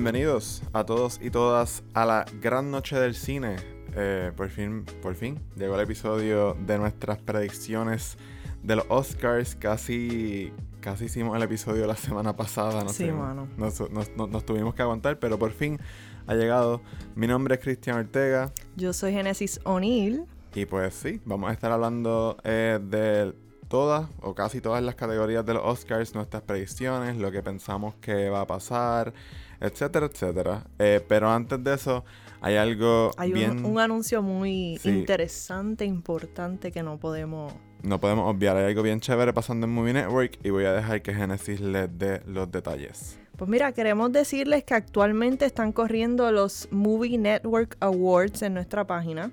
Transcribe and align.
Bienvenidos 0.00 0.62
a 0.74 0.86
todos 0.86 1.18
y 1.20 1.28
todas 1.28 1.82
a 1.92 2.06
la 2.06 2.24
gran 2.40 2.70
noche 2.70 2.94
del 3.00 3.16
cine. 3.16 3.56
Eh, 3.96 4.30
por 4.36 4.48
fin, 4.48 4.84
por 5.02 5.16
fin, 5.16 5.40
llegó 5.56 5.74
el 5.74 5.80
episodio 5.80 6.54
de 6.54 6.78
nuestras 6.78 7.18
predicciones 7.18 8.16
de 8.62 8.76
los 8.76 8.84
Oscars. 8.90 9.56
Casi, 9.56 10.52
casi 10.78 11.06
hicimos 11.06 11.36
el 11.36 11.42
episodio 11.42 11.84
la 11.88 11.96
semana 11.96 12.36
pasada. 12.36 12.84
No 12.84 12.90
Sí, 12.90 13.06
sé, 13.06 13.12
mano. 13.12 13.48
Nos, 13.56 13.80
nos- 13.90 14.10
nos- 14.16 14.28
nos 14.28 14.46
tuvimos 14.46 14.72
que 14.76 14.82
aguantar, 14.82 15.18
pero 15.18 15.36
por 15.36 15.50
fin 15.50 15.80
ha 16.28 16.34
llegado. 16.36 16.80
Mi 17.16 17.26
nombre 17.26 17.56
es 17.56 17.60
Cristian 17.60 17.96
Ortega. 17.98 18.52
Yo 18.76 18.92
soy 18.92 19.10
Genesis 19.14 19.58
O'Neill. 19.64 20.26
Y 20.54 20.64
pues 20.66 20.94
sí, 20.94 21.20
vamos 21.24 21.50
a 21.50 21.52
estar 21.52 21.72
hablando 21.72 22.36
eh, 22.44 22.78
de 22.80 23.34
todas 23.66 24.08
o 24.22 24.32
casi 24.34 24.60
todas 24.60 24.82
las 24.82 24.94
categorías 24.94 25.44
de 25.44 25.54
los 25.54 25.62
Oscars, 25.64 26.14
nuestras 26.14 26.42
predicciones, 26.42 27.16
lo 27.16 27.32
que 27.32 27.42
pensamos 27.42 27.96
que 27.96 28.30
va 28.30 28.42
a 28.42 28.46
pasar, 28.46 29.12
etcétera, 29.60 30.06
etcétera. 30.06 30.64
Eh, 30.78 31.04
pero 31.06 31.30
antes 31.30 31.62
de 31.62 31.74
eso, 31.74 32.04
hay 32.40 32.56
algo 32.56 33.10
Hay 33.16 33.32
bien... 33.32 33.64
un, 33.64 33.72
un 33.72 33.80
anuncio 33.80 34.22
muy 34.22 34.78
Sí. 34.80 34.90
interesante, 34.90 35.84
importante 35.84 36.70
que 36.72 36.82
no 36.82 36.98
podemos. 36.98 37.52
No 37.82 38.00
podemos 38.00 38.32
obviar, 38.34 38.56
hay 38.56 38.64
algo 38.66 38.82
bien 38.82 39.00
chévere 39.00 39.32
pasando 39.32 39.66
en 39.66 39.72
Movie 39.72 39.92
Network 39.92 40.38
y 40.42 40.50
voy 40.50 40.64
a 40.64 40.72
dejar 40.72 41.00
que 41.02 41.14
Genesis 41.14 41.60
les 41.60 41.88
dé 41.96 42.22
los 42.26 42.50
detalles. 42.50 43.18
Pues 43.36 43.48
mira, 43.48 43.70
queremos 43.70 44.10
decirles 44.10 44.64
que 44.64 44.74
actualmente 44.74 45.44
están 45.44 45.70
corriendo 45.72 46.32
los 46.32 46.66
Movie 46.72 47.18
Network 47.18 47.76
Awards 47.78 48.42
en 48.42 48.54
nuestra 48.54 48.84
página, 48.84 49.30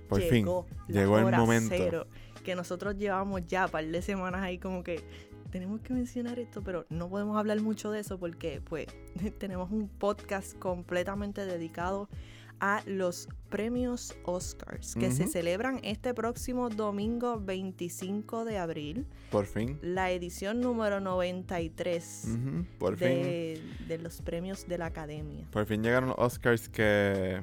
Por 0.07 0.19
llegó, 0.19 0.63
fin, 0.63 0.77
la 0.87 1.01
llegó 1.01 1.19
el 1.19 1.35
momento. 1.35 1.73
cero, 1.75 2.07
que 2.43 2.55
nosotros 2.55 2.95
llevamos 2.97 3.45
ya 3.47 3.65
un 3.65 3.71
par 3.71 3.85
de 3.85 4.01
semanas 4.01 4.41
ahí 4.41 4.57
como 4.57 4.83
que 4.83 5.03
tenemos 5.49 5.81
que 5.81 5.93
mencionar 5.93 6.39
esto, 6.39 6.61
pero 6.63 6.85
no 6.89 7.09
podemos 7.09 7.37
hablar 7.37 7.61
mucho 7.61 7.91
de 7.91 8.01
eso 8.01 8.19
porque 8.19 8.61
pues 8.61 8.87
tenemos 9.39 9.71
un 9.71 9.87
podcast 9.87 10.57
completamente 10.59 11.45
dedicado 11.45 12.03
a 12.03 12.09
los 12.85 13.29
premios 13.49 14.15
Oscars 14.25 14.95
que 14.95 15.11
se 15.11 15.27
celebran 15.27 15.79
este 15.83 16.13
próximo 16.13 16.69
domingo 16.69 17.39
25 17.39 18.45
de 18.45 18.57
abril, 18.57 19.07
Por 19.31 19.45
fin. 19.45 19.77
la 19.81 20.11
edición 20.11 20.59
número 20.59 20.99
93 20.99 22.25
Ujú, 22.27 22.65
Por 22.79 22.97
fin. 22.97 23.07
de, 23.07 23.61
de 23.87 23.97
los 23.99 24.21
premios 24.21 24.67
de 24.67 24.77
la 24.77 24.87
Academia. 24.87 25.47
Por 25.51 25.65
fin 25.65 25.81
llegaron 25.83 26.09
los 26.09 26.17
Oscars 26.19 26.67
que 26.69 27.41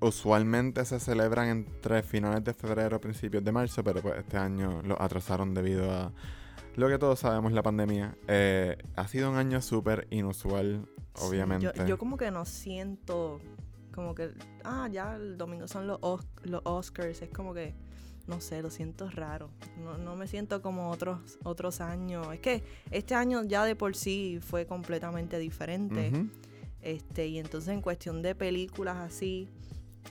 usualmente 0.00 0.84
se 0.84 1.00
celebran 1.00 1.48
entre 1.48 2.02
finales 2.02 2.44
de 2.44 2.54
febrero 2.54 2.96
y 2.96 3.00
principios 3.00 3.42
de 3.44 3.52
marzo, 3.52 3.82
pero 3.82 4.00
pues 4.00 4.18
este 4.18 4.36
año 4.36 4.82
lo 4.82 5.00
atrasaron 5.00 5.54
debido 5.54 5.90
a 5.92 6.12
lo 6.76 6.88
que 6.88 6.98
todos 6.98 7.18
sabemos, 7.20 7.52
la 7.52 7.62
pandemia. 7.62 8.16
Eh, 8.28 8.76
ha 8.94 9.08
sido 9.08 9.30
un 9.30 9.36
año 9.36 9.60
súper 9.60 10.06
inusual, 10.10 10.86
Sí, 11.16 11.24
obviamente. 11.26 11.72
yo, 11.76 11.86
yo 11.86 11.98
como 11.98 12.16
que 12.16 12.30
no 12.30 12.44
siento 12.44 13.40
como 13.98 14.14
que, 14.14 14.30
ah, 14.62 14.88
ya 14.92 15.16
el 15.16 15.36
domingo 15.36 15.66
son 15.66 15.88
los, 15.88 15.98
Os- 16.02 16.24
los 16.44 16.60
Oscars, 16.64 17.20
es 17.20 17.30
como 17.30 17.52
que, 17.52 17.74
no 18.28 18.40
sé, 18.40 18.62
lo 18.62 18.70
siento 18.70 19.10
raro. 19.10 19.50
No, 19.82 19.98
no 19.98 20.14
me 20.14 20.28
siento 20.28 20.62
como 20.62 20.90
otros, 20.90 21.36
otros 21.42 21.80
años. 21.80 22.28
Es 22.32 22.38
que 22.38 22.62
este 22.92 23.16
año 23.16 23.42
ya 23.44 23.64
de 23.64 23.74
por 23.74 23.96
sí 23.96 24.38
fue 24.40 24.66
completamente 24.66 25.36
diferente. 25.40 26.12
Este 26.80 27.26
Y 27.26 27.40
entonces 27.40 27.70
en 27.74 27.82
cuestión 27.82 28.22
de 28.22 28.36
películas 28.36 28.98
así, 28.98 29.48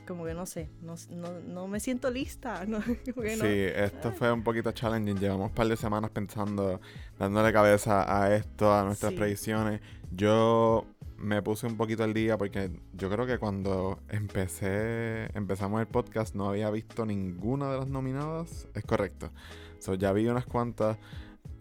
como 0.06 0.26
que 0.26 0.34
no 0.34 0.46
sé, 0.46 0.70
no, 0.82 0.96
no, 1.12 1.40
no 1.40 1.68
me 1.70 1.80
siento 1.80 2.12
lista. 2.12 2.66
No. 2.68 2.82
Sí, 2.82 3.48
esto 3.74 4.12
fue 4.12 4.32
un 4.34 4.44
poquito 4.44 4.74
challenging. 4.74 5.18
Llevamos 5.18 5.50
un 5.52 5.56
par 5.56 5.68
de 5.70 5.78
semanas 5.78 6.12
pensando, 6.12 6.82
dándole 7.18 7.54
cabeza 7.54 8.04
a 8.22 8.36
esto, 8.36 8.74
a 8.74 8.84
nuestras 8.84 9.14
Sí. 9.14 9.18
predicciones. 9.18 9.80
Yo 10.12 10.86
me 11.18 11.42
puse 11.42 11.68
un 11.68 11.78
poquito 11.78 12.04
al 12.04 12.14
día 12.14 12.38
porque 12.38 12.72
yo 12.94 13.10
creo 13.10 13.26
que 13.26 13.38
cuando 13.40 14.00
empecé, 14.10 15.30
empezamos 15.36 15.82
el 15.82 15.88
podcast 15.88 16.36
no 16.36 16.50
había 16.50 16.70
visto 16.70 17.06
ninguna 17.06 17.72
de 17.72 17.78
las 17.80 17.88
nominadas. 17.88 18.68
Es 18.74 18.84
correcto. 18.84 19.32
So, 19.80 19.96
ya 19.96 20.12
vi 20.14 20.28
unas 20.28 20.46
cuantas. 20.46 20.98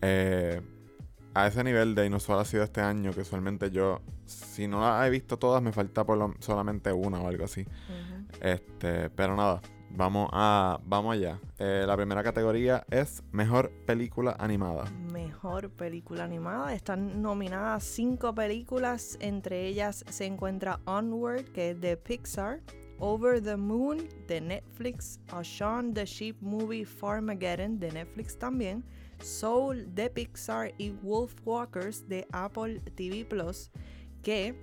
eh, 0.02 0.60
a 1.34 1.46
ese 1.48 1.62
nivel 1.64 1.94
de 1.94 2.06
inusual 2.06 2.38
ha 2.38 2.44
sido 2.46 2.62
este 2.64 2.80
año, 2.80 3.12
que 3.12 3.20
usualmente 3.20 3.70
yo, 3.70 4.00
si 4.24 4.66
no 4.68 4.80
las 4.80 5.06
he 5.06 5.10
visto 5.10 5.38
todas, 5.38 5.62
me 5.62 5.70
falta 5.70 6.04
por 6.04 6.16
lo- 6.16 6.34
solamente 6.38 6.90
una 6.92 7.20
o 7.20 7.28
algo 7.28 7.44
así. 7.44 7.66
Este, 8.40 9.10
pero 9.10 9.36
nada, 9.36 9.60
vamos 9.96 10.28
a 10.32 10.78
vamos 10.84 11.14
allá. 11.14 11.40
Eh, 11.58 11.84
la 11.86 11.96
primera 11.96 12.22
categoría 12.22 12.84
es 12.90 13.22
mejor 13.32 13.70
película 13.86 14.36
animada. 14.38 14.84
Mejor 15.12 15.70
película 15.70 16.24
animada. 16.24 16.74
Están 16.74 17.22
nominadas 17.22 17.84
cinco 17.84 18.34
películas. 18.34 19.16
Entre 19.20 19.66
ellas 19.66 20.04
se 20.08 20.26
encuentra 20.26 20.80
Onward, 20.84 21.44
que 21.52 21.70
es 21.70 21.80
de 21.80 21.96
Pixar. 21.96 22.60
Over 22.98 23.42
the 23.42 23.56
Moon, 23.56 24.08
de 24.26 24.40
Netflix. 24.40 25.20
A 25.28 25.42
the 25.92 26.04
Sheep 26.04 26.36
Movie 26.40 26.84
Farmageddon, 26.84 27.78
de 27.78 27.92
Netflix 27.92 28.38
también. 28.38 28.84
Soul, 29.20 29.94
de 29.94 30.10
Pixar. 30.10 30.72
Y 30.78 30.90
Wolfwalkers, 30.90 32.08
de 32.08 32.26
Apple 32.32 32.80
TV 32.94 33.24
Plus. 33.24 33.70
Que 34.22 34.54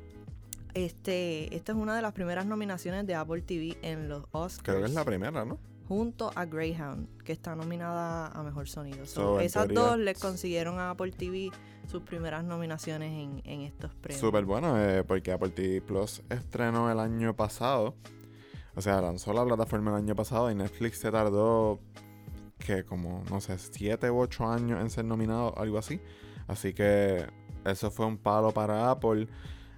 este, 0.73 1.55
esta 1.55 1.71
es 1.71 1.77
una 1.77 1.95
de 1.95 2.01
las 2.01 2.13
primeras 2.13 2.45
nominaciones 2.45 3.05
de 3.07 3.15
Apple 3.15 3.41
TV 3.41 3.77
en 3.81 4.09
los 4.09 4.23
Oscars 4.31 4.61
Creo 4.63 4.79
que 4.79 4.85
es 4.85 4.93
la 4.93 5.05
primera, 5.05 5.45
¿no? 5.45 5.57
junto 5.85 6.31
a 6.35 6.45
Greyhound, 6.45 7.21
que 7.23 7.33
está 7.33 7.55
nominada 7.55 8.27
a 8.29 8.41
Mejor 8.41 8.67
Sonido. 8.69 9.05
So, 9.05 9.13
So, 9.35 9.39
en 9.41 9.45
esas 9.45 9.67
teoría- 9.67 9.81
dos 9.89 9.97
le 9.99 10.15
consiguieron 10.15 10.79
a 10.79 10.91
Apple 10.91 11.11
TV 11.11 11.51
sus 11.87 12.01
primeras 12.03 12.43
nominaciones 12.45 13.11
en, 13.11 13.41
en 13.43 13.61
estos 13.61 13.93
premios. 13.95 14.21
Súper 14.21 14.45
bueno, 14.45 14.79
eh, 14.81 15.03
porque 15.03 15.33
Apple 15.33 15.49
TV 15.49 15.81
Plus 15.81 16.23
estrenó 16.29 16.89
el 16.89 16.99
año 16.99 17.35
pasado. 17.35 17.95
O 18.75 18.81
sea, 18.81 19.01
lanzó 19.01 19.33
la 19.33 19.43
plataforma 19.45 19.91
el 19.91 19.97
año 19.97 20.15
pasado 20.15 20.49
y 20.49 20.55
Netflix 20.55 20.99
se 20.99 21.11
tardó 21.11 21.79
que 22.57 22.85
como, 22.85 23.21
no 23.29 23.41
sé, 23.41 23.57
7 23.59 24.09
u 24.09 24.19
8 24.21 24.47
años 24.49 24.79
en 24.81 24.89
ser 24.89 25.03
nominado, 25.05 25.53
algo 25.57 25.77
así. 25.77 25.99
Así 26.47 26.73
que 26.73 27.27
eso 27.65 27.91
fue 27.91 28.05
un 28.05 28.17
palo 28.17 28.51
para 28.51 28.89
Apple. 28.89 29.27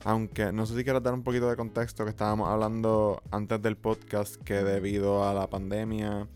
Aunque 0.06 0.52
no 0.54 0.66
sé 0.66 0.75
si 0.78 0.84
quieres 0.84 1.02
dar 1.04 1.13
un 1.13 1.24
poquito 1.24 1.50
de 1.50 1.56
contexto 1.56 2.04
que 2.04 2.12
estábamos 2.12 2.48
hablando 2.48 3.22
antes 3.31 3.60
del 3.62 3.75
podcast 3.75 4.36
que 4.44 4.54
debido 4.63 5.28
a 5.28 5.34
la 5.34 5.50
pandemia 5.50 6.28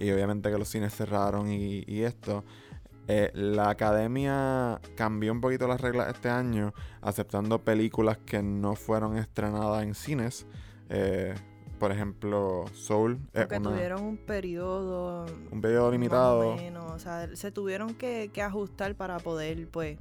y 0.00 0.10
obviamente 0.10 0.50
que 0.50 0.58
los 0.58 0.68
cines 0.68 0.92
cerraron 0.94 1.48
y, 1.48 1.84
y 1.86 2.02
esto, 2.02 2.42
eh, 3.06 3.30
la 3.34 3.70
academia 3.70 4.80
cambió 4.96 5.30
un 5.30 5.40
poquito 5.40 5.68
las 5.68 5.80
reglas 5.80 6.12
este 6.12 6.28
año, 6.28 6.74
aceptando 7.02 7.60
películas 7.62 8.18
que 8.18 8.42
no 8.42 8.74
fueron 8.74 9.16
estrenadas 9.16 9.84
en 9.84 9.94
cines. 9.94 10.46
Eh, 10.90 11.34
por 11.78 11.92
ejemplo, 11.92 12.64
Soul. 12.72 13.18
Porque 13.32 13.58
una- 13.58 13.70
tuvieron 13.70 14.02
un 14.02 14.16
periodo. 14.16 15.26
un 15.52 15.60
periodo 15.60 15.82
más 15.84 15.88
o 15.88 15.92
limitado. 15.92 16.56
menos, 16.56 16.90
o 16.92 16.98
sea, 16.98 17.28
se 17.36 17.52
tuvieron 17.52 17.94
que, 17.94 18.30
que 18.32 18.42
ajustar 18.42 18.96
para 18.96 19.18
poder, 19.20 19.68
pues, 19.68 19.98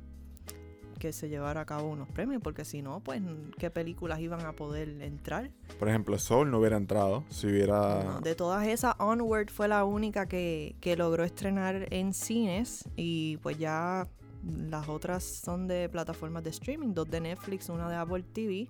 que 1.03 1.11
se 1.11 1.27
llevara 1.27 1.59
a 1.59 1.65
cabo 1.65 1.89
unos 1.89 2.07
premios, 2.07 2.41
porque 2.41 2.63
si 2.63 2.81
no, 2.81 3.01
pues, 3.01 3.21
¿qué 3.57 3.69
películas 3.69 4.21
iban 4.21 4.45
a 4.45 4.53
poder 4.53 5.01
entrar? 5.01 5.51
Por 5.77 5.89
ejemplo, 5.89 6.17
Soul 6.17 6.50
no 6.50 6.59
hubiera 6.59 6.77
entrado 6.77 7.25
si 7.27 7.47
hubiera. 7.47 8.05
No, 8.05 8.21
de 8.21 8.35
todas 8.35 8.65
esas, 8.65 8.95
Onward 9.00 9.50
fue 9.50 9.67
la 9.67 9.83
única 9.83 10.27
que, 10.27 10.77
que 10.79 10.95
logró 10.95 11.25
estrenar 11.25 11.94
en 11.94 12.13
cines 12.13 12.88
y 12.95 13.35
pues 13.44 13.57
ya 13.57 14.07
las 14.45 14.88
otras 14.88 15.25
son 15.25 15.67
de 15.67 15.89
plataformas 15.89 16.41
de 16.45 16.51
streaming, 16.51 16.94
dos 16.94 17.11
de 17.11 17.19
Netflix, 17.19 17.67
una 17.67 17.89
de 17.89 17.97
Apple 17.97 18.23
TV 18.31 18.69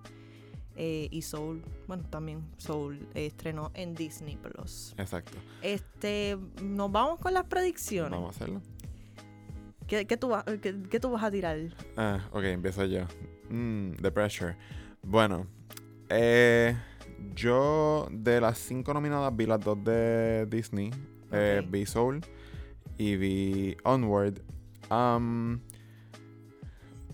eh, 0.74 1.06
y 1.12 1.22
Soul, 1.22 1.62
bueno, 1.86 2.02
también 2.10 2.44
Soul 2.56 2.98
eh, 3.14 3.26
estrenó 3.26 3.70
en 3.74 3.94
Disney 3.94 4.34
Plus. 4.34 4.92
Exacto. 4.98 5.38
Este, 5.62 6.36
nos 6.60 6.90
vamos 6.90 7.20
con 7.20 7.32
las 7.32 7.44
predicciones. 7.44 8.10
Vamos 8.10 8.34
a 8.34 8.36
hacerlo. 8.36 8.60
¿Qué, 9.86 10.06
qué 10.06 10.16
tú, 10.16 10.28
vas- 10.28 10.44
qué- 10.62 10.82
qué 10.90 11.00
tú 11.00 11.10
vas 11.10 11.22
a 11.22 11.30
tirar? 11.30 11.58
Ah, 11.96 12.20
ok, 12.32 12.44
empiezo 12.44 12.84
yo. 12.86 13.04
Mm, 13.50 13.92
the 14.02 14.10
Pressure. 14.10 14.56
Bueno, 15.02 15.46
eh, 16.08 16.74
yo 17.34 18.08
de 18.10 18.40
las 18.40 18.58
cinco 18.58 18.94
nominadas 18.94 19.34
vi 19.36 19.46
las 19.46 19.60
dos 19.60 19.82
de 19.84 20.46
Disney. 20.46 20.90
Eh, 21.32 21.62
vi 21.68 21.84
Soul 21.84 22.20
y 22.96 23.16
vi 23.16 23.76
Onward. 23.84 24.40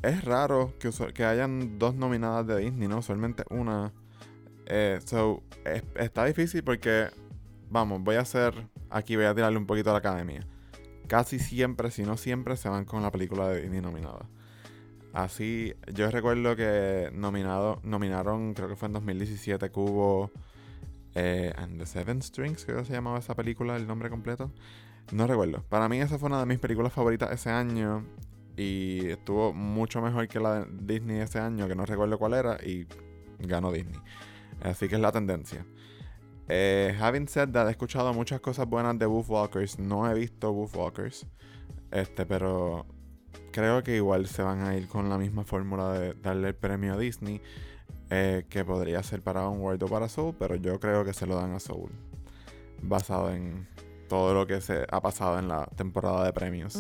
Es 0.03 0.25
raro 0.25 0.73
que, 0.79 0.91
que 1.13 1.25
hayan 1.25 1.79
dos 1.79 1.95
nominadas 1.95 2.47
de 2.47 2.57
Disney, 2.59 2.89
¿no? 2.89 3.03
Solamente 3.03 3.45
una. 3.51 3.93
Eh, 4.67 4.99
so, 5.05 5.43
es- 5.65 5.83
está 5.97 6.25
difícil 6.25 6.63
porque, 6.63 7.09
vamos, 7.69 8.01
voy 8.03 8.17
a 8.17 8.21
hacer, 8.21 8.55
aquí 8.89 9.17
voy 9.17 9.25
a 9.27 9.35
tirarle 9.35 9.59
un 9.59 9.67
poquito 9.67 9.91
a 9.91 9.95
la 9.95 9.99
academia. 9.99 10.47
Casi 11.11 11.41
siempre, 11.41 11.91
si 11.91 12.05
no 12.05 12.17
siempre, 12.17 12.57
se 12.57 12.69
van 12.69 12.85
con 12.85 13.03
la 13.03 13.11
película 13.11 13.49
de 13.49 13.63
Disney 13.63 13.81
nominada. 13.81 14.29
Así, 15.13 15.75
yo 15.93 16.09
recuerdo 16.09 16.55
que 16.55 17.11
nominado, 17.13 17.81
nominaron, 17.83 18.55
creo 18.55 18.69
que 18.69 18.77
fue 18.77 18.87
en 18.87 18.93
2017, 18.93 19.73
que 19.73 19.81
hubo 19.81 20.31
eh, 21.17 21.53
And 21.57 21.81
the 21.81 21.87
Seven 21.87 22.23
Strings, 22.23 22.65
creo 22.65 22.79
que 22.79 22.85
se 22.85 22.93
llamaba 22.93 23.19
esa 23.19 23.35
película, 23.35 23.75
el 23.77 23.89
nombre 23.89 24.09
completo. 24.09 24.53
No 25.11 25.27
recuerdo. 25.27 25.65
Para 25.69 25.89
mí 25.89 25.99
esa 26.01 26.17
fue 26.17 26.29
una 26.29 26.39
de 26.39 26.47
mis 26.47 26.61
películas 26.61 26.93
favoritas 26.93 27.33
ese 27.33 27.51
año. 27.51 28.07
Y 28.57 29.09
estuvo 29.09 29.53
mucho 29.53 30.01
mejor 30.01 30.29
que 30.29 30.39
la 30.39 30.61
de 30.61 30.95
Disney 30.95 31.19
ese 31.19 31.41
año, 31.41 31.67
que 31.67 31.75
no 31.75 31.87
recuerdo 31.87 32.19
cuál 32.19 32.35
era, 32.35 32.57
y 32.65 32.87
ganó 33.41 33.73
Disney. 33.73 33.99
Así 34.63 34.87
que 34.87 34.95
es 34.95 35.01
la 35.01 35.11
tendencia. 35.11 35.67
Eh, 36.53 36.97
having 37.01 37.29
said 37.29 37.51
that, 37.53 37.69
he 37.69 37.71
escuchado 37.71 38.13
muchas 38.13 38.41
cosas 38.41 38.67
buenas 38.67 38.99
de 38.99 39.07
Wolfwalkers. 39.07 39.79
No 39.79 40.11
he 40.11 40.15
visto 40.15 40.53
Wolfwalkers. 40.53 41.25
Este, 41.93 42.27
pero 42.27 42.87
creo 43.53 43.83
que 43.83 43.95
igual 43.97 44.27
se 44.27 44.43
van 44.43 44.63
a 44.63 44.77
ir 44.77 44.89
con 44.89 45.09
la 45.09 45.17
misma 45.17 45.45
fórmula 45.45 45.93
de 45.93 46.15
darle 46.15 46.49
el 46.49 46.55
premio 46.57 46.95
a 46.95 46.97
Disney. 46.99 47.41
eh, 48.11 48.45
que 48.49 48.65
podría 48.65 49.03
ser 49.03 49.23
para 49.23 49.49
Onward 49.49 49.83
o 49.85 49.87
para 49.87 50.09
Soul, 50.09 50.35
pero 50.39 50.57
yo 50.57 50.81
creo 50.81 51.05
que 51.05 51.13
se 51.13 51.27
lo 51.27 51.37
dan 51.37 51.53
a 51.55 51.61
Soul. 51.61 51.91
Basado 52.83 53.31
en 53.31 53.69
todo 54.09 54.35
lo 54.35 54.47
que 54.47 54.61
se 54.61 54.85
ha 54.91 55.01
pasado 55.01 55.39
en 55.39 55.47
la 55.47 55.67
temporada 55.77 56.25
de 56.25 56.33
premios. 56.33 56.77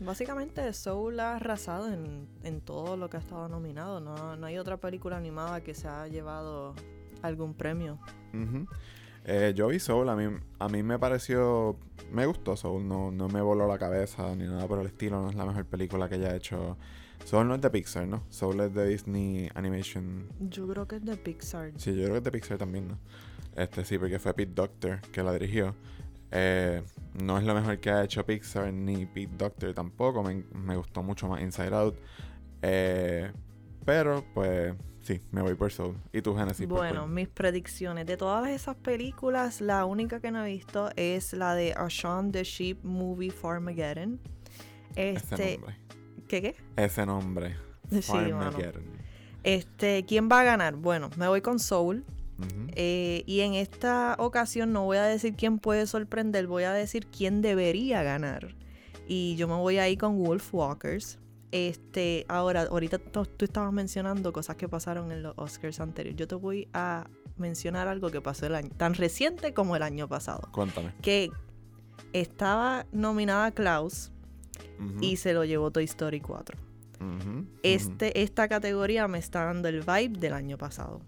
Básicamente 0.00 0.72
Soul 0.72 1.20
ha 1.20 1.36
arrasado 1.36 1.92
en, 1.92 2.26
en 2.42 2.60
todo 2.60 2.96
lo 2.96 3.08
que 3.08 3.16
ha 3.16 3.20
estado 3.20 3.48
nominado. 3.48 4.00
No, 4.00 4.36
no 4.36 4.46
hay 4.46 4.58
otra 4.58 4.76
película 4.76 5.16
animada 5.16 5.62
que 5.62 5.74
se 5.74 5.86
ha 5.86 6.08
llevado 6.08 6.74
algún 7.22 7.54
premio. 7.54 7.98
Eh, 9.24 9.52
yo 9.56 9.68
vi 9.68 9.78
Soul, 9.80 10.08
a 10.08 10.14
mí, 10.16 10.24
a 10.58 10.68
mí 10.68 10.82
me 10.82 10.98
pareció, 10.98 11.76
me 12.12 12.26
gustó 12.26 12.56
Soul, 12.56 12.86
no, 12.86 13.10
no 13.10 13.28
me 13.28 13.40
voló 13.40 13.66
la 13.66 13.78
cabeza 13.78 14.34
ni 14.36 14.44
nada 14.44 14.68
por 14.68 14.78
el 14.78 14.86
estilo, 14.86 15.20
no 15.20 15.30
es 15.30 15.34
la 15.34 15.44
mejor 15.44 15.64
película 15.66 16.08
que 16.08 16.14
haya 16.14 16.36
hecho. 16.36 16.76
Soul 17.24 17.48
no 17.48 17.56
es 17.56 17.60
de 17.60 17.70
Pixar, 17.70 18.06
¿no? 18.06 18.22
Soul 18.28 18.60
es 18.60 18.72
de 18.72 18.86
Disney 18.86 19.50
Animation. 19.54 20.28
Yo 20.38 20.68
creo 20.68 20.86
que 20.86 20.96
es 20.96 21.04
de 21.04 21.16
Pixar. 21.16 21.72
Sí, 21.76 21.96
yo 21.96 22.02
creo 22.02 22.12
que 22.12 22.18
es 22.18 22.24
de 22.24 22.30
Pixar 22.30 22.58
también, 22.58 22.88
¿no? 22.88 22.98
Este 23.56 23.84
sí, 23.84 23.98
porque 23.98 24.18
fue 24.20 24.32
Pete 24.34 24.52
Doctor 24.54 25.00
que 25.10 25.22
la 25.22 25.32
dirigió. 25.32 25.74
Eh, 26.30 26.82
no 27.24 27.38
es 27.38 27.44
lo 27.44 27.54
mejor 27.54 27.80
que 27.80 27.90
ha 27.90 28.04
hecho 28.04 28.24
Pixar 28.24 28.72
ni 28.72 29.06
Pete 29.06 29.34
Doctor 29.36 29.74
tampoco. 29.74 30.22
Me, 30.22 30.44
me 30.52 30.76
gustó 30.76 31.02
mucho 31.02 31.26
más 31.26 31.40
Inside 31.40 31.74
Out. 31.74 31.96
Eh, 32.62 33.32
pero, 33.84 34.24
pues, 34.34 34.74
sí, 35.06 35.20
me 35.30 35.40
voy 35.42 35.54
por 35.54 35.72
Soul. 35.72 35.96
¿Y 36.12 36.20
tu 36.22 36.36
Genesis? 36.36 36.66
bueno, 36.68 37.06
mis 37.06 37.28
predicciones. 37.28 38.06
De 38.06 38.16
todas 38.16 38.48
esas 38.50 38.76
películas, 38.76 39.60
la 39.60 39.84
única 39.84 40.20
que 40.20 40.30
no 40.30 40.44
he 40.44 40.48
visto 40.48 40.90
es 40.96 41.32
la 41.32 41.54
de 41.54 41.72
A 41.74 41.86
Shaun 41.88 42.32
the 42.32 42.42
Sheep 42.44 42.82
Movie 42.82 43.30
Farmageddon. 43.30 44.18
Ese 44.94 45.16
Este, 45.16 45.58
nombre. 45.58 45.76
¿qué 46.28 46.42
qué? 46.42 46.56
Ese 46.76 47.06
nombre. 47.06 47.56
Sí. 48.00 48.12
Este, 49.44 50.04
¿quién 50.06 50.28
va 50.30 50.40
a 50.40 50.44
ganar? 50.44 50.74
Bueno, 50.76 51.10
me 51.16 51.28
voy 51.28 51.40
con 51.40 51.58
Soul. 51.58 52.04
Eh, 52.74 53.22
y 53.26 53.40
en 53.40 53.54
esta 53.54 54.16
ocasión 54.18 54.72
no 54.72 54.84
voy 54.84 54.98
a 54.98 55.04
decir 55.04 55.34
quién 55.36 55.58
puede 55.58 55.86
sorprender, 55.86 56.46
voy 56.46 56.64
a 56.64 56.72
decir 56.72 57.06
quién 57.06 57.40
debería 57.40 58.02
ganar. 58.02 58.54
Y 59.08 59.36
yo 59.36 59.48
me 59.48 59.54
voy 59.54 59.78
ahí 59.78 59.96
con 59.96 60.18
Wolf 60.18 60.52
Walkers. 60.52 61.18
Este, 61.52 62.26
ahora, 62.28 62.62
ahorita 62.62 62.98
tú, 62.98 63.26
estabas 63.38 63.72
mencionando 63.72 64.32
cosas 64.32 64.56
que 64.56 64.68
pasaron 64.68 65.12
en 65.12 65.22
los 65.22 65.34
Oscars 65.36 65.80
anteriores. 65.80 66.18
Yo 66.18 66.26
te 66.26 66.34
voy 66.34 66.68
a 66.72 67.08
mencionar 67.36 67.88
algo 67.88 68.10
que 68.10 68.20
pasó 68.20 68.46
el 68.46 68.54
año, 68.54 68.70
tan 68.76 68.94
reciente 68.94 69.54
como 69.54 69.76
el 69.76 69.82
año 69.82 70.08
pasado. 70.08 70.48
Cuéntame. 70.52 70.92
Que 71.02 71.30
estaba 72.12 72.86
nominada 72.92 73.50
Klaus 73.52 74.10
y 75.00 75.16
se 75.16 75.32
lo 75.32 75.44
llevó 75.44 75.70
Toy 75.70 75.84
Story 75.84 76.20
4. 76.20 76.56
Ujú, 77.00 77.14
ujú. 77.14 77.46
Este, 77.62 78.22
esta 78.22 78.48
categoría 78.48 79.06
me 79.08 79.18
está 79.18 79.44
dando 79.44 79.68
el 79.68 79.80
vibe 79.80 80.18
del 80.18 80.32
año 80.32 80.58
pasado. 80.58 81.00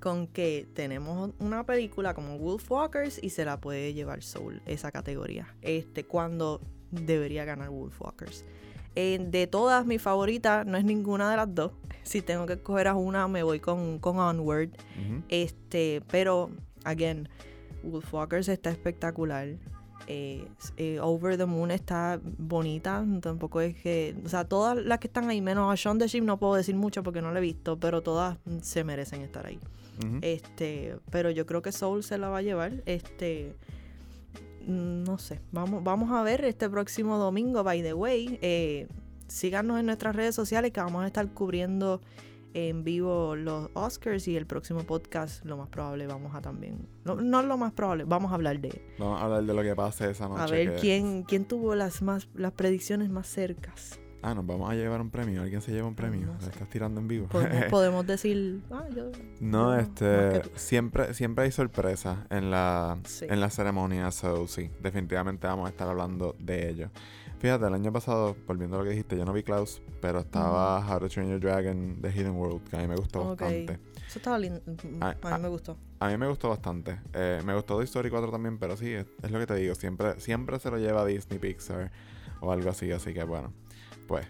Con 0.00 0.28
que 0.28 0.68
tenemos 0.74 1.32
una 1.40 1.64
película 1.64 2.14
como 2.14 2.38
Wolfwalkers 2.38 3.20
y 3.22 3.30
se 3.30 3.44
la 3.44 3.60
puede 3.60 3.94
llevar 3.94 4.22
Soul, 4.22 4.62
esa 4.66 4.92
categoría. 4.92 5.56
Este, 5.62 6.04
cuando 6.04 6.60
debería 6.90 7.44
ganar 7.44 7.70
Wolfwalkers. 7.70 8.44
Eh, 8.94 9.18
de 9.20 9.46
todas, 9.46 9.86
mi 9.86 9.98
favorita 9.98 10.64
no 10.64 10.76
es 10.76 10.84
ninguna 10.84 11.30
de 11.30 11.36
las 11.36 11.54
dos. 11.54 11.72
Si 12.02 12.22
tengo 12.22 12.46
que 12.46 12.54
escoger 12.54 12.88
a 12.88 12.94
una, 12.94 13.28
me 13.28 13.42
voy 13.42 13.60
con, 13.60 13.98
con 13.98 14.18
Onward. 14.18 14.70
Este, 15.28 16.02
pero, 16.10 16.50
again, 16.84 17.28
Wolfwalkers 17.82 18.48
está 18.48 18.70
espectacular. 18.70 19.48
Eh, 20.06 20.48
eh, 20.78 20.98
Over 21.00 21.36
the 21.36 21.44
Moon 21.44 21.70
está 21.70 22.18
bonita. 22.22 23.04
Tampoco 23.20 23.60
es 23.60 23.76
que. 23.76 24.16
O 24.24 24.28
sea, 24.28 24.44
todas 24.44 24.76
las 24.76 24.98
que 25.00 25.06
están 25.06 25.28
ahí, 25.28 25.42
menos 25.42 25.70
a 25.70 25.74
Shaun 25.74 25.98
the 25.98 26.08
Sheep, 26.08 26.24
no 26.24 26.38
puedo 26.38 26.54
decir 26.54 26.74
mucho 26.74 27.02
porque 27.02 27.20
no 27.20 27.30
la 27.30 27.38
he 27.38 27.42
visto, 27.42 27.78
pero 27.78 28.02
todas 28.02 28.38
se 28.62 28.84
merecen 28.84 29.20
estar 29.20 29.46
ahí. 29.46 29.58
Este, 30.22 30.96
pero 31.10 31.30
yo 31.30 31.44
creo 31.44 31.60
que 31.60 31.72
Soul 31.72 32.02
se 32.04 32.18
la 32.18 32.28
va 32.28 32.38
a 32.38 32.42
llevar. 32.42 32.82
Este. 32.86 33.54
No 34.68 35.18
sé. 35.18 35.40
Vamos, 35.50 35.82
vamos 35.82 36.10
a 36.12 36.22
ver 36.22 36.44
este 36.44 36.68
próximo 36.68 37.16
domingo, 37.18 37.64
by 37.64 37.82
the 37.82 37.94
way. 37.94 38.38
Eh, 38.42 38.86
síganos 39.26 39.80
en 39.80 39.86
nuestras 39.86 40.14
redes 40.14 40.34
sociales 40.34 40.72
que 40.72 40.80
vamos 40.80 41.02
a 41.02 41.06
estar 41.06 41.26
cubriendo 41.32 42.00
en 42.54 42.82
vivo 42.84 43.36
los 43.36 43.68
Oscars 43.74 44.26
y 44.28 44.36
el 44.36 44.46
próximo 44.46 44.82
podcast 44.84 45.44
lo 45.44 45.58
más 45.58 45.68
probable 45.68 46.06
vamos 46.06 46.34
a 46.34 46.40
también 46.40 46.88
no, 47.04 47.16
no 47.16 47.42
lo 47.42 47.58
más 47.58 47.72
probable 47.72 48.04
vamos 48.04 48.32
a 48.32 48.36
hablar 48.36 48.58
de 48.58 48.82
Vamos 48.98 49.20
a 49.20 49.24
hablar 49.26 49.44
de 49.44 49.52
lo 49.52 49.62
que 49.62 49.76
pase 49.76 50.10
esa 50.10 50.28
noche. 50.28 50.42
a 50.42 50.46
ver 50.46 50.74
que- 50.76 50.80
quién 50.80 51.22
quién 51.24 51.44
tuvo 51.44 51.74
las 51.74 52.00
más 52.00 52.26
las 52.34 52.52
predicciones 52.52 53.10
más 53.10 53.26
cercas 53.26 54.00
Ah, 54.20 54.34
nos 54.34 54.44
vamos 54.46 54.68
a 54.70 54.74
llevar 54.74 55.00
un 55.00 55.10
premio. 55.10 55.42
¿Alguien 55.42 55.62
se 55.62 55.70
lleva 55.70 55.86
un 55.86 55.94
premio? 55.94 56.26
No 56.26 56.34
¿Le 56.34 56.40
sé. 56.40 56.50
estás 56.50 56.68
tirando 56.68 57.00
en 57.00 57.06
vivo? 57.08 57.28
podemos, 57.28 57.64
podemos 57.70 58.06
decir 58.06 58.60
ah, 58.70 58.84
yo- 58.94 59.10
No, 59.40 59.74
yo- 59.74 59.80
este, 59.80 60.42
siempre, 60.56 61.14
siempre 61.14 61.44
hay 61.44 61.52
sorpresas 61.52 62.18
en 62.30 62.50
la, 62.50 62.98
Sí. 63.04 63.26
en 63.28 63.40
la 63.40 63.48
ceremonia, 63.50 64.10
so 64.10 64.48
sí, 64.48 64.70
definitivamente 64.82 65.46
vamos 65.46 65.66
a 65.66 65.70
estar 65.70 65.88
hablando 65.88 66.34
de 66.40 66.68
ello. 66.68 66.90
Fíjate, 67.38 67.66
el 67.68 67.74
año 67.74 67.92
pasado, 67.92 68.36
volviendo 68.48 68.74
a 68.76 68.78
lo 68.80 68.84
que 68.84 68.90
dijiste, 68.90 69.16
yo 69.16 69.24
no 69.24 69.32
vi 69.32 69.44
Klaus, 69.44 69.80
pero 70.00 70.18
estaba 70.18 70.80
How 70.84 70.98
to 70.98 71.08
Train 71.08 71.30
Your 71.30 71.38
Dragon 71.38 71.98
The 72.02 72.10
Hidden 72.10 72.32
World, 72.34 72.68
que 72.68 72.76
a 72.76 72.80
mí 72.80 72.88
me 72.88 72.96
gustó 72.96 73.24
bastante. 73.28 73.74
eso 74.04 74.18
estaba 74.18 74.36
lindo 74.40 74.60
Ah, 75.00 75.14
a 75.22 75.36
mí 75.36 75.42
me 75.44 75.48
gustó 75.48 75.76
A 76.00 76.08
mí 76.08 76.16
me 76.16 76.26
gustó 76.26 76.48
bastante. 76.48 76.98
Eh, 77.12 77.40
me 77.44 77.54
gustó 77.54 77.76
Toy 77.76 77.84
Story 77.84 78.10
4 78.10 78.32
también, 78.32 78.58
pero 78.58 78.76
sí, 78.76 78.92
es, 78.92 79.06
es 79.22 79.30
lo 79.30 79.38
que 79.38 79.46
te 79.46 79.54
digo, 79.54 79.76
siempre, 79.76 80.18
siempre 80.18 80.58
se 80.58 80.68
lo 80.72 80.78
lleva 80.78 81.06
Disney, 81.06 81.38
Pixar 81.38 81.92
o 82.40 82.50
algo 82.50 82.70
así, 82.70 82.90
así 82.90 83.14
que 83.14 83.22
bueno, 83.22 83.52
pues, 84.08 84.26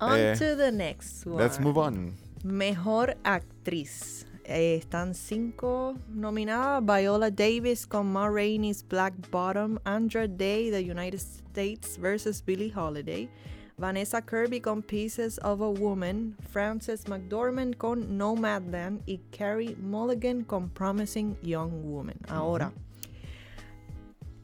on 0.00 0.18
Eh, 0.18 0.34
to 0.36 0.56
the 0.56 0.72
next 0.72 1.24
one 1.26 1.36
let's 1.36 1.60
move 1.60 1.78
on. 1.78 2.14
Mejor 2.42 3.16
actriz. 3.24 4.26
Eh, 4.44 4.76
están 4.76 5.14
cinco 5.14 5.96
nominadas: 6.08 6.84
Viola 6.84 7.30
Davis 7.30 7.86
con 7.86 8.12
Ma 8.12 8.28
Rainey's 8.28 8.84
Black 8.86 9.14
Bottom, 9.30 9.78
Andra 9.84 10.28
Day, 10.28 10.70
The 10.70 10.80
United 10.80 11.18
States 11.18 11.98
vs. 11.98 12.44
Billie 12.44 12.72
Holiday, 12.72 13.28
Vanessa 13.76 14.22
Kirby 14.22 14.60
con 14.60 14.82
Pieces 14.82 15.40
of 15.42 15.60
a 15.60 15.68
Woman, 15.68 16.36
Frances 16.50 17.08
McDormand 17.08 17.76
con 17.76 18.16
Nomadland 18.16 19.02
y 19.06 19.18
Carrie 19.36 19.74
Mulligan 19.76 20.44
con 20.44 20.70
Promising 20.70 21.36
Young 21.42 21.82
Woman. 21.82 22.16
Ahora, 22.28 22.72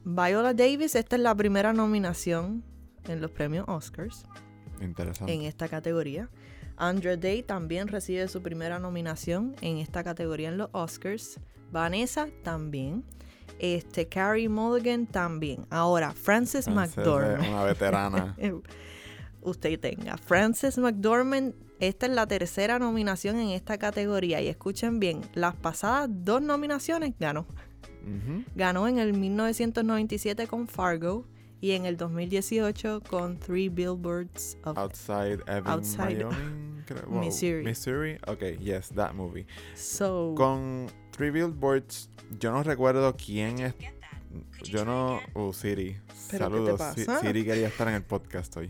Viola 0.05 0.53
Davis, 0.53 0.97
esta 0.97 1.15
es 1.15 1.23
la 1.23 1.35
primera 1.37 1.73
nominación 1.73 2.65
en 3.09 3.21
los 3.21 3.31
premios 3.31 3.65
Oscars 3.69 4.25
Interesante. 4.81 5.33
en 5.33 5.43
esta 5.43 5.69
categoría. 5.69 6.29
Andra 6.77 7.17
Day 7.17 7.43
también 7.43 7.89
recibe 7.89 8.27
su 8.29 8.43
primera 8.43 8.79
nominación 8.79 9.55
en 9.61 9.79
esta 9.79 10.03
categoría 10.03 10.49
en 10.49 10.59
los 10.59 10.69
Oscars. 10.73 11.39
Vanessa 11.71 12.29
también. 12.43 13.05
Este, 13.59 14.09
Carrie 14.09 14.49
Mulligan 14.49 15.07
también. 15.07 15.67
Ahora, 15.71 16.13
Frances 16.13 16.65
Frances 16.65 16.67
es 16.67 16.75
McDormand. 16.97 17.49
Una 17.49 17.65
veterana. 17.65 18.37
Usted 19.43 19.79
tenga. 19.79 20.17
Frances 20.17 20.79
McDormand, 20.79 21.55
esta 21.79 22.07
es 22.07 22.13
la 22.13 22.27
tercera 22.27 22.79
nominación 22.79 23.39
en 23.39 23.51
esta 23.51 23.79
categoría. 23.79 24.41
Y 24.41 24.49
escuchen 24.49 24.99
bien, 25.01 25.21
las 25.35 25.55
pasadas 25.55 26.09
dos 26.11 26.43
nominaciones 26.43 27.15
ganó. 27.19 27.47
Ganó 28.57 28.89
en 28.89 28.99
el 28.99 29.13
1997 29.13 30.49
con 30.49 30.67
Fargo 30.67 31.25
y 31.63 31.73
en 31.73 31.87
el 31.87 31.97
2018 31.97 33.03
con 33.09 33.39
Three 33.39 33.69
Billboards 33.69 34.59
of 34.65 34.77
Outside 34.77 35.39
Ebbing, 35.47 35.69
Outside 35.69 36.25
Wyoming, 36.25 36.83
creo. 36.85 37.03
Wow. 37.07 37.21
Missouri. 37.21 37.63
Missouri. 37.65 38.19
Ok, 38.27 38.59
yes, 38.61 38.89
that 38.97 39.15
movie. 39.15 39.47
So 39.77 40.35
Con 40.37 40.89
Three 41.13 41.31
Billboards, 41.31 42.11
yo 42.41 42.51
no 42.51 42.65
recuerdo 42.65 43.17
quién 43.17 43.61
es. 43.61 43.75
Yo 44.65 44.85
no. 44.85 45.21
Uh, 45.35 45.53
Siri. 45.53 45.97
¿Pero 46.31 46.51
qué 46.51 46.73
te 46.73 46.77
Saludos. 46.79 47.21
Siri 47.21 47.45
quería 47.45 47.69
estar 47.69 47.87
en 47.87 47.95
el 47.95 48.03
podcast 48.03 48.57
hoy. 48.57 48.69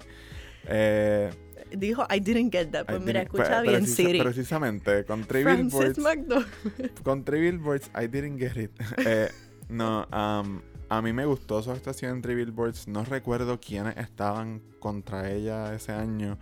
Eh, 0.66 1.30
dijo 1.70 2.06
I 2.14 2.20
didn't 2.20 2.52
get 2.52 2.72
that. 2.72 2.84
Pues 2.84 3.00
I 3.00 3.04
mira, 3.04 3.22
escucha 3.22 3.62
bien 3.62 3.84
precisa- 3.84 3.96
Siri. 3.96 4.20
Precisamente, 4.20 5.04
con 5.06 5.24
Three 5.24 5.44
Frances 5.44 5.96
Billboards. 5.96 5.98
McDormand. 5.98 7.02
con 7.02 7.24
Three 7.24 7.40
Billboards, 7.40 7.90
I 7.94 8.06
didn't 8.06 8.38
get 8.38 8.56
it. 8.58 8.70
Eh, 9.06 9.30
no, 9.70 10.06
um, 10.12 10.60
a 10.92 11.00
mí 11.00 11.14
me 11.14 11.24
gustó 11.24 11.62
su 11.62 11.70
actuación 11.70 12.16
en 12.16 12.22
Three 12.22 12.34
Billboards. 12.34 12.86
No 12.86 13.02
recuerdo 13.02 13.58
quiénes 13.58 13.96
estaban 13.96 14.60
contra 14.78 15.30
ella 15.30 15.74
ese 15.74 15.90
año, 15.90 16.36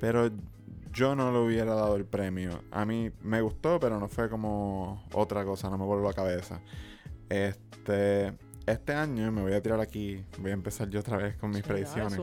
pero 0.00 0.28
yo 0.92 1.14
no 1.14 1.30
le 1.30 1.38
hubiera 1.38 1.72
dado 1.76 1.94
el 1.94 2.04
premio. 2.04 2.64
A 2.72 2.84
mí 2.84 3.12
me 3.22 3.40
gustó, 3.42 3.78
pero 3.78 4.00
no 4.00 4.08
fue 4.08 4.28
como 4.28 5.04
otra 5.12 5.44
cosa, 5.44 5.70
no 5.70 5.78
me 5.78 5.84
volvió 5.84 6.08
la 6.08 6.14
cabeza. 6.14 6.60
Este, 7.28 8.36
este 8.66 8.92
año 8.92 9.30
me 9.30 9.42
voy 9.42 9.52
a 9.52 9.62
tirar 9.62 9.78
aquí, 9.78 10.24
voy 10.40 10.50
a 10.50 10.54
empezar 10.54 10.90
yo 10.90 10.98
otra 10.98 11.18
vez 11.18 11.36
con 11.36 11.50
mis 11.50 11.62
predicciones. 11.62 12.14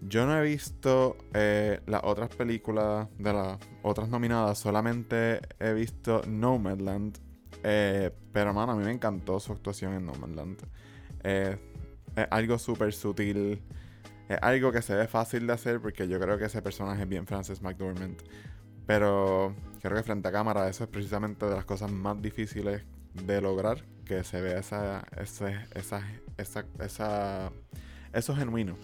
Yo 0.00 0.26
no 0.26 0.38
he 0.38 0.44
visto 0.44 1.16
eh, 1.34 1.80
las 1.86 2.02
otras 2.04 2.28
películas 2.36 3.08
de 3.18 3.32
las 3.32 3.58
otras 3.82 4.08
nominadas, 4.08 4.58
solamente 4.58 5.40
he 5.58 5.72
visto 5.72 6.22
Nomadland. 6.28 7.18
Eh, 7.62 8.10
pero, 8.32 8.52
mano, 8.52 8.72
a 8.72 8.76
mí 8.76 8.84
me 8.84 8.92
encantó 8.92 9.38
su 9.40 9.52
actuación 9.52 9.94
en 9.94 10.06
Nomadland. 10.06 10.58
Eh, 11.22 11.56
es 12.16 12.26
algo 12.30 12.58
súper 12.58 12.92
sutil. 12.92 13.62
Es 14.28 14.38
algo 14.40 14.72
que 14.72 14.82
se 14.82 14.94
ve 14.94 15.06
fácil 15.06 15.46
de 15.46 15.52
hacer 15.52 15.80
porque 15.80 16.08
yo 16.08 16.18
creo 16.18 16.38
que 16.38 16.46
ese 16.46 16.62
personaje 16.62 17.02
es 17.02 17.08
bien 17.08 17.26
Frances 17.26 17.62
McDormand. 17.62 18.22
Pero 18.86 19.54
creo 19.80 19.96
que 19.96 20.02
frente 20.02 20.28
a 20.28 20.32
cámara 20.32 20.68
eso 20.68 20.84
es 20.84 20.90
precisamente 20.90 21.46
de 21.46 21.54
las 21.54 21.64
cosas 21.64 21.90
más 21.90 22.20
difíciles 22.20 22.82
de 23.14 23.40
lograr. 23.40 23.84
Que 24.04 24.24
se 24.24 24.40
vea 24.40 24.58
esa, 24.58 25.04
esa, 25.16 25.66
esa, 25.74 26.66
esa, 26.80 27.52
eso 28.12 28.36
genuino 28.36 28.76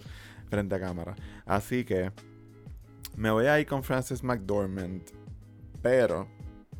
frente 0.49 0.75
a 0.75 0.79
cámara. 0.79 1.15
Así 1.45 1.83
que 1.83 2.11
me 3.15 3.31
voy 3.31 3.47
a 3.47 3.59
ir 3.59 3.67
con 3.67 3.83
Frances 3.83 4.23
McDormand. 4.23 5.03
Pero, 5.81 6.27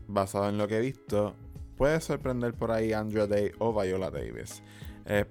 basado 0.08 0.50
en 0.50 0.58
lo 0.58 0.68
que 0.68 0.78
he 0.78 0.82
visto, 0.82 1.36
puede 1.80 2.00
sorprender 2.02 2.54
por 2.54 2.70
ahí 2.72 2.92
Andrea 2.94 3.26
Day 3.26 3.52
o 3.58 3.74
Viola 3.74 4.12
Davis. 4.12 4.62
Eh, 5.06 5.26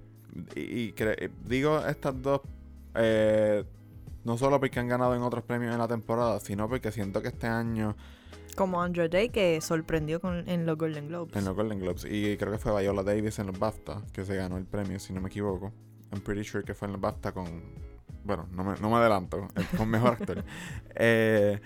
y 0.56 0.60
y 0.60 0.92
cre- 0.94 1.30
digo 1.44 1.78
estas 1.86 2.20
dos 2.20 2.40
eh, 2.94 3.62
no 4.24 4.36
solo 4.38 4.58
porque 4.58 4.80
han 4.80 4.88
ganado 4.88 5.14
en 5.14 5.22
otros 5.22 5.44
premios 5.44 5.72
en 5.72 5.78
la 5.78 5.86
temporada, 5.86 6.40
sino 6.40 6.68
porque 6.68 6.90
siento 6.90 7.22
que 7.22 7.28
este 7.28 7.46
año 7.46 7.94
Como 8.56 8.82
Andrew 8.82 9.08
Day 9.08 9.28
que 9.28 9.60
sorprendió 9.60 10.20
con, 10.20 10.48
en 10.48 10.66
los 10.66 10.76
Golden 10.76 11.06
Globes. 11.08 11.36
en 11.36 11.44
los 11.44 11.54
Golden 11.54 11.78
Globes, 11.80 12.04
y 12.10 12.36
creo 12.38 12.50
que 12.50 12.58
fue 12.58 12.80
Viola 12.82 13.02
Davis 13.04 13.38
en 13.38 13.46
los 13.48 13.58
BAFTA 13.58 14.02
que 14.12 14.24
se 14.24 14.34
ganó 14.34 14.56
el 14.56 14.64
premio, 14.64 14.98
si 14.98 15.12
no 15.12 15.20
me 15.20 15.28
equivoco. 15.28 15.72
I'm 16.12 16.22
pretty 16.22 16.42
sure 16.42 16.64
que 16.64 16.74
fue 16.74 16.86
en 16.86 16.92
los 16.92 17.00
BAFTA 17.00 17.32
con. 17.32 17.46
Bueno, 18.24 18.48
no 18.50 18.64
me, 18.64 18.74
no 18.80 18.90
me 18.90 18.96
adelanto, 18.96 19.46
eh, 19.54 19.64
con 19.76 19.88
mejor 19.88 20.12
actor. 20.14 20.42
Eh, 20.94 21.60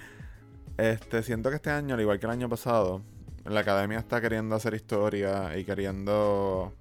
este, 0.77 1.23
siento 1.23 1.49
que 1.51 1.57
este 1.57 1.71
año, 1.71 1.95
al 1.95 2.01
igual 2.01 2.19
que 2.19 2.27
el 2.27 2.33
año 2.33 2.49
pasado, 2.49 3.03
la 3.45 3.61
academia 3.61 3.99
está 3.99 4.21
queriendo 4.21 4.55
hacer 4.55 4.75
historia 4.75 5.57
y 5.57 5.65
queriendo. 5.65 6.73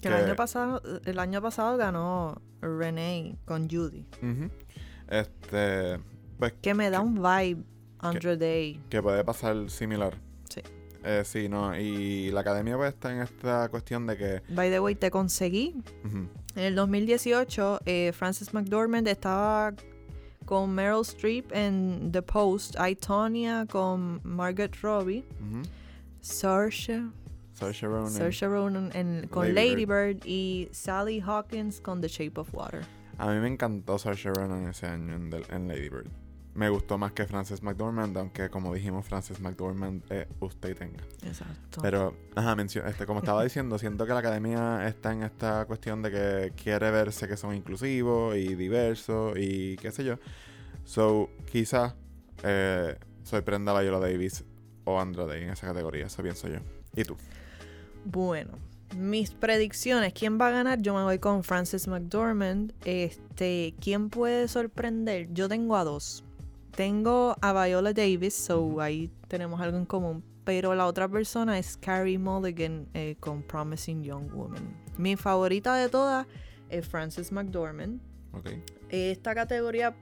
que 0.00 0.08
el 0.08 0.14
año 0.14 0.36
pasado, 0.36 0.82
el 1.04 1.18
año 1.18 1.40
pasado 1.42 1.76
ganó 1.76 2.40
Renee 2.60 3.36
con 3.44 3.68
Judy. 3.68 4.06
Este. 5.08 5.98
Pues 6.38 6.54
Que 6.62 6.72
me 6.74 6.88
da 6.90 7.00
un 7.00 7.16
vibe 7.16 7.62
Andrew 7.98 8.36
Day. 8.36 8.80
que 8.88 9.02
puede 9.02 9.22
pasar 9.24 9.68
similar. 9.68 10.16
Sí. 10.48 10.62
Eh, 11.04 11.22
sí, 11.24 11.48
no. 11.48 11.76
Y 11.78 12.30
la 12.30 12.40
academia 12.40 12.76
pues 12.76 12.94
está 12.94 13.12
en 13.12 13.20
esta 13.22 13.68
cuestión 13.68 14.06
de 14.06 14.16
que. 14.16 14.42
By 14.48 14.70
the 14.70 14.80
way, 14.80 14.94
te 14.94 15.10
conseguí. 15.10 15.76
En 16.04 16.28
el 16.64 16.74
2018, 16.74 17.80
eh, 17.84 18.12
Frances 18.14 18.52
McDormand 18.54 19.06
estaba 19.08 19.74
con 20.46 20.74
Meryl 20.74 21.02
Streep 21.02 21.52
en 21.52 22.10
The 22.10 22.22
Post, 22.22 22.74
I, 22.80 22.96
Tonya 22.96 23.66
con 23.66 24.20
Margaret 24.24 24.74
Robbie. 24.82 25.24
Saoirse, 26.20 27.02
Saoirse 27.52 27.86
Ronan. 27.86 28.10
Saoirse 28.10 28.46
Ronan 28.46 28.90
en- 28.94 29.26
con 29.28 29.54
Lady 29.54 29.70
Lady 29.70 29.84
Bird 29.86 30.24
y 30.24 30.68
Sally 30.72 31.20
Hawkins 31.20 31.80
con 31.80 32.00
The 32.00 32.08
Shape 32.08 32.40
of 32.40 32.52
Water. 32.54 32.82
A 33.18 33.26
mí 33.28 33.38
me 33.40 33.48
encantó 33.48 33.98
Saoirse 33.98 34.30
Ronan 34.30 34.68
ese 34.68 34.86
año 34.86 35.14
en, 35.14 35.30
The- 35.30 35.44
en 35.54 35.68
Lady 35.68 35.88
Bird. 35.88 36.06
Me 36.52 36.68
gustó 36.68 36.98
más 36.98 37.12
que 37.12 37.26
Frances 37.26 37.62
McDormand, 37.62 38.16
aunque 38.18 38.50
como 38.50 38.74
dijimos, 38.74 39.06
Frances 39.06 39.38
McDormand 39.40 40.02
eh, 40.10 40.26
usted 40.40 40.70
y 40.70 40.74
tenga. 40.74 40.98
Exacto. 41.24 41.80
Pero, 41.80 42.16
ajá, 42.34 42.56
este, 42.60 43.06
como 43.06 43.20
estaba 43.20 43.44
diciendo, 43.44 43.78
siento 43.78 44.04
que 44.04 44.12
la 44.12 44.18
academia 44.18 44.86
está 44.88 45.12
en 45.12 45.22
esta 45.22 45.64
cuestión 45.66 46.02
de 46.02 46.10
que 46.10 46.52
quiere 46.60 46.90
verse 46.90 47.28
que 47.28 47.36
son 47.36 47.54
inclusivos 47.54 48.36
y 48.36 48.56
diversos 48.56 49.34
y 49.38 49.76
qué 49.76 49.92
sé 49.92 50.02
yo. 50.02 50.18
So, 50.84 51.30
quizás 51.50 51.94
eh, 52.42 52.98
sorprenda 53.22 53.76
a 53.76 53.80
Viola 53.80 54.00
Davis 54.00 54.44
o 54.94 55.00
Andra 55.00 55.26
Day 55.26 55.42
en 55.42 55.50
esa 55.50 55.66
categoría, 55.66 56.06
eso 56.06 56.22
pienso 56.22 56.48
yo. 56.48 56.58
¿Y 56.94 57.04
tú? 57.04 57.16
Bueno, 58.04 58.52
mis 58.96 59.30
predicciones, 59.30 60.12
¿quién 60.12 60.40
va 60.40 60.48
a 60.48 60.50
ganar? 60.50 60.80
Yo 60.80 60.94
me 60.94 61.02
voy 61.02 61.18
con 61.18 61.44
Frances 61.44 61.86
McDormand. 61.86 62.72
Este, 62.84 63.74
¿quién 63.80 64.10
puede 64.10 64.48
sorprender? 64.48 65.32
Yo 65.32 65.48
tengo 65.48 65.76
a 65.76 65.84
dos. 65.84 66.24
Tengo 66.74 67.36
a 67.40 67.64
Viola 67.64 67.92
Davis, 67.92 68.34
so 68.34 68.80
ahí 68.80 69.10
tenemos 69.28 69.60
algo 69.60 69.76
en 69.76 69.84
común. 69.84 70.24
Pero 70.44 70.74
la 70.74 70.86
otra 70.86 71.08
persona 71.08 71.58
es 71.58 71.76
Carrie 71.76 72.18
Mulligan 72.18 72.88
eh, 72.94 73.16
con 73.20 73.42
Promising 73.42 74.02
Young 74.02 74.32
Woman. 74.32 74.76
Mi 74.96 75.16
favorita 75.16 75.76
de 75.76 75.88
todas 75.88 76.26
es 76.68 76.88
Frances 76.88 77.30
McDormand. 77.30 78.00
Ok. 78.32 78.50
Esta 78.88 79.34
categoría, 79.34 79.94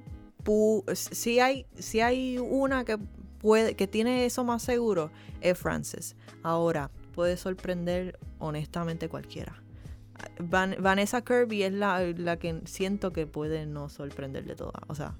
si 0.94 1.40
hay, 1.40 1.66
si 1.78 2.00
hay 2.00 2.38
una 2.38 2.84
que 2.84 2.98
puede, 3.40 3.74
que 3.76 3.86
tiene 3.86 4.24
eso 4.24 4.44
más 4.44 4.62
seguro, 4.62 5.10
es 5.40 5.58
Frances. 5.58 6.16
Ahora, 6.42 6.90
puede 7.14 7.36
sorprender 7.36 8.18
honestamente 8.38 9.08
cualquiera. 9.08 9.62
Van- 10.40 10.76
Vanessa 10.80 11.22
Kirby 11.22 11.62
es 11.62 11.72
la, 11.72 12.00
la 12.16 12.38
que 12.38 12.60
siento 12.64 13.12
que 13.12 13.26
puede 13.26 13.66
no 13.66 13.88
sorprender 13.88 14.44
de 14.44 14.56
todas. 14.56 14.82
O 14.88 14.94
sea, 14.94 15.14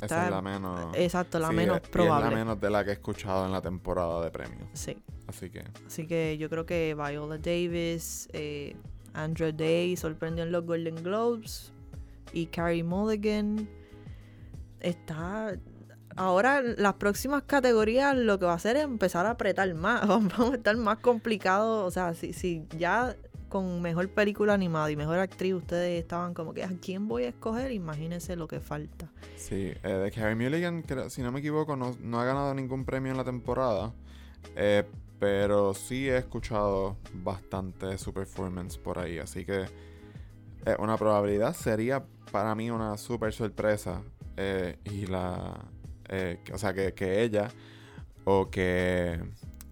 Esa 0.00 0.24
es 0.24 0.30
la 0.30 0.40
menos... 0.40 0.96
exacto, 0.96 1.38
la 1.38 1.48
sí, 1.48 1.54
menos 1.54 1.78
y 1.80 1.82
Es 1.84 1.88
probable. 1.88 2.30
la 2.30 2.36
menos 2.36 2.60
de 2.60 2.70
la 2.70 2.84
que 2.84 2.90
he 2.90 2.94
escuchado 2.94 3.44
en 3.44 3.52
la 3.52 3.60
temporada 3.60 4.24
de 4.24 4.30
premios. 4.30 4.68
Sí. 4.72 4.96
Así 5.26 5.50
que... 5.50 5.64
Así 5.86 6.06
que 6.06 6.38
yo 6.38 6.48
creo 6.48 6.64
que 6.66 6.94
Viola 6.94 7.36
Davis, 7.38 8.28
eh, 8.32 8.74
Andra 9.12 9.52
Day 9.52 9.96
sorprendió 9.96 10.44
en 10.44 10.52
los 10.52 10.64
Golden 10.64 10.96
Globes 11.02 11.72
y 12.32 12.46
Carrie 12.46 12.82
Mulligan 12.84 13.68
está... 14.80 15.56
Ahora 16.16 16.62
las 16.62 16.94
próximas 16.94 17.42
categorías 17.44 18.16
lo 18.16 18.38
que 18.38 18.46
va 18.46 18.52
a 18.52 18.56
hacer 18.56 18.76
es 18.76 18.84
empezar 18.84 19.26
a 19.26 19.30
apretar 19.30 19.72
más, 19.74 20.06
vamos 20.08 20.52
a 20.52 20.54
estar 20.54 20.76
más 20.76 20.98
complicados, 20.98 21.86
o 21.86 21.90
sea, 21.90 22.14
si, 22.14 22.32
si 22.32 22.66
ya 22.78 23.16
con 23.48 23.82
mejor 23.82 24.08
película 24.08 24.54
animada 24.54 24.90
y 24.90 24.96
mejor 24.96 25.18
actriz, 25.18 25.54
ustedes 25.54 26.00
estaban 26.00 26.34
como 26.34 26.54
que, 26.54 26.62
¿a 26.62 26.70
quién 26.80 27.08
voy 27.08 27.24
a 27.24 27.28
escoger? 27.30 27.72
Imagínense 27.72 28.36
lo 28.36 28.46
que 28.46 28.60
falta. 28.60 29.10
Sí, 29.36 29.72
eh, 29.82 29.88
de 29.88 30.10
Carey 30.12 30.36
Mulligan, 30.36 30.84
si 31.08 31.22
no 31.22 31.32
me 31.32 31.40
equivoco, 31.40 31.74
no, 31.74 31.96
no, 32.00 32.20
ha 32.20 32.24
ganado 32.24 32.54
ningún 32.54 32.84
premio 32.84 33.10
en 33.10 33.18
la 33.18 33.24
temporada. 33.24 33.92
Eh, 34.54 34.84
pero 35.20 35.74
sí 35.74 36.08
he 36.08 36.16
escuchado 36.16 36.96
bastante 37.12 37.98
su 37.98 38.12
performance 38.12 38.78
por 38.78 38.98
ahí. 38.98 39.18
Así 39.18 39.44
que 39.44 39.66
eh, 40.64 40.76
una 40.78 40.96
probabilidad 40.96 41.54
sería 41.54 42.02
para 42.32 42.54
mí 42.54 42.70
una 42.70 42.96
super 42.96 43.32
sorpresa. 43.32 44.02
Eh, 44.36 44.78
y 44.84 45.06
la. 45.06 45.66
Eh, 46.10 46.38
o 46.52 46.58
sea, 46.58 46.74
que, 46.74 46.92
que 46.92 47.22
ella 47.22 47.48
o 48.24 48.50
que 48.50 49.18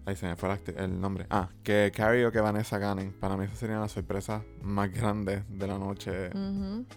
Ahí 0.09 0.15
se 0.15 0.25
me 0.25 0.35
fue 0.35 0.49
el 0.75 0.99
nombre. 0.99 1.27
Ah, 1.29 1.49
que 1.61 1.91
Carrie 1.95 2.25
o 2.25 2.31
que 2.31 2.41
Vanessa 2.41 2.79
ganen. 2.79 3.13
Para 3.13 3.37
mí 3.37 3.45
esa 3.45 3.55
sería 3.55 3.77
la 3.77 3.87
sorpresa 3.87 4.43
más 4.63 4.91
grande 4.91 5.43
de 5.47 5.67
la 5.67 5.77
noche. 5.77 6.31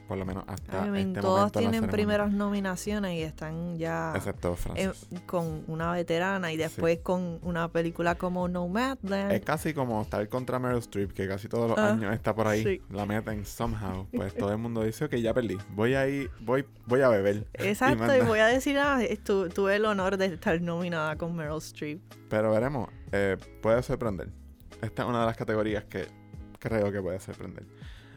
Por 0.09 0.17
lo 0.17 0.25
menos 0.25 0.45
hasta 0.47 0.87
I 0.87 0.99
este 0.99 1.21
Todos 1.21 1.53
tienen 1.53 1.89
primeras 1.89 2.33
nominaciones 2.33 3.13
y 3.13 3.23
están 3.23 3.77
ya... 3.77 4.15
Excepto 4.17 4.57
Francis. 4.57 5.07
con 5.27 5.63
una 5.67 5.93
veterana 5.93 6.53
y 6.53 6.57
después 6.57 7.01
con 7.01 7.39
una 7.43 7.69
película 7.69 8.15
como 8.15 8.49
Nomadland. 8.49 9.33
Es 9.33 9.43
casi 9.43 9.75
como 9.75 10.01
estar 10.01 10.27
contra 10.31 10.59
Meryl 10.59 10.79
Streep, 10.79 11.13
que 11.13 11.29
casi 11.29 11.49
todos 11.49 11.69
los 11.69 11.79
ah, 11.79 11.91
años 11.91 12.15
está 12.15 12.35
por 12.35 12.47
ahí. 12.47 12.81
La 12.89 13.05
meten 13.05 13.45
somehow. 13.45 14.07
Pues 14.11 14.35
todo 14.35 14.53
el 14.53 14.59
mundo 14.59 14.85
dice, 14.85 15.05
ok, 15.05 15.17
ya 15.17 15.35
perdí. 15.35 15.59
Voy 15.75 15.93
a 15.93 16.09
ir, 16.09 16.31
voy, 16.41 16.65
voy 16.87 17.03
a 17.03 17.11
beber. 17.11 17.47
Exacto, 17.53 18.17
y, 18.17 18.21
voy 18.23 18.39
a 18.39 18.47
decir, 18.47 18.79
ah, 18.79 19.01
tuve 19.55 19.77
el 19.77 19.85
honor 19.85 20.17
de 20.17 20.25
estar 20.25 20.59
nominada 20.63 21.17
con 21.17 21.37
Meryl 21.37 21.59
Streep. 21.59 22.01
Pero 22.33 22.51
veremos. 22.51 22.89
Eh, 23.13 23.37
puede 23.61 23.83
sorprender. 23.83 24.33
Esta 24.81 25.03
es 25.03 25.09
una 25.09 25.21
de 25.21 25.27
las 25.27 25.37
categorías 25.37 25.85
que 25.85 26.07
creo 26.59 26.91
que 26.91 27.03
puede 27.03 27.21
sorprender. 27.21 27.67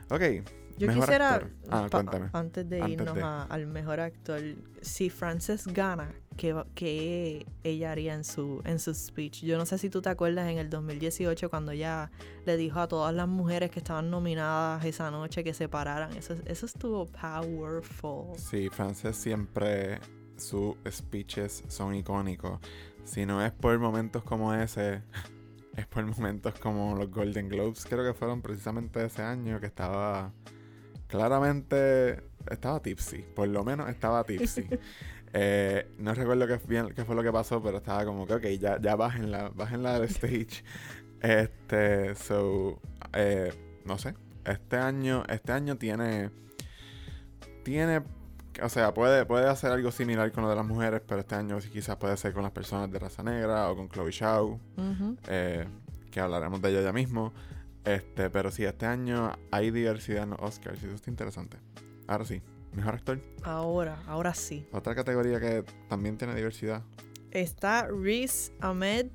Ok. 0.09 0.47
Yo 0.77 0.87
quisiera, 0.87 1.41
ah, 1.69 1.89
antes 2.31 2.69
de 2.69 2.79
irnos 2.89 3.17
al 3.49 3.67
mejor 3.67 3.99
actor, 3.99 4.41
si 4.81 5.09
Frances 5.09 5.67
gana, 5.67 6.13
¿qué, 6.37 7.45
ella 7.63 7.91
haría 7.91 8.13
en 8.13 8.23
su, 8.23 8.61
en 8.63 8.79
su 8.79 8.93
speech? 8.93 9.43
Yo 9.43 9.57
no 9.57 9.65
sé 9.65 9.77
si 9.77 9.89
tú 9.89 10.01
te 10.01 10.09
acuerdas 10.09 10.49
en 10.49 10.59
el 10.59 10.69
2018 10.69 11.49
cuando 11.49 11.73
ella 11.73 12.09
le 12.45 12.55
dijo 12.55 12.79
a 12.79 12.87
todas 12.87 13.13
las 13.13 13.27
mujeres 13.27 13.69
que 13.69 13.79
estaban 13.79 14.09
nominadas 14.09 14.85
esa 14.85 15.11
noche 15.11 15.43
que 15.43 15.53
se 15.53 15.67
pararan. 15.67 16.13
Eso, 16.15 16.35
eso 16.45 16.65
estuvo 16.65 17.05
powerful. 17.07 18.37
Sí, 18.37 18.69
Frances 18.69 19.17
siempre, 19.17 19.99
sus 20.37 20.75
speeches 20.89 21.65
son 21.67 21.95
icónicos. 21.95 22.61
Si 23.05 23.25
no 23.25 23.45
es 23.45 23.51
por 23.51 23.77
momentos 23.79 24.23
como 24.23 24.53
ese, 24.53 25.01
es 25.77 25.85
por 25.87 26.05
momentos 26.05 26.59
como 26.59 26.95
los 26.95 27.09
Golden 27.09 27.47
Globes, 27.47 27.85
creo 27.85 28.03
que 28.03 28.13
fueron 28.17 28.41
precisamente 28.41 29.05
ese 29.05 29.21
año 29.21 29.59
que 29.59 29.67
estaba 29.67 30.33
claramente, 31.07 32.23
estaba 32.49 32.81
tipsy, 32.81 33.23
por 33.35 33.47
lo 33.47 33.63
menos 33.63 33.89
estaba 33.89 34.23
tipsy. 34.23 34.67
Eh, 35.37 35.91
no 35.97 36.13
recuerdo 36.13 36.47
qué, 36.47 36.57
bien, 36.65 36.93
qué 36.95 37.03
fue 37.03 37.13
lo 37.13 37.21
que 37.21 37.29
pasó, 37.29 37.61
pero 37.61 37.79
estaba 37.79 38.05
como 38.05 38.25
que, 38.25 38.35
ok, 38.35 38.45
ya, 38.57 38.79
ya 38.79 38.95
bájenla, 38.95 39.49
bájenla 39.53 39.99
del 39.99 40.09
stage. 40.09 40.63
Este, 41.19 42.15
so, 42.15 42.79
eh, 43.11 43.51
no 43.83 43.97
sé, 43.97 44.15
este 44.45 44.77
año, 44.77 45.25
este 45.27 45.51
año 45.51 45.75
tiene, 45.75 46.29
tiene 47.63 48.01
o 48.61 48.69
sea, 48.69 48.93
puede, 48.93 49.25
puede 49.25 49.47
hacer 49.47 49.71
algo 49.71 49.91
similar 49.91 50.31
con 50.31 50.43
lo 50.43 50.49
de 50.49 50.55
las 50.55 50.65
mujeres, 50.65 51.01
pero 51.05 51.21
este 51.21 51.35
año 51.35 51.57
quizás 51.59 51.97
puede 51.97 52.15
ser 52.17 52.33
con 52.33 52.43
las 52.43 52.51
personas 52.51 52.91
de 52.91 52.99
raza 52.99 53.23
negra 53.23 53.69
o 53.69 53.75
con 53.75 53.89
Chloe 53.89 54.11
Shaw, 54.11 54.59
eh, 55.27 55.65
que 56.11 56.19
hablaremos 56.19 56.61
de 56.61 56.69
ella 56.69 56.81
ya 56.81 56.93
mismo. 56.93 57.33
Este, 57.83 58.29
pero 58.29 58.51
sí, 58.51 58.63
este 58.65 58.85
año 58.85 59.33
hay 59.51 59.71
diversidad 59.71 60.23
en 60.23 60.31
los 60.31 60.39
Oscars 60.39 60.81
y 60.81 60.85
eso 60.87 60.95
está 60.95 61.09
interesante. 61.09 61.57
Ahora 62.07 62.25
sí, 62.25 62.41
mejor 62.73 62.95
actor. 62.95 63.21
Ahora, 63.43 64.01
ahora 64.07 64.33
sí. 64.33 64.67
Otra 64.71 64.95
categoría 64.95 65.39
que 65.39 65.63
también 65.87 66.17
tiene 66.17 66.33
diversidad. 66.35 66.81
Está 67.31 67.87
Reese 67.87 68.53
Ahmed 68.61 69.07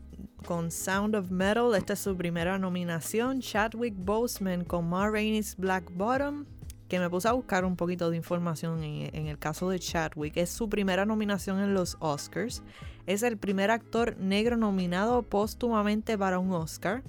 con 0.45 0.71
Sound 0.71 1.17
of 1.17 1.31
Metal. 1.31 1.75
Esta 1.75 1.95
es 1.95 1.99
su 2.01 2.17
primera 2.17 2.59
nominación. 2.59 3.41
Chadwick 3.41 3.95
Boseman 3.97 4.65
con 4.65 4.89
Ma 4.89 5.09
Rainey's 5.09 5.57
Black 5.57 5.91
Bottom 5.95 6.45
que 6.91 6.99
me 6.99 7.09
puse 7.09 7.29
a 7.29 7.33
buscar 7.33 7.65
un 7.65 7.77
poquito 7.77 8.11
de 8.11 8.17
información 8.17 8.83
en, 8.83 9.29
el 9.29 9.39
caso 9.39 9.71
de 9.71 9.79
Chadwick. 9.79 10.37
Es 10.37 10.51
su 10.51 10.69
primera 10.69 11.07
nominación 11.07 11.61
en 11.61 11.73
los 11.73 11.97
Oscars. 12.01 12.65
Es 13.07 13.23
el 13.23 13.39
primer 13.39 13.71
actor 13.71 14.17
negro 14.19 14.57
nominado 14.57 15.23
póstumamente 15.23 16.19
para 16.19 16.41
un 16.41 16.53
Oscar. 16.53 17.05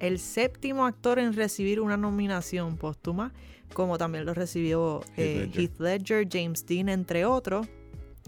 El 0.00 0.18
séptimo 0.18 0.84
actor 0.84 1.20
en 1.20 1.32
recibir 1.32 1.80
una 1.80 1.96
nominación 1.96 2.76
póstuma, 2.76 3.32
como 3.72 3.98
también 3.98 4.26
lo 4.26 4.34
recibió 4.34 5.02
Heath 5.16 5.56
eh, 5.56 5.70
Ledger, 5.78 6.28
James 6.28 6.66
Dean, 6.66 6.88
entre 6.88 7.24
otros. 7.24 7.68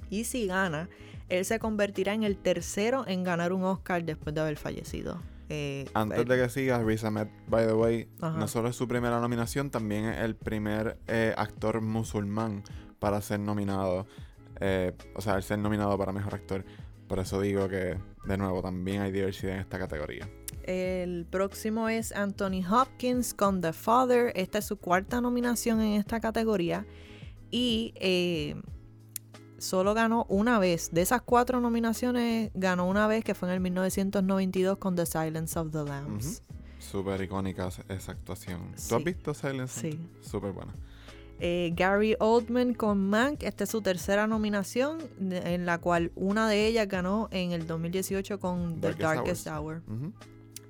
Y 0.09 0.23
si 0.23 0.47
gana, 0.47 0.89
él 1.29 1.45
se 1.45 1.59
convertirá 1.59 2.15
en 2.15 2.23
el 2.23 2.37
tercero 2.37 3.05
en 3.09 3.25
ganar 3.25 3.53
un 3.53 3.65
Oscar 3.65 4.05
después 4.05 4.37
de 4.37 4.41
haber 4.41 4.57
fallecido. 4.57 5.21
Eh, 5.55 5.85
Antes 5.93 6.25
de 6.25 6.37
que 6.39 6.49
sigas, 6.49 6.83
Riz 6.83 7.05
Ahmed, 7.05 7.29
by 7.47 7.67
the 7.67 7.75
way, 7.75 8.09
no 8.23 8.49
solo 8.49 8.71
es 8.71 8.77
su 8.77 8.89
primera 8.89 9.21
nominación, 9.21 9.71
también 9.71 10.07
es 10.07 10.21
el 10.21 10.35
primer 10.35 10.97
eh, 11.07 11.35
actor 11.37 11.83
musulmán 11.83 12.63
para 12.99 13.21
ser 13.21 13.41
nominado. 13.41 14.07
Eh, 14.61 14.97
o 15.15 15.21
sea, 15.21 15.35
el 15.35 15.43
ser 15.43 15.59
nominado 15.59 15.99
para 15.99 16.11
mejor 16.11 16.35
actor. 16.35 16.65
Por 17.07 17.19
eso 17.19 17.39
digo 17.39 17.69
que, 17.69 17.99
de 18.25 18.39
nuevo, 18.39 18.63
también 18.63 19.03
hay 19.03 19.13
diversidad 19.13 19.57
en 19.57 19.61
esta 19.61 19.79
categoría. 19.79 20.27
El 20.63 21.27
próximo 21.27 21.91
es 21.91 22.13
Anthony 22.13 22.65
Hopkins 22.71 23.35
con 23.35 23.61
The 23.61 23.75
Father. 23.75 24.33
Esta 24.35 24.57
es 24.57 24.65
su 24.65 24.79
cuarta 24.79 25.21
nominación 25.21 25.83
en 25.83 26.01
esta 26.01 26.21
categoría. 26.21 26.87
Y 27.51 27.93
solo 29.63 29.95
ganó 29.95 30.27
una 30.29 30.59
vez. 30.59 30.91
De 30.93 31.03
esas 31.03 31.23
cuatro 31.23 31.61
nominaciones, 31.61 32.51
ganó 32.55 32.89
una 32.89 33.07
vez 33.07 33.25
que 33.25 33.35
fue 33.35 33.49
en 33.49 33.55
el 33.55 33.61
1992 33.61 34.79
con 34.79 34.97
The 34.97 35.07
Silence 35.07 35.59
of 35.59 35.71
the 35.71 35.85
Lambs. 35.85 36.43
Súper 36.79 37.23
icónica 37.23 37.69
esa 37.89 38.13
actuación. 38.13 38.73
¿Tú 38.89 38.97
has 38.97 39.05
visto 39.05 39.33
Silence? 39.35 39.81
Sí. 39.81 40.01
Súper 40.21 40.53
buena. 40.53 40.75
Eh, 41.39 41.73
Gary 41.75 42.17
Oldman 42.19 42.75
con 42.75 43.09
Mank, 43.09 43.43
esta 43.43 43.65
es 43.65 43.71
su 43.71 43.83
tercera 43.83 44.27
nominación, 44.27 44.99
en 45.21 45.67
la 45.67 45.79
cual 45.79 46.13
una 46.15 46.49
de 46.49 46.67
ellas 46.67 46.89
ganó 46.89 47.29
en 47.31 47.53
el 47.53 47.67
2018 47.67 48.39
con 48.39 48.81
The 48.81 48.95
Darkest, 48.95 49.47
Hour. 49.47 49.83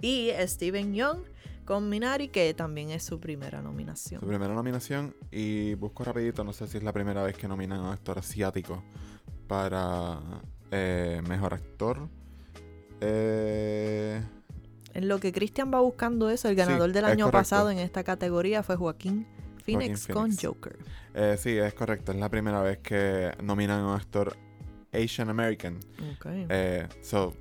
Y 0.01 0.31
Steven 0.47 0.95
Young 0.95 1.21
con 1.64 1.88
Minari, 1.88 2.29
que 2.29 2.53
también 2.55 2.90
es 2.90 3.03
su 3.03 3.20
primera 3.20 3.62
nominación. 3.62 4.20
Su 4.20 4.27
primera 4.27 4.55
nominación 4.55 5.14
y 5.31 5.75
busco 5.75 6.05
rapidito, 6.05 6.44
no 6.44 6.53
sé 6.53 6.66
si 6.66 6.79
es 6.79 6.83
la 6.83 6.92
primera 6.92 7.22
vez 7.22 7.37
que 7.37 7.48
nominan 7.48 7.81
a 7.81 7.83
un 7.83 7.88
actor 7.88 8.18
asiático 8.18 8.83
para 9.46 10.18
eh, 10.70 11.22
mejor 11.29 11.55
actor. 11.55 12.09
Eh, 13.01 14.22
en 14.94 15.09
lo 15.09 15.18
que 15.18 15.33
Christian 15.33 15.72
va 15.72 15.81
buscando 15.81 16.31
eso, 16.31 16.48
el 16.48 16.55
ganador 16.55 16.92
del 16.92 17.05
año 17.05 17.31
pasado 17.31 17.70
en 17.70 17.79
esta 17.79 18.05
categoría 18.05 18.62
fue 18.62 18.77
Joaquín 18.77 19.27
Phoenix, 19.64 20.07
con 20.07 20.37
Joker. 20.37 20.77
Eh, 21.14 21.37
sí, 21.38 21.57
es 21.57 21.75
correcto, 21.75 22.12
es 22.12 22.18
la 22.18 22.29
primera 22.29 22.62
vez 22.62 22.79
que 22.79 23.33
nominan 23.42 23.81
a 23.81 23.88
un 23.88 23.94
actor 23.94 24.37
Asian 24.92 25.31
American. 25.31 25.79
Okay. 26.16 26.46
Eh, 26.48 26.88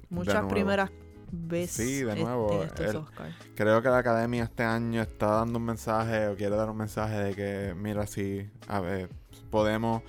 Muchas 0.10 0.46
primeras 0.46 0.92
Sí, 1.68 2.04
de 2.04 2.16
nuevo. 2.16 2.66
creo 3.56 3.82
que 3.82 3.90
la 3.90 3.98
academia 3.98 4.44
este 4.44 4.64
año 4.64 5.02
está 5.02 5.28
dando 5.28 5.60
un 5.60 5.66
mensaje 5.66 6.28
o 6.28 6.36
quiere 6.36 6.56
dar 6.56 6.70
un 6.70 6.78
mensaje 6.78 7.16
de 7.16 7.34
que, 7.34 7.76
mira, 7.76 8.06
sí, 8.08 8.50
a 8.68 8.80
ver, 8.82 9.10
podemos 9.50 10.04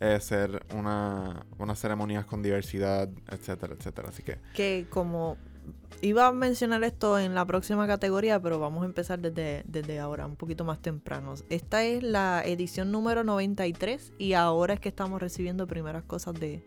hacer 0.00 0.64
eh, 0.70 0.76
una, 0.76 1.46
unas 1.58 1.78
ceremonias 1.78 2.24
con 2.24 2.42
diversidad, 2.42 3.08
etcétera, 3.30 3.74
etcétera. 3.74 4.08
Así 4.08 4.22
que. 4.22 4.38
Que 4.54 4.86
como. 4.88 5.36
Iba 6.00 6.28
a 6.28 6.32
mencionar 6.32 6.84
esto 6.84 7.18
en 7.18 7.34
la 7.34 7.44
próxima 7.44 7.88
categoría, 7.88 8.40
pero 8.40 8.60
vamos 8.60 8.84
a 8.84 8.86
empezar 8.86 9.18
desde, 9.18 9.64
desde 9.66 9.98
ahora, 9.98 10.26
un 10.26 10.36
poquito 10.36 10.64
más 10.64 10.80
temprano. 10.80 11.34
Esta 11.50 11.82
es 11.82 12.04
la 12.04 12.42
edición 12.44 12.92
número 12.92 13.24
93 13.24 14.12
y 14.16 14.34
ahora 14.34 14.74
es 14.74 14.80
que 14.80 14.88
estamos 14.88 15.20
recibiendo 15.20 15.66
primeras 15.66 16.04
cosas 16.04 16.38
de, 16.38 16.62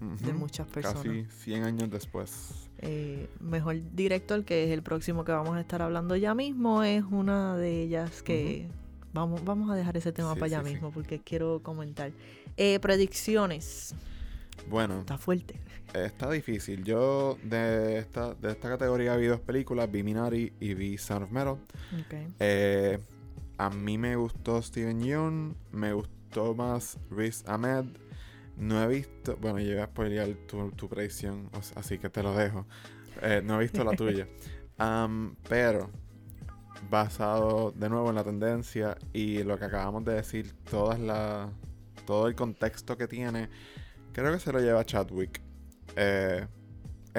de 0.00 0.32
muchas 0.32 0.66
personas. 0.66 1.02
Casi 1.02 1.24
100 1.24 1.64
años 1.64 1.90
después. 1.90 2.68
Eh, 2.78 3.28
mejor 3.40 3.76
director, 3.94 4.44
que 4.44 4.64
es 4.64 4.70
el 4.70 4.82
próximo 4.82 5.24
que 5.24 5.32
vamos 5.32 5.56
a 5.56 5.60
estar 5.60 5.82
hablando 5.82 6.16
ya 6.16 6.34
mismo, 6.34 6.82
es 6.82 7.04
una 7.04 7.56
de 7.56 7.82
ellas 7.82 8.22
que 8.22 8.68
vamos, 9.12 9.44
vamos 9.44 9.70
a 9.70 9.74
dejar 9.74 9.96
ese 9.96 10.12
tema 10.12 10.34
para 10.34 10.46
allá 10.46 10.62
mismo 10.62 10.90
porque 10.90 11.20
quiero 11.20 11.62
comentar. 11.62 12.12
Eh, 12.56 12.78
predicciones. 12.80 13.94
Bueno. 14.68 15.00
Está 15.00 15.18
fuerte. 15.18 15.58
Está 15.94 16.30
difícil. 16.30 16.84
Yo 16.84 17.38
de 17.42 17.98
esta, 17.98 18.34
de 18.34 18.52
esta 18.52 18.68
categoría 18.68 19.16
vi 19.16 19.26
dos 19.26 19.40
películas, 19.40 19.90
vi 19.90 20.02
Minari 20.02 20.52
y 20.60 20.74
vi 20.74 20.98
Sound 20.98 21.24
of 21.24 21.30
Metal. 21.30 21.56
Eh, 22.40 22.98
a 23.56 23.70
mí 23.70 23.96
me 23.96 24.16
gustó 24.16 24.60
Steven 24.60 25.00
Yeun, 25.00 25.56
me 25.72 25.94
gustó 25.94 26.54
más 26.54 26.98
Riz 27.10 27.44
Ahmed 27.46 27.86
no 28.56 28.82
he 28.82 28.86
visto, 28.86 29.36
bueno, 29.36 29.58
yo 29.58 29.72
voy 29.72 29.82
a 29.82 29.86
spoilear 29.86 30.28
tu, 30.46 30.70
tu 30.72 30.88
predicción, 30.88 31.50
así 31.74 31.98
que 31.98 32.08
te 32.08 32.22
lo 32.22 32.34
dejo. 32.34 32.66
Eh, 33.22 33.42
no 33.44 33.56
he 33.56 33.62
visto 33.62 33.84
la 33.84 33.92
tuya. 33.92 34.28
pero 35.48 35.90
basado 36.90 37.72
de 37.72 37.88
nuevo 37.88 38.10
en 38.10 38.16
la 38.16 38.24
tendencia 38.24 38.96
y 39.12 39.42
lo 39.42 39.58
que 39.58 39.64
acabamos 39.64 40.04
de 40.04 40.14
decir, 40.14 40.54
todas 40.70 41.00
la, 41.00 41.50
todo 42.04 42.28
el 42.28 42.34
contexto 42.34 42.96
que 42.96 43.08
tiene, 43.08 43.48
creo 44.12 44.32
que 44.32 44.38
se 44.40 44.52
lo 44.52 44.60
lleva 44.60 44.84
Chadwick. 44.84 45.40
Eh, 45.96 46.46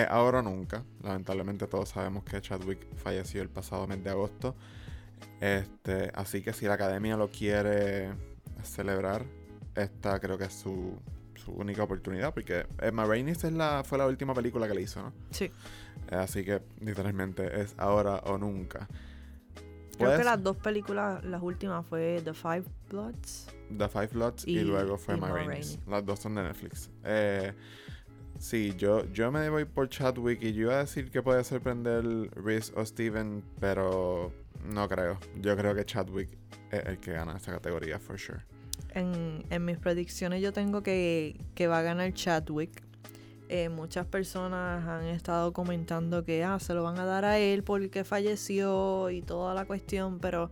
ahora 0.10 0.40
o 0.40 0.42
nunca. 0.44 0.84
Lamentablemente 1.02 1.68
todos 1.68 1.90
sabemos 1.90 2.24
que 2.24 2.40
Chadwick 2.40 2.96
falleció 2.96 3.42
el 3.42 3.50
pasado 3.50 3.88
mes 3.88 4.04
de 4.04 4.10
agosto. 4.12 4.56
Este, 5.42 6.12
así 6.14 6.42
que 6.42 6.54
si 6.54 6.66
la 6.66 6.76
academia 6.76 7.18
lo 7.18 7.30
quiere 7.30 8.12
celebrar, 8.64 9.26
esta 9.76 10.20
creo 10.20 10.38
que 10.38 10.46
es 10.46 10.54
su, 10.54 11.00
su 11.48 11.54
única 11.54 11.84
oportunidad, 11.84 12.34
porque 12.34 12.68
Emma 12.82 13.06
Rainis 13.06 13.44
es 13.46 13.54
la, 13.54 13.84
fue 13.86 13.98
la 13.98 14.06
última 14.06 14.34
película 14.34 14.68
que 14.68 14.74
le 14.74 14.82
hizo, 14.82 15.02
¿no? 15.02 15.14
Sí. 15.32 15.50
Así 16.12 16.44
que 16.44 16.62
literalmente 16.82 17.62
es 17.62 17.74
ahora 17.78 18.18
o 18.26 18.38
nunca. 18.38 18.88
Creo 19.98 20.10
que 20.10 20.16
Puede 20.18 20.24
las 20.26 20.44
dos 20.44 20.58
películas, 20.58 21.24
las 21.24 21.42
últimas 21.42 21.86
fue 21.86 22.22
The 22.24 22.34
Five 22.34 22.66
Bloods. 22.90 23.48
The 23.78 23.88
Five 23.88 24.08
Bloods 24.08 24.46
y, 24.48 24.60
y- 24.60 24.64
luego 24.64 24.98
fue 24.98 25.16
y 25.16 25.20
Rainey's. 25.20 25.46
Rainey. 25.78 25.80
Las 25.88 26.06
dos 26.06 26.20
son 26.20 26.36
de 26.36 26.44
Netflix. 26.44 26.90
Eh, 27.06 27.54
sí, 28.38 28.76
yo, 28.78 29.06
yo 29.12 29.32
me 29.32 29.50
voy 29.50 29.66
por 29.66 29.88
Chadwick 29.90 30.42
y 30.44 30.54
yo 30.54 30.64
iba 30.64 30.76
a 30.76 30.80
decir 30.80 31.10
que 31.10 31.22
puede 31.22 31.44
sorprender 31.46 32.04
Reese 32.36 32.74
o 32.76 32.86
Steven, 32.86 33.44
pero 33.60 34.32
no 34.66 34.88
creo. 34.90 35.18
Yo 35.42 35.56
creo 35.58 35.74
que 35.74 35.86
Chadwick 35.86 36.30
es 36.72 36.86
el 36.86 37.00
que 37.00 37.14
gana 37.14 37.36
esta 37.38 37.54
categoría, 37.54 37.98
for 38.00 38.20
sure. 38.20 38.42
En, 38.94 39.66
mis 39.66 39.78
predicciones 39.78 40.42
yo 40.42 40.54
tengo 40.54 40.82
que, 40.82 41.40
que 41.56 41.68
va 41.68 41.80
a 41.80 41.82
ganar 41.82 42.14
Chadwick. 42.14 42.84
Eh, 43.50 43.70
muchas 43.70 44.06
personas 44.06 44.86
han 44.86 45.06
estado 45.06 45.54
comentando 45.54 46.26
que 46.26 46.44
ah, 46.44 46.60
se 46.60 46.74
lo 46.74 46.84
van 46.84 47.00
a 47.00 47.06
dar 47.06 47.24
a 47.24 47.40
él 47.40 47.64
porque 47.64 48.04
falleció 48.04 49.10
y 49.10 49.22
toda 49.22 49.54
la 49.54 49.66
cuestión, 49.66 50.20
pero 50.20 50.52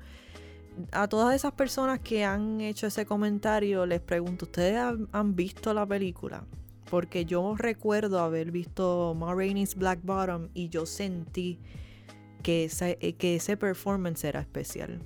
a 0.91 1.08
todas 1.08 1.36
esas 1.36 1.54
personas 1.54 2.00
que 2.00 2.24
han 2.24 2.62
hecho 2.62 2.88
ese 2.88 3.06
comentario 3.06 3.86
les 3.86 4.02
pregunto, 4.02 4.45
¿ustedes 4.45 4.80
han, 5.12 5.36
visto 5.36 5.74
la 5.74 5.86
película? 5.86 6.45
Porque 6.89 7.26
yo 7.26 7.56
recuerdo 7.58 8.19
haber 8.19 8.52
visto 8.52 9.13
Ma 9.15 9.34
Black 9.34 10.00
Bottom 10.04 10.50
y 10.54 10.69
yo 10.69 10.86
sentí 10.86 11.60
que 12.43 12.65
ese, 12.65 12.98
eh, 13.02 13.13
que 13.13 13.36
ese 13.36 13.58
performance 13.58 14.24
era 14.24 14.39
especial. 14.39 15.02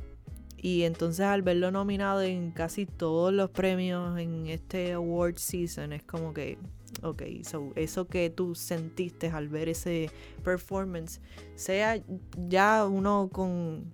Y 0.61 0.83
entonces 0.83 1.25
al 1.25 1.41
verlo 1.41 1.71
nominado 1.71 2.21
en 2.21 2.51
casi 2.51 2.85
todos 2.85 3.33
los 3.33 3.49
premios 3.49 4.19
en 4.19 4.47
este 4.47 4.93
award 4.93 5.37
season 5.37 5.93
es 5.93 6.03
como 6.03 6.33
que, 6.33 6.57
ok, 7.01 7.23
so 7.43 7.71
eso 7.75 8.07
que 8.07 8.29
tú 8.29 8.55
sentiste 8.55 9.29
al 9.29 9.47
ver 9.47 9.69
ese 9.69 10.11
performance, 10.43 11.21
sea 11.55 12.01
ya 12.49 12.85
uno 12.85 13.29
con, 13.31 13.93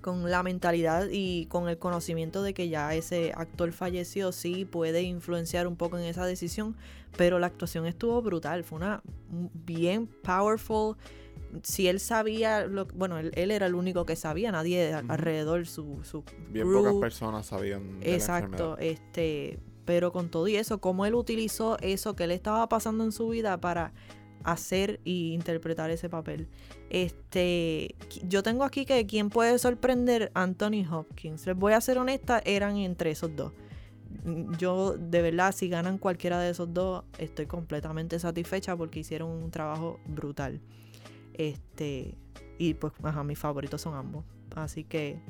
con 0.00 0.30
la 0.30 0.42
mentalidad 0.42 1.08
y 1.10 1.46
con 1.46 1.68
el 1.68 1.78
conocimiento 1.78 2.42
de 2.42 2.54
que 2.54 2.70
ya 2.70 2.94
ese 2.94 3.32
actor 3.36 3.72
falleció, 3.72 4.32
sí 4.32 4.64
puede 4.64 5.02
influenciar 5.02 5.66
un 5.66 5.76
poco 5.76 5.98
en 5.98 6.04
esa 6.04 6.24
decisión, 6.24 6.74
pero 7.18 7.38
la 7.38 7.48
actuación 7.48 7.84
estuvo 7.84 8.22
brutal, 8.22 8.64
fue 8.64 8.78
una 8.78 9.02
bien 9.66 10.06
powerful 10.06 10.96
si 11.62 11.88
él 11.88 12.00
sabía, 12.00 12.66
lo, 12.66 12.86
bueno, 12.86 13.18
él, 13.18 13.32
él, 13.34 13.50
era 13.50 13.66
el 13.66 13.74
único 13.74 14.06
que 14.06 14.16
sabía, 14.16 14.52
nadie 14.52 14.92
uh 14.94 14.98
-huh. 14.98 15.10
alrededor, 15.10 15.66
su, 15.66 16.00
su 16.02 16.24
Bien 16.48 16.66
crew, 16.66 16.82
pocas 16.82 16.94
personas 16.94 17.46
sabían. 17.46 18.00
De 18.00 18.14
exacto, 18.14 18.78
este, 18.78 19.58
pero 19.84 20.12
con 20.12 20.30
todo 20.30 20.48
y 20.48 20.56
eso, 20.56 20.80
cómo 20.80 21.06
él 21.06 21.14
utilizó 21.14 21.78
eso 21.80 22.16
que 22.16 22.26
le 22.26 22.34
estaba 22.34 22.68
pasando 22.68 23.04
en 23.04 23.12
su 23.12 23.28
vida 23.28 23.60
para 23.60 23.92
hacer 24.44 25.00
y 25.04 25.32
interpretar 25.32 25.90
ese 25.90 26.08
papel. 26.08 26.48
Este, 26.90 27.94
yo 28.24 28.42
tengo 28.42 28.64
aquí 28.64 28.84
que 28.84 29.06
quien 29.06 29.30
puede 29.30 29.58
sorprender 29.58 30.30
Anthony 30.34 30.84
Hopkins. 30.90 31.46
Les 31.46 31.56
voy 31.56 31.72
a 31.72 31.80
ser 31.80 31.98
honesta, 31.98 32.42
eran 32.44 32.76
entre 32.76 33.12
esos 33.12 33.34
dos. 33.34 33.52
Yo, 34.58 34.96
de 34.98 35.22
verdad, 35.22 35.54
si 35.54 35.68
ganan 35.68 35.98
cualquiera 35.98 36.38
de 36.38 36.50
esos 36.50 36.72
dos, 36.72 37.04
estoy 37.18 37.46
completamente 37.46 38.18
satisfecha 38.18 38.76
porque 38.76 39.00
hicieron 39.00 39.30
un 39.30 39.50
trabajo 39.50 40.00
brutal. 40.06 40.60
Este, 41.34 42.16
y 42.58 42.74
pues, 42.74 42.92
ajá, 43.02 43.24
mis 43.24 43.38
favoritos 43.38 43.80
son 43.80 43.94
ambos. 43.94 44.24
Así 44.54 44.84
que 44.84 45.20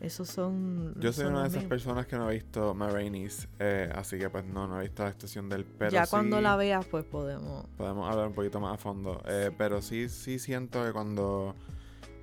esos 0.00 0.28
son. 0.28 0.94
Yo 1.00 1.12
soy 1.12 1.24
son 1.24 1.34
una 1.34 1.42
de 1.44 1.48
esas 1.48 1.64
personas 1.64 2.06
que 2.06 2.16
no 2.16 2.26
ha 2.26 2.30
visto 2.30 2.74
Ma 2.74 2.90
Rainey's, 2.90 3.48
eh, 3.58 3.90
así 3.94 4.18
que 4.18 4.28
pues 4.28 4.44
no, 4.44 4.66
no 4.66 4.78
he 4.78 4.82
visto 4.82 5.02
la 5.02 5.08
actuación 5.08 5.48
del 5.48 5.64
pero 5.64 5.90
ya 5.90 6.04
sí 6.04 6.10
cuando 6.10 6.40
la 6.40 6.56
veas, 6.56 6.84
pues 6.86 7.04
podemos. 7.04 7.66
podemos 7.76 8.10
hablar 8.10 8.28
un 8.28 8.34
poquito 8.34 8.60
más 8.60 8.74
a 8.74 8.76
fondo. 8.78 9.22
Eh, 9.26 9.50
pero 9.56 9.80
sí, 9.80 10.08
sí 10.08 10.38
siento 10.38 10.84
que 10.84 10.92
cuando 10.92 11.54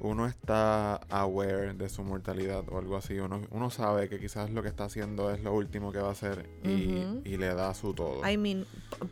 uno 0.04 0.26
está 0.26 0.96
aware 1.10 1.74
de 1.74 1.88
su 1.88 2.04
mortalidad 2.04 2.64
o 2.70 2.80
algo 2.80 2.98
así, 2.98 3.20
uno, 3.20 3.42
uno 3.52 3.70
sabe 3.70 4.10
que 4.10 4.20
quizás 4.20 4.50
lo 4.50 4.62
que 4.64 4.70
está 4.70 4.86
haciendo 4.86 5.32
es 5.32 5.42
lo 5.44 5.54
último 5.54 5.92
que 5.92 6.00
va 6.00 6.10
a 6.10 6.12
hacer 6.12 6.50
y, 6.64 6.96
Ujú. 6.96 7.22
y 7.24 7.38
le 7.38 7.54
da 7.54 7.74
su 7.74 7.94
todo. 7.94 8.28
I 8.28 8.36
mean, 8.38 8.66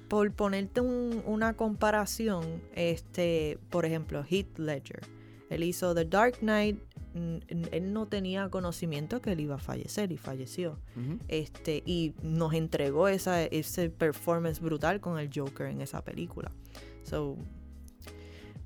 por 0.07 0.31
ponerte 0.33 0.81
un- 0.81 1.21
una 1.25 1.53
comparación, 1.55 2.43
este, 2.73 3.59
por 3.69 3.85
ejemplo, 3.85 4.23
Heath 4.27 4.57
Ledger. 4.57 5.01
Él 5.49 5.63
hizo 5.63 5.93
The 5.95 6.05
Dark 6.05 6.39
Knight. 6.39 6.79
Él 7.71 7.91
no 7.91 8.07
tenía 8.07 8.49
conocimiento 8.49 9.19
que 9.21 9.31
él 9.31 9.39
iba 9.39 9.55
a 9.55 9.59
fallecer 9.59 10.11
y 10.11 10.17
falleció. 10.17 10.79
Ujú. 10.95 11.17
Este, 11.27 11.81
y 11.85 12.13
nos 12.21 12.53
entregó 12.53 13.07
esa, 13.07 13.43
ese 13.43 13.89
performance 13.89 14.59
brutal 14.61 15.01
con 15.01 15.17
el 15.17 15.29
Joker 15.33 15.67
en 15.67 15.81
esa 15.81 16.03
película. 16.03 16.51
So, 17.03 17.35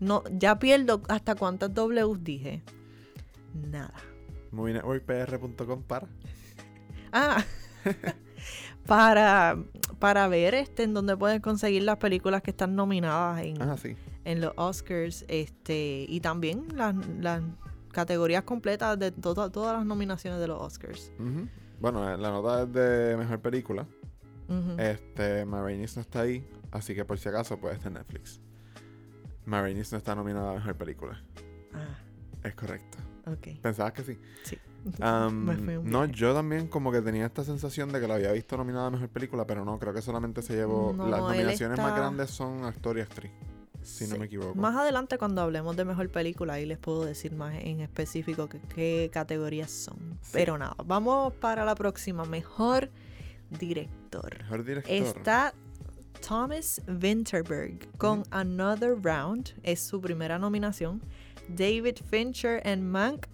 no 0.00 0.22
ya 0.30 0.58
pierdo 0.58 1.02
hasta 1.08 1.34
cuántas 1.34 1.72
Ws 1.74 2.22
dije. 2.24 2.62
Nada. 3.54 3.92
movienetworkpr.com 4.52 5.82
para. 5.82 6.08
Ah, 7.12 7.42
para, 8.86 9.56
para 9.98 10.28
ver 10.28 10.54
este 10.54 10.82
en 10.84 10.94
donde 10.94 11.16
pueden 11.16 11.40
conseguir 11.40 11.82
las 11.82 11.96
películas 11.98 12.42
que 12.42 12.50
están 12.50 12.74
nominadas 12.76 13.42
en, 13.42 13.60
Ah, 13.62 13.76
sí. 13.76 13.96
en 14.24 14.40
los 14.40 14.52
Oscars 14.56 15.24
este 15.28 16.06
y 16.08 16.20
también 16.20 16.66
las, 16.76 16.94
las 17.20 17.42
categorías 17.92 18.44
completas 18.44 18.98
de 18.98 19.10
to- 19.12 19.50
todas 19.50 19.76
las 19.76 19.86
nominaciones 19.86 20.40
de 20.40 20.46
los 20.48 20.60
Oscars. 20.60 21.12
Bueno, 21.80 22.08
eh, 22.12 22.16
la 22.18 22.30
nota 22.30 22.62
es 22.62 22.72
de 22.72 23.16
mejor 23.16 23.40
película. 23.40 23.86
Este, 24.78 25.44
Ma 25.44 25.62
Rainey's 25.62 25.94
no 25.94 26.02
está 26.02 26.22
ahí, 26.22 26.44
así 26.72 26.92
que 26.92 27.04
por 27.04 27.16
si 27.18 27.28
acaso 27.28 27.56
puede 27.60 27.74
estar 27.76 27.86
en 27.88 27.94
Netflix. 27.98 28.40
Ma 29.44 29.62
Rainey's 29.62 29.92
no 29.92 29.98
está 29.98 30.14
nominada 30.16 30.50
a 30.50 30.54
mejor 30.54 30.74
película. 30.76 31.22
Ah, 31.72 31.98
Es 32.42 32.54
correcto. 32.56 32.98
Ok. 33.32 33.60
¿Pensabas 33.62 33.92
que 33.92 34.02
sí? 34.02 34.18
Sí. 34.44 34.58
Me 35.30 35.56
fui 35.56 35.76
un 35.76 35.90
no, 35.90 36.06
yo 36.06 36.34
también 36.34 36.66
como 36.66 36.90
que 36.90 37.02
tenía 37.02 37.26
esta 37.26 37.44
sensación 37.44 37.92
de 37.92 38.00
que 38.00 38.08
la 38.08 38.14
había 38.14 38.32
visto 38.32 38.56
nominada 38.56 38.86
a 38.86 38.90
mejor 38.90 39.08
película, 39.08 39.46
pero 39.46 39.64
no, 39.64 39.78
creo 39.78 39.92
que 39.92 40.02
solamente 40.02 40.42
se 40.42 40.54
llevó. 40.54 40.92
No, 40.92 41.06
las 41.08 41.20
nominaciones 41.20 41.78
más 41.78 41.94
grandes 41.94 42.30
son 42.30 42.64
actor 42.64 42.96
y 42.96 43.02
actriz, 43.02 43.30
si 43.82 44.06
no 44.06 44.16
me 44.16 44.26
equivoco. 44.26 44.54
Más 44.54 44.74
adelante 44.76 45.18
cuando 45.18 45.42
hablemos 45.42 45.76
de 45.76 45.84
mejor 45.84 46.10
película, 46.10 46.54
ahí 46.54 46.66
les 46.66 46.78
puedo 46.78 47.04
decir 47.04 47.34
más 47.34 47.54
en 47.60 47.80
específico 47.80 48.48
qué, 48.48 49.10
categorías 49.12 49.70
son. 49.70 50.18
Sí. 50.22 50.30
Pero 50.32 50.56
nada, 50.56 50.76
vamos 50.86 51.34
para 51.34 51.64
la 51.64 51.74
próxima. 51.74 52.24
Mejor 52.24 52.90
director. 53.50 54.38
Mejor 54.38 54.64
director. 54.64 54.92
Está 54.92 55.52
Thomas 56.26 56.80
Winterberg 56.88 57.86
con. 57.98 58.22
Another 58.30 58.96
Round. 59.02 59.54
Es 59.62 59.80
su 59.80 60.00
primera 60.00 60.38
nominación. 60.38 61.02
David 61.56 61.96
Fincher 62.08 62.60
en 62.66 62.88
Mank 62.88 63.26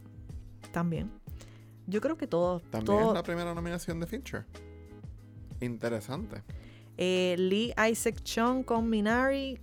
también. 0.73 1.11
Yo 1.87 2.01
creo 2.01 2.17
que 2.17 2.27
todos. 2.27 2.63
También 2.71 2.99
es 3.01 3.13
la 3.13 3.23
primera 3.23 3.55
nominación 3.55 4.01
de 4.01 4.07
Fincher. 4.07 4.45
Interesante. 5.61 6.43
Eh, 6.99 7.37
Lee 7.39 7.73
Isaac 7.91 8.23
Chung 8.23 8.63
con 8.65 8.89
Minari. 8.89 9.59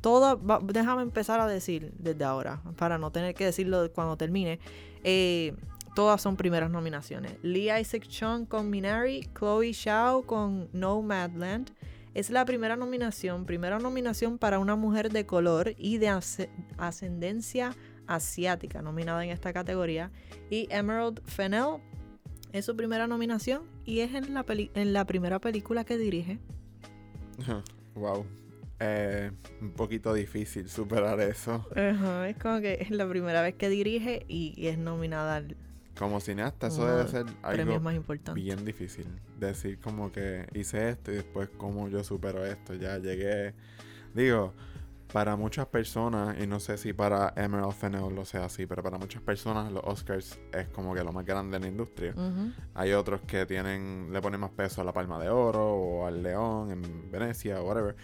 Todo, 0.00 0.42
va- 0.42 0.60
déjame 0.62 1.02
empezar 1.02 1.40
a 1.40 1.46
decir 1.46 1.92
desde 1.98 2.24
ahora, 2.24 2.60
para 2.76 2.98
no 2.98 3.10
tener 3.12 3.34
que 3.34 3.44
decirlo 3.44 3.90
cuando 3.92 4.16
termine. 4.16 4.58
Eh, 5.04 5.54
todas 5.94 6.20
son 6.20 6.36
primeras 6.36 6.70
nominaciones. 6.70 7.36
Lee 7.42 7.70
Isaac 7.80 8.06
Chung 8.08 8.46
con 8.46 8.68
Minari, 8.70 9.28
Chloe 9.38 9.72
Zhao 9.72 10.22
con 10.22 10.68
Nomadland. 10.72 11.70
Es 12.14 12.30
la 12.30 12.44
primera 12.44 12.76
nominación, 12.76 13.44
primera 13.44 13.78
nominación 13.78 14.38
para 14.38 14.58
una 14.60 14.76
mujer 14.76 15.10
de 15.10 15.26
color 15.26 15.74
y 15.76 15.98
de 15.98 16.08
asce- 16.08 16.48
ascendencia 16.78 17.74
asiática 18.06 18.82
nominada 18.82 19.24
en 19.24 19.30
esta 19.30 19.52
categoría. 19.52 20.10
Y 20.50 20.68
Emerald 20.70 21.20
Fennell 21.24 21.80
Es 22.52 22.66
su 22.66 22.76
primera 22.76 23.06
nominación 23.08 23.62
y 23.84 24.00
es 24.00 24.14
en 24.14 24.32
la, 24.32 24.44
peli- 24.44 24.70
en 24.74 24.92
la 24.92 25.04
primera 25.06 25.40
película 25.40 25.84
que 25.84 25.98
dirige. 25.98 26.38
wow. 27.94 28.24
Eh, 28.80 29.30
un 29.60 29.70
poquito 29.72 30.12
difícil 30.14 30.68
superar 30.68 31.18
eso. 31.20 31.66
Ajá, 31.74 32.28
es 32.28 32.36
como 32.36 32.60
que 32.60 32.78
es 32.80 32.90
la 32.90 33.08
primera 33.08 33.40
vez 33.42 33.54
que 33.54 33.68
dirige 33.68 34.24
y, 34.28 34.52
y 34.56 34.66
es 34.68 34.78
nominada 34.78 35.36
al 35.36 35.56
Como 35.98 36.20
cineasta, 36.20 36.66
eso 36.68 36.86
debe 36.86 37.04
de 37.04 37.08
ser 37.08 37.26
algo 37.42 37.80
más 37.80 37.94
importante. 37.94 38.40
bien 38.40 38.64
difícil. 38.64 39.06
Decir 39.38 39.78
como 39.78 40.10
que 40.10 40.46
hice 40.54 40.88
esto 40.88 41.12
y 41.12 41.16
después 41.16 41.48
cómo 41.56 41.88
yo 41.88 42.02
supero 42.02 42.44
esto. 42.44 42.74
Ya 42.74 42.98
llegué. 42.98 43.54
Digo, 44.12 44.54
para 45.12 45.36
muchas 45.36 45.66
personas, 45.66 46.36
y 46.40 46.46
no 46.48 46.58
sé 46.58 46.76
si 46.76 46.92
para 46.92 47.32
Emerald 47.36 47.72
Fennell 47.72 48.12
lo 48.12 48.24
sea 48.24 48.46
así, 48.46 48.66
pero 48.66 48.82
para 48.82 48.98
muchas 48.98 49.22
personas 49.22 49.70
los 49.70 49.84
Oscars 49.84 50.40
es 50.52 50.68
como 50.68 50.92
que 50.92 51.04
lo 51.04 51.12
más 51.12 51.24
grande 51.24 51.56
en 51.56 51.62
la 51.62 51.68
industria. 51.68 52.14
Hay 52.74 52.92
otros 52.92 53.20
que 53.20 53.46
tienen, 53.46 54.08
le 54.12 54.20
ponen 54.20 54.40
más 54.40 54.50
peso 54.50 54.80
a 54.80 54.84
la 54.84 54.92
Palma 54.92 55.20
de 55.20 55.28
Oro 55.28 55.72
o 55.72 56.06
al 56.06 56.22
León 56.22 56.72
en 56.72 57.10
Venecia 57.12 57.60
o 57.60 57.68
whatever. 57.68 57.94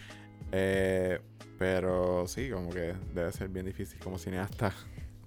Eh, 0.52 1.20
pero 1.58 2.26
sí, 2.28 2.48
como 2.48 2.70
que 2.70 2.94
debe 3.12 3.32
ser 3.32 3.48
bien 3.48 3.66
difícil 3.66 3.98
como 3.98 4.16
cineasta. 4.16 4.72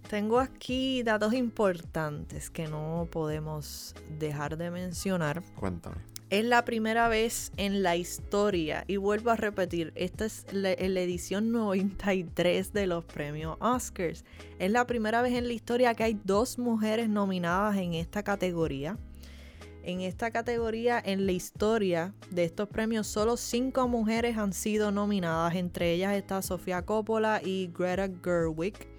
Tengo 0.09 0.39
aquí 0.39 1.01
datos 1.03 1.33
importantes 1.33 2.49
que 2.49 2.67
no 2.67 3.07
podemos 3.11 3.95
dejar 4.19 4.57
de 4.57 4.69
mencionar. 4.69 5.41
Cuéntame. 5.55 5.97
Es 6.29 6.45
la 6.45 6.65
primera 6.65 7.09
vez 7.09 7.51
en 7.57 7.83
la 7.83 7.95
historia, 7.95 8.85
y 8.87 8.97
vuelvo 8.97 9.29
a 9.29 9.35
repetir, 9.35 9.93
esta 9.95 10.25
es 10.25 10.45
la, 10.51 10.69
la 10.69 11.01
edición 11.01 11.51
93 11.51 12.73
de 12.73 12.87
los 12.87 13.05
premios 13.05 13.55
Oscars. 13.59 14.25
Es 14.57 14.71
la 14.71 14.87
primera 14.87 15.21
vez 15.21 15.33
en 15.33 15.47
la 15.47 15.53
historia 15.53 15.93
que 15.93 16.03
hay 16.03 16.19
dos 16.23 16.57
mujeres 16.57 17.07
nominadas 17.07 17.77
en 17.77 17.93
esta 17.93 18.23
categoría. 18.23 18.97
En 19.83 20.01
esta 20.01 20.31
categoría, 20.31 20.99
en 21.03 21.25
la 21.25 21.33
historia 21.33 22.13
de 22.31 22.45
estos 22.45 22.69
premios, 22.69 23.05
solo 23.05 23.37
cinco 23.37 23.87
mujeres 23.87 24.37
han 24.37 24.53
sido 24.53 24.91
nominadas. 24.91 25.55
Entre 25.55 25.91
ellas 25.91 26.15
está 26.15 26.41
Sofía 26.41 26.83
Coppola 26.83 27.41
y 27.43 27.69
Greta 27.77 28.09
Gerwig, 28.23 28.92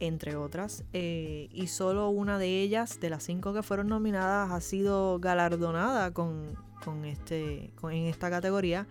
entre 0.00 0.36
otras. 0.36 0.84
Eh, 0.92 1.48
y 1.52 1.66
solo 1.68 2.08
una 2.10 2.38
de 2.38 2.62
ellas, 2.62 3.00
de 3.00 3.10
las 3.10 3.22
cinco 3.24 3.52
que 3.52 3.62
fueron 3.62 3.88
nominadas, 3.88 4.50
ha 4.52 4.60
sido 4.60 5.18
galardonada 5.20 6.12
con, 6.12 6.54
con 6.84 7.04
este, 7.04 7.72
con- 7.76 7.92
en 7.92 8.06
esta 8.06 8.30
categoría. 8.30 8.86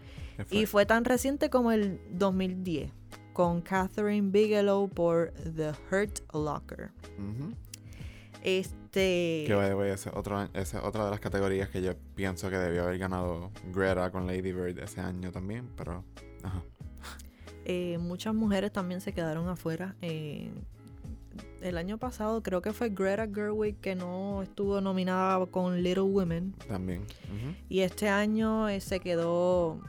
¿Qué 0.49 0.59
Y 0.59 0.65
fue 0.65 0.85
tan 0.85 1.03
reciente 1.05 1.49
como 1.49 1.71
el 1.71 1.99
2010, 2.11 2.91
con 3.33 3.61
Catherine 3.61 4.29
Bigelow 4.31 4.87
por 4.89 5.31
The 5.55 5.71
Hurt 5.91 6.19
Locker. 6.33 6.91
Ujú. 7.17 7.53
Este. 8.43 9.43
Que 9.47 9.53
otro- 9.55 10.43
esa 10.53 10.77
es 10.79 10.83
otra 10.83 11.05
de 11.05 11.11
las 11.11 11.19
categorías 11.19 11.69
que 11.69 11.81
yo 11.81 11.93
pienso 12.15 12.49
que 12.49 12.57
debió 12.57 12.83
haber 12.83 12.97
ganado 12.97 13.51
Greta 13.73 14.11
con 14.11 14.27
Lady 14.27 14.51
Bird 14.53 14.77
ese 14.79 15.01
año 15.01 15.31
también, 15.31 15.67
pero 15.75 16.03
ajá. 16.43 16.61
Eh, 17.65 17.97
muchas 17.99 18.33
mujeres 18.33 18.71
también 18.71 19.01
se 19.01 19.11
quedaron 19.13 19.49
afuera. 19.49 19.95
Eh, 20.01 20.51
el 21.61 21.77
año 21.77 21.97
pasado 21.97 22.41
creo 22.43 22.61
que 22.61 22.73
fue 22.73 22.89
Greta 22.89 23.27
Gerwig 23.27 23.79
que 23.79 23.95
no 23.95 24.43
estuvo 24.43 24.81
nominada 24.81 25.45
con 25.47 25.81
Little 25.81 26.03
Women. 26.03 26.53
También. 26.67 27.05
Y 27.69 27.81
este 27.81 28.09
año 28.09 28.69
eh, 28.69 28.79
se 28.79 28.99
quedó 28.99 29.81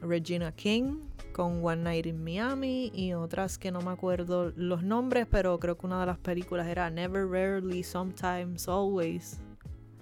Regina 0.00 0.52
King 0.52 0.98
con 1.32 1.64
One 1.64 1.82
Night 1.82 2.06
in 2.06 2.22
Miami 2.22 2.92
y 2.94 3.12
otras 3.12 3.58
que 3.58 3.72
no 3.72 3.80
me 3.80 3.90
acuerdo 3.90 4.52
los 4.56 4.82
nombres, 4.82 5.26
pero 5.28 5.58
creo 5.58 5.76
que 5.76 5.86
una 5.86 6.00
de 6.00 6.06
las 6.06 6.18
películas 6.18 6.66
era 6.68 6.88
Never, 6.90 7.26
Rarely, 7.26 7.82
Sometimes, 7.82 8.68
Always. 8.68 9.40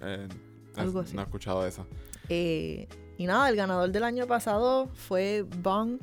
Eh, 0.02 0.28
Algo 0.76 1.00
así. 1.00 1.16
No 1.16 1.22
he 1.22 1.24
escuchado 1.24 1.66
esa. 1.66 1.86
Eh, 2.28 2.86
y 3.16 3.26
nada, 3.26 3.48
el 3.48 3.56
ganador 3.56 3.90
del 3.90 4.04
año 4.04 4.26
pasado 4.26 4.88
fue 4.94 5.42
Bong 5.62 5.98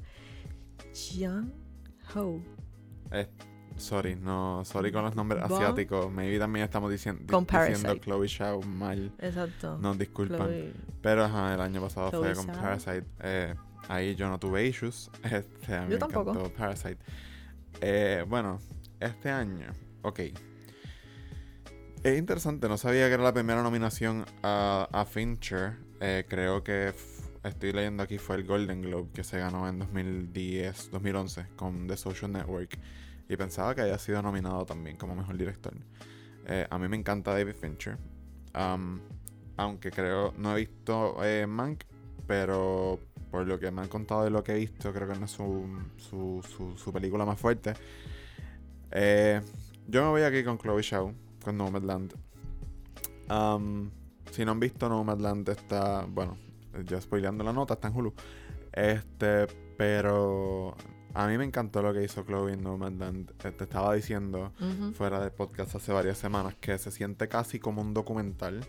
Joon-ho. 0.93 2.41
Eh, 3.12 3.27
sorry, 3.79 4.15
no, 4.15 4.63
sorry 4.65 4.91
con 4.91 5.03
los 5.03 5.15
nombres 5.15 5.41
Bong- 5.43 5.53
asiáticos. 5.53 6.11
Maybe 6.11 6.37
también 6.39 6.63
estamos 6.65 6.91
diciendo, 6.91 7.21
diciendo. 7.41 7.95
Chloe 7.97 8.27
Shaw 8.27 8.61
mal. 8.63 9.11
Exacto. 9.19 9.77
Nos 9.77 9.97
disculpan. 9.97 10.39
Chloe- 10.47 10.73
Pero 11.01 11.25
ajá, 11.25 11.53
el 11.55 11.61
año 11.61 11.81
pasado 11.81 12.09
Chloe 12.11 12.33
fue 12.33 12.45
con 12.45 12.45
Zhao. 12.53 12.61
Parasite. 12.61 13.05
Eh, 13.21 13.55
ahí 13.87 14.15
yo 14.15 14.29
no 14.29 14.39
tuve 14.39 14.65
issues. 14.67 15.09
Este, 15.23 15.75
a 15.75 15.81
mí 15.81 15.87
Yo 15.91 15.93
me 15.95 15.97
tampoco. 15.97 16.31
encantó 16.31 16.53
Parasite. 16.53 16.97
Eh, 17.81 18.23
bueno, 18.27 18.59
este 18.99 19.29
año, 19.29 19.67
ok. 20.01 20.19
Es 22.03 22.17
interesante, 22.17 22.69
no 22.69 22.77
sabía 22.77 23.07
que 23.07 23.13
era 23.15 23.23
la 23.23 23.33
primera 23.33 23.61
nominación 23.61 24.25
a, 24.41 24.87
a 24.91 25.05
Fincher. 25.05 25.77
Eh, 25.99 26.25
creo 26.29 26.63
que 26.63 26.93
estoy 27.43 27.73
leyendo 27.73 28.03
aquí 28.03 28.17
fue 28.17 28.37
el 28.37 28.45
Golden 28.45 28.81
Globe 28.81 29.09
que 29.13 29.23
se 29.25 29.37
ganó 29.37 29.67
en 29.67 29.79
2010, 29.79 30.91
2011 30.91 31.45
con 31.57 31.87
The 31.87 31.97
Social 31.97 32.31
Network. 32.31 32.77
Y 33.29 33.37
pensaba 33.37 33.73
que 33.75 33.81
había 33.81 33.97
sido 33.99 34.21
nominado 34.21 34.65
también 34.65 34.97
como 34.97 35.15
mejor 35.15 35.37
director. 35.37 35.73
Eh, 36.47 36.67
a 36.69 36.79
mí 36.79 36.87
me 36.89 36.97
encanta 36.97 37.31
David 37.31 37.53
Fincher. 37.53 37.97
Aunque 39.55 39.91
creo, 39.91 40.33
no 40.37 40.53
he 40.53 40.61
visto 40.61 41.23
eh, 41.23 41.45
Mank, 41.45 41.83
pero 42.25 42.99
por 43.29 43.45
lo 43.45 43.59
que 43.59 43.69
me 43.69 43.81
han 43.81 43.87
contado 43.87 44.23
de 44.23 44.31
lo 44.31 44.43
que 44.43 44.53
he 44.53 44.55
visto, 44.55 44.91
creo 44.91 45.07
que 45.07 45.19
no 45.19 45.25
es 45.25 45.31
su, 45.31 45.67
su, 45.97 46.43
su, 46.47 46.75
su 46.75 46.91
película 46.91 47.23
más 47.23 47.39
fuerte. 47.39 47.73
Eh, 48.91 49.41
yo 49.87 50.03
me 50.03 50.09
voy 50.09 50.21
aquí 50.23 50.43
con 50.43 50.57
Chloe 50.57 50.81
Shaw, 50.81 51.13
con 51.43 51.57
Nomadland. 51.57 52.13
Um, 53.29 53.91
si 54.31 54.43
no 54.43 54.51
han 54.51 54.59
visto 54.59 54.89
Nomadland, 54.89 55.47
está, 55.49 56.05
bueno, 56.09 56.37
ya 56.85 56.99
spoileando 56.99 57.43
la 57.43 57.53
nota, 57.53 57.75
está 57.75 57.89
en 57.89 57.95
Hulu. 57.95 58.13
Este, 58.71 59.45
pero 59.77 60.75
a 61.13 61.27
mí 61.27 61.37
me 61.37 61.43
encantó 61.45 61.81
lo 61.81 61.93
que 61.93 62.03
hizo 62.03 62.23
Chloe 62.23 62.53
en 62.53 62.63
Nomadland. 62.63 63.31
Eh, 63.43 63.51
Te 63.51 63.63
estaba 63.63 63.93
diciendo 63.93 64.53
fuera 64.93 65.19
del 65.19 65.31
podcast 65.31 65.75
hace 65.75 65.91
varias 65.91 66.17
semanas 66.17 66.55
que 66.59 66.77
se 66.77 66.91
siente 66.91 67.27
casi 67.27 67.59
como 67.59 67.81
un 67.81 67.93
documental. 67.93 68.65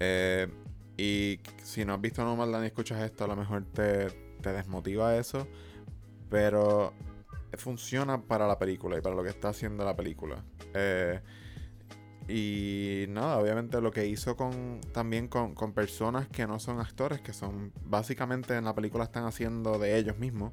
Eh, 0.00 0.48
y 0.96 1.40
si 1.62 1.84
no 1.84 1.94
has 1.94 2.00
visto 2.00 2.22
Nomadland 2.24 2.64
y 2.64 2.66
escuchas 2.68 3.02
esto, 3.02 3.24
a 3.24 3.26
lo 3.26 3.36
mejor 3.36 3.64
te, 3.72 4.10
te 4.40 4.52
desmotiva 4.52 5.16
eso. 5.16 5.48
Pero 6.30 6.92
funciona 7.56 8.20
para 8.22 8.46
la 8.46 8.58
película 8.58 8.98
y 8.98 9.00
para 9.00 9.14
lo 9.14 9.22
que 9.22 9.30
está 9.30 9.48
haciendo 9.48 9.84
la 9.84 9.96
película. 9.96 10.44
Eh, 10.72 11.20
y 12.26 13.04
nada, 13.10 13.38
obviamente 13.38 13.80
lo 13.80 13.90
que 13.90 14.06
hizo 14.06 14.34
con 14.36 14.80
también 14.92 15.28
con, 15.28 15.54
con 15.54 15.72
personas 15.72 16.26
que 16.28 16.46
no 16.46 16.58
son 16.58 16.80
actores, 16.80 17.20
que 17.20 17.32
son 17.32 17.72
básicamente 17.84 18.56
en 18.56 18.64
la 18.64 18.74
película 18.74 19.04
están 19.04 19.24
haciendo 19.24 19.78
de 19.78 19.98
ellos 19.98 20.16
mismos. 20.18 20.52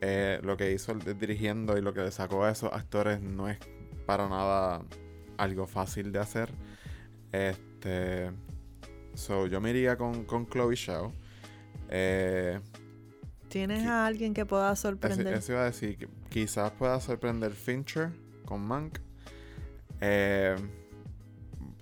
Eh, 0.00 0.40
lo 0.42 0.56
que 0.56 0.72
hizo 0.72 0.92
el- 0.92 1.18
dirigiendo 1.18 1.76
y 1.76 1.82
lo 1.82 1.92
que 1.92 2.00
le 2.02 2.10
sacó 2.10 2.44
a 2.44 2.50
esos 2.50 2.72
actores 2.72 3.20
no 3.20 3.48
es 3.48 3.58
para 4.06 4.28
nada 4.28 4.82
algo 5.36 5.66
fácil 5.66 6.10
de 6.12 6.18
hacer. 6.18 6.50
Este. 7.32 8.30
So, 9.14 9.46
yo 9.46 9.60
me 9.60 9.70
iría 9.70 9.96
con, 9.96 10.24
con 10.24 10.46
Chloe 10.48 10.74
Shaw. 10.76 11.12
Eh, 11.90 12.60
¿Tienes 13.48 13.84
a 13.86 14.06
alguien 14.06 14.32
que 14.32 14.46
pueda 14.46 14.74
sorprender? 14.76 15.34
eso 15.34 15.52
iba 15.52 15.62
a 15.62 15.64
decir 15.66 16.08
quizás 16.28 16.70
pueda 16.72 17.00
sorprender 17.00 17.52
Fincher 17.52 18.10
con 18.44 18.60
Mank. 18.62 18.98
Eh, 20.00 20.54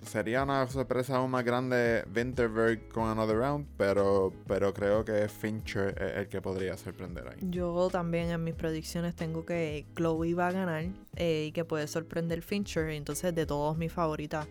sería 0.03 0.43
una 0.43 0.67
sorpresa 0.67 1.17
aún 1.17 1.31
más 1.31 1.43
grande 1.43 2.03
Winterberg 2.15 2.89
con 2.89 3.07
Another 3.07 3.37
Round, 3.37 3.67
pero, 3.77 4.33
pero 4.47 4.73
creo 4.73 5.05
que 5.05 5.27
Fincher 5.27 5.95
es 6.01 6.17
el 6.17 6.27
que 6.27 6.41
podría 6.41 6.77
sorprender 6.77 7.27
ahí. 7.27 7.37
Yo 7.49 7.89
también 7.91 8.29
en 8.29 8.43
mis 8.43 8.55
predicciones 8.55 9.15
tengo 9.15 9.45
que 9.45 9.85
Chloe 9.95 10.33
va 10.33 10.47
a 10.47 10.51
ganar 10.51 10.85
eh, 11.15 11.45
y 11.47 11.51
que 11.51 11.65
puede 11.65 11.87
sorprender 11.87 12.41
Fincher. 12.41 12.89
Entonces, 12.89 13.33
de 13.35 13.45
todos 13.45 13.77
mis 13.77 13.91
favoritas 13.91 14.47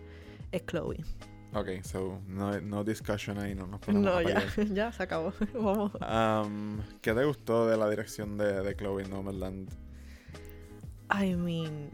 es 0.51 0.65
Chloe. 0.65 0.97
Ok, 1.53 1.83
so 1.83 2.21
no, 2.27 2.61
no 2.61 2.83
discussion 2.83 3.39
ahí, 3.39 3.55
no 3.55 3.65
nos 3.65 3.79
ponemos 3.79 4.05
No, 4.05 4.17
a 4.17 4.23
ya, 4.23 4.43
ya 4.71 4.91
se 4.91 5.01
acabó. 5.03 5.33
Vamos. 5.53 5.91
Um, 5.95 6.79
¿Qué 7.01 7.13
te 7.13 7.25
gustó 7.25 7.67
de 7.67 7.75
la 7.75 7.89
dirección 7.89 8.37
de, 8.37 8.61
de 8.61 8.75
Chloe 8.75 9.03
en 9.03 9.09
Nomadland? 9.09 9.69
I 11.11 11.33
mean, 11.35 11.89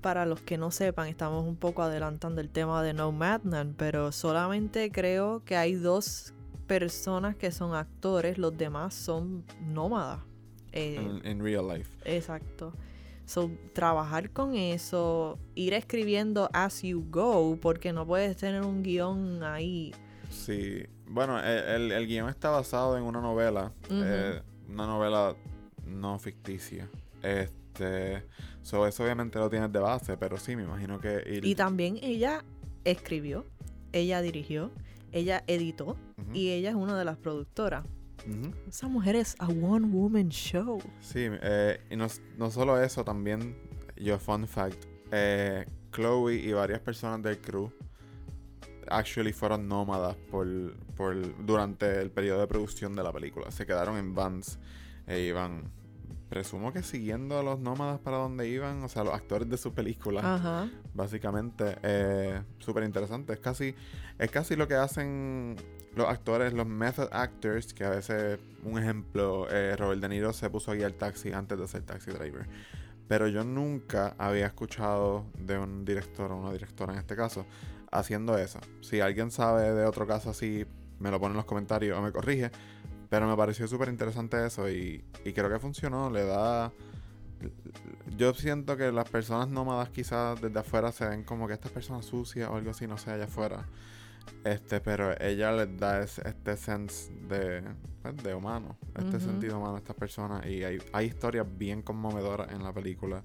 para 0.00 0.26
los 0.26 0.40
que 0.40 0.58
no 0.58 0.70
sepan, 0.70 1.08
estamos 1.08 1.44
un 1.44 1.56
poco 1.56 1.82
adelantando 1.82 2.40
el 2.40 2.48
tema 2.48 2.82
de 2.82 2.92
No 2.94 3.12
Madman, 3.12 3.74
pero 3.76 4.12
solamente 4.12 4.90
creo 4.90 5.44
que 5.44 5.56
hay 5.56 5.74
dos 5.74 6.34
personas 6.66 7.36
que 7.36 7.50
son 7.50 7.74
actores, 7.74 8.38
los 8.38 8.56
demás 8.56 8.94
son 8.94 9.44
nómadas. 9.60 10.20
Eh, 10.72 11.20
En, 11.24 11.42
real 11.42 11.66
life. 11.68 11.90
Exacto. 12.04 12.72
So, 13.24 13.50
trabajar 13.72 14.30
con 14.30 14.54
eso, 14.54 15.38
ir 15.54 15.74
escribiendo 15.74 16.48
as 16.52 16.82
you 16.82 17.04
go, 17.10 17.56
porque 17.60 17.92
no 17.92 18.06
puedes 18.06 18.36
tener 18.36 18.62
un 18.62 18.82
guion 18.82 19.42
ahí. 19.42 19.92
Sí, 20.30 20.84
bueno, 21.06 21.38
el, 21.40 21.46
el, 21.46 21.92
el 21.92 22.06
guion 22.06 22.28
está 22.28 22.50
basado 22.50 22.96
en 22.96 23.04
una 23.04 23.20
novela, 23.20 23.72
eh, 23.90 24.40
una 24.68 24.86
novela 24.86 25.34
no 25.84 26.18
ficticia. 26.18 26.88
Este, 27.22 27.59
so 28.62 28.86
eso 28.86 29.02
obviamente 29.04 29.38
lo 29.38 29.48
tienes 29.50 29.72
de 29.72 29.78
base, 29.78 30.16
pero 30.16 30.36
sí, 30.36 30.56
me 30.56 30.62
imagino 30.64 30.98
que 31.00 31.22
ir- 31.26 31.44
Y 31.44 31.54
también 31.54 31.98
ella 32.02 32.44
escribió. 32.84 33.44
ella 33.92 34.20
dirigió, 34.22 34.70
ella 35.12 35.42
editó 35.46 35.96
y 36.32 36.50
ella 36.50 36.70
es 36.70 36.76
una 36.76 36.96
de 36.98 37.04
las 37.04 37.16
productoras. 37.16 37.84
Esa 38.68 38.86
mujer 38.86 39.16
es 39.16 39.34
a 39.38 39.48
one 39.48 39.86
woman 39.88 40.28
show. 40.28 40.78
Sí, 41.00 41.26
eh, 41.42 41.80
y 41.90 41.96
no, 41.96 42.06
no 42.36 42.50
solo 42.50 42.80
eso, 42.80 43.02
también, 43.04 43.56
yo, 43.96 44.18
fun 44.18 44.46
fact, 44.46 44.84
eh, 45.10 45.66
Chloe 45.92 46.34
y 46.36 46.52
varias 46.52 46.80
personas 46.80 47.22
del 47.22 47.38
crew 47.40 47.72
actually 48.88 49.32
fueron 49.32 49.66
nómadas 49.68 50.16
por, 50.30 50.46
por, 50.96 51.44
durante 51.44 52.00
el 52.00 52.10
periodo 52.10 52.40
de 52.40 52.46
producción 52.46 52.94
de 52.94 53.02
la 53.02 53.12
película. 53.12 53.50
Se 53.50 53.66
quedaron 53.66 53.96
en 53.96 54.14
vans 54.14 54.58
e 55.06 55.20
iban, 55.22 55.72
presumo 56.30 56.72
que 56.72 56.82
siguiendo 56.82 57.38
a 57.38 57.42
los 57.42 57.58
nómadas 57.58 57.98
para 57.98 58.16
donde 58.16 58.48
iban, 58.48 58.82
o 58.84 58.88
sea, 58.88 59.04
los 59.04 59.12
actores 59.12 59.50
de 59.50 59.58
su 59.58 59.74
película. 59.74 60.20
Ajá. 60.22 60.70
Básicamente, 60.94 61.76
eh, 61.82 62.40
súper 62.58 62.84
interesante. 62.84 63.34
Es 63.34 63.40
casi, 63.40 63.74
es 64.18 64.30
casi 64.30 64.56
lo 64.56 64.66
que 64.68 64.76
hacen 64.76 65.56
los 65.96 66.08
actores, 66.08 66.52
los 66.52 66.66
method 66.66 67.08
actors, 67.12 67.74
que 67.74 67.84
a 67.84 67.90
veces, 67.90 68.38
un 68.62 68.78
ejemplo, 68.78 69.48
eh, 69.50 69.74
Robert 69.76 70.00
De 70.00 70.08
Niro 70.08 70.32
se 70.32 70.48
puso 70.48 70.70
a 70.70 70.76
guiar 70.76 70.92
taxi 70.92 71.32
antes 71.32 71.58
de 71.58 71.66
ser 71.66 71.82
taxi 71.82 72.12
driver. 72.12 72.46
Pero 73.08 73.26
yo 73.26 73.42
nunca 73.42 74.14
había 74.16 74.46
escuchado 74.46 75.26
de 75.36 75.58
un 75.58 75.84
director 75.84 76.30
o 76.30 76.36
una 76.36 76.52
directora 76.52 76.92
en 76.92 77.00
este 77.00 77.16
caso 77.16 77.44
haciendo 77.90 78.38
eso. 78.38 78.60
Si 78.82 79.00
alguien 79.00 79.32
sabe 79.32 79.74
de 79.74 79.84
otro 79.84 80.06
caso 80.06 80.30
así, 80.30 80.64
me 81.00 81.10
lo 81.10 81.18
pone 81.18 81.32
en 81.32 81.38
los 81.38 81.44
comentarios 81.44 81.98
o 81.98 82.02
me 82.02 82.12
corrige. 82.12 82.52
Pero 83.10 83.26
me 83.28 83.36
pareció 83.36 83.66
súper 83.68 83.88
interesante 83.90 84.46
eso 84.46 84.70
y, 84.70 85.04
y 85.24 85.32
creo 85.34 85.50
que 85.50 85.58
funcionó. 85.58 86.08
Le 86.10 86.24
da 86.24 86.72
yo 88.16 88.34
siento 88.34 88.76
que 88.76 88.92
las 88.92 89.08
personas 89.08 89.48
nómadas 89.48 89.88
quizás 89.88 90.40
desde 90.40 90.58
afuera 90.58 90.92
se 90.92 91.08
ven 91.08 91.24
como 91.24 91.46
que 91.48 91.54
estas 91.54 91.72
personas 91.72 92.04
sucias 92.04 92.48
o 92.50 92.56
algo 92.56 92.70
así, 92.70 92.86
no 92.86 92.98
sé, 92.98 93.10
allá 93.10 93.24
afuera. 93.24 93.64
Este, 94.44 94.80
pero 94.80 95.18
ella 95.20 95.50
les 95.52 95.76
da 95.78 96.02
es- 96.02 96.18
este 96.18 96.56
sense 96.56 97.10
de, 97.28 97.62
pues, 98.02 98.16
de 98.18 98.34
humano, 98.34 98.76
este 98.98 99.18
sentido 99.20 99.58
humano 99.58 99.76
a 99.76 99.78
estas 99.78 99.96
personas. 99.96 100.46
Y 100.46 100.62
hay, 100.64 100.78
hay 100.92 101.06
historias 101.06 101.46
bien 101.56 101.82
conmovedoras 101.82 102.52
en 102.52 102.62
la 102.62 102.72
película. 102.72 103.22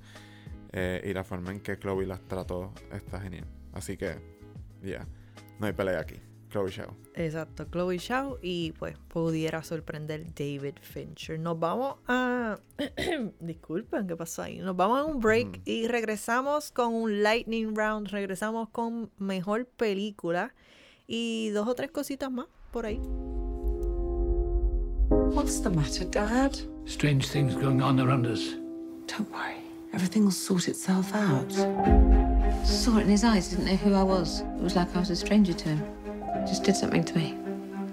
eh, 0.77 1.01
y 1.09 1.13
la 1.13 1.23
forma 1.23 1.51
en 1.51 1.61
que 1.61 1.77
Chloe 1.79 2.05
las 2.05 2.19
trató 2.27 2.73
está 2.91 3.21
genial. 3.21 3.47
Así 3.71 3.95
que, 3.95 4.17
ya, 4.81 5.07
no 5.57 5.67
hay 5.67 5.73
pelea 5.73 5.99
aquí. 6.01 6.19
Chloe 6.55 6.71
Show. 6.71 6.93
Exacto, 7.15 7.65
Chloe 7.69 7.97
Shaw 7.97 8.37
y 8.41 8.71
pues 8.79 8.97
pudiera 9.09 9.61
sorprender 9.61 10.33
David 10.33 10.75
Fincher. 10.79 11.37
Nos 11.37 11.59
vamos 11.59 11.97
a... 12.07 12.57
Disculpen, 13.41 14.07
¿qué 14.07 14.15
pasó 14.15 14.43
ahí? 14.43 14.59
Nos 14.59 14.77
vamos 14.77 15.01
a 15.01 15.03
un 15.03 15.19
break 15.19 15.59
y 15.65 15.87
regresamos 15.87 16.71
con 16.71 16.93
un 16.93 17.23
lightning 17.23 17.75
round. 17.75 18.07
Regresamos 18.07 18.69
con 18.69 19.11
mejor 19.17 19.65
película 19.65 20.53
y 21.07 21.49
dos 21.49 21.67
o 21.67 21.75
tres 21.75 21.91
cositas 21.91 22.31
más 22.31 22.47
por 22.71 22.85
ahí. 22.85 23.01
What's 25.09 25.61
the 25.61 25.69
matter, 25.69 26.05
Dad? 26.09 26.55
Strange 26.85 27.27
things 27.27 27.53
going 27.55 27.81
on 27.81 27.99
around 27.99 28.25
us. 28.27 28.55
Don't 29.07 29.29
worry. 29.29 29.57
Everything 29.93 30.23
will 30.23 30.31
sort 30.31 30.69
itself 30.69 31.13
out. 31.13 31.51
Saw 32.65 32.97
it 32.97 33.01
in 33.01 33.09
his 33.09 33.25
eyes, 33.25 33.49
didn't 33.49 33.65
know 33.65 33.75
who 33.75 33.93
I 33.93 34.03
was. 34.03 34.39
It 34.39 34.61
was 34.61 34.77
like 34.77 34.95
I 34.95 34.99
was 34.99 35.09
a 35.09 35.17
stranger 35.17 35.53
to 35.53 35.69
him. 35.69 36.04
Just 36.47 36.63
did 36.63 36.75
something 36.75 37.03
to 37.03 37.17
me. 37.17 37.37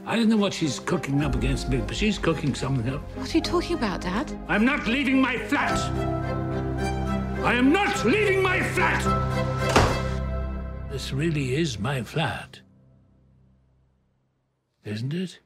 I 0.04 0.16
don't 0.16 0.28
know 0.28 0.36
what 0.36 0.52
she's 0.52 0.80
cooking 0.80 1.22
up 1.22 1.34
against 1.34 1.68
me, 1.68 1.78
but 1.78 1.94
she's 1.96 2.18
cooking 2.18 2.54
something 2.54 2.92
up. 2.92 3.00
What 3.16 3.32
are 3.32 3.38
you 3.38 3.42
talking 3.42 3.76
about, 3.76 4.00
Dad? 4.00 4.36
I'm 4.48 4.64
not 4.64 4.86
leaving 4.86 5.20
my 5.20 5.38
flat! 5.38 5.78
I 7.44 7.54
am 7.54 7.72
not 7.72 8.04
leaving 8.04 8.42
my 8.42 8.60
flat! 8.62 9.02
This 10.90 11.12
really 11.12 11.54
is 11.54 11.78
my 11.78 12.02
flat. 12.02 12.60
Isn't 14.84 15.14
it? 15.14 15.40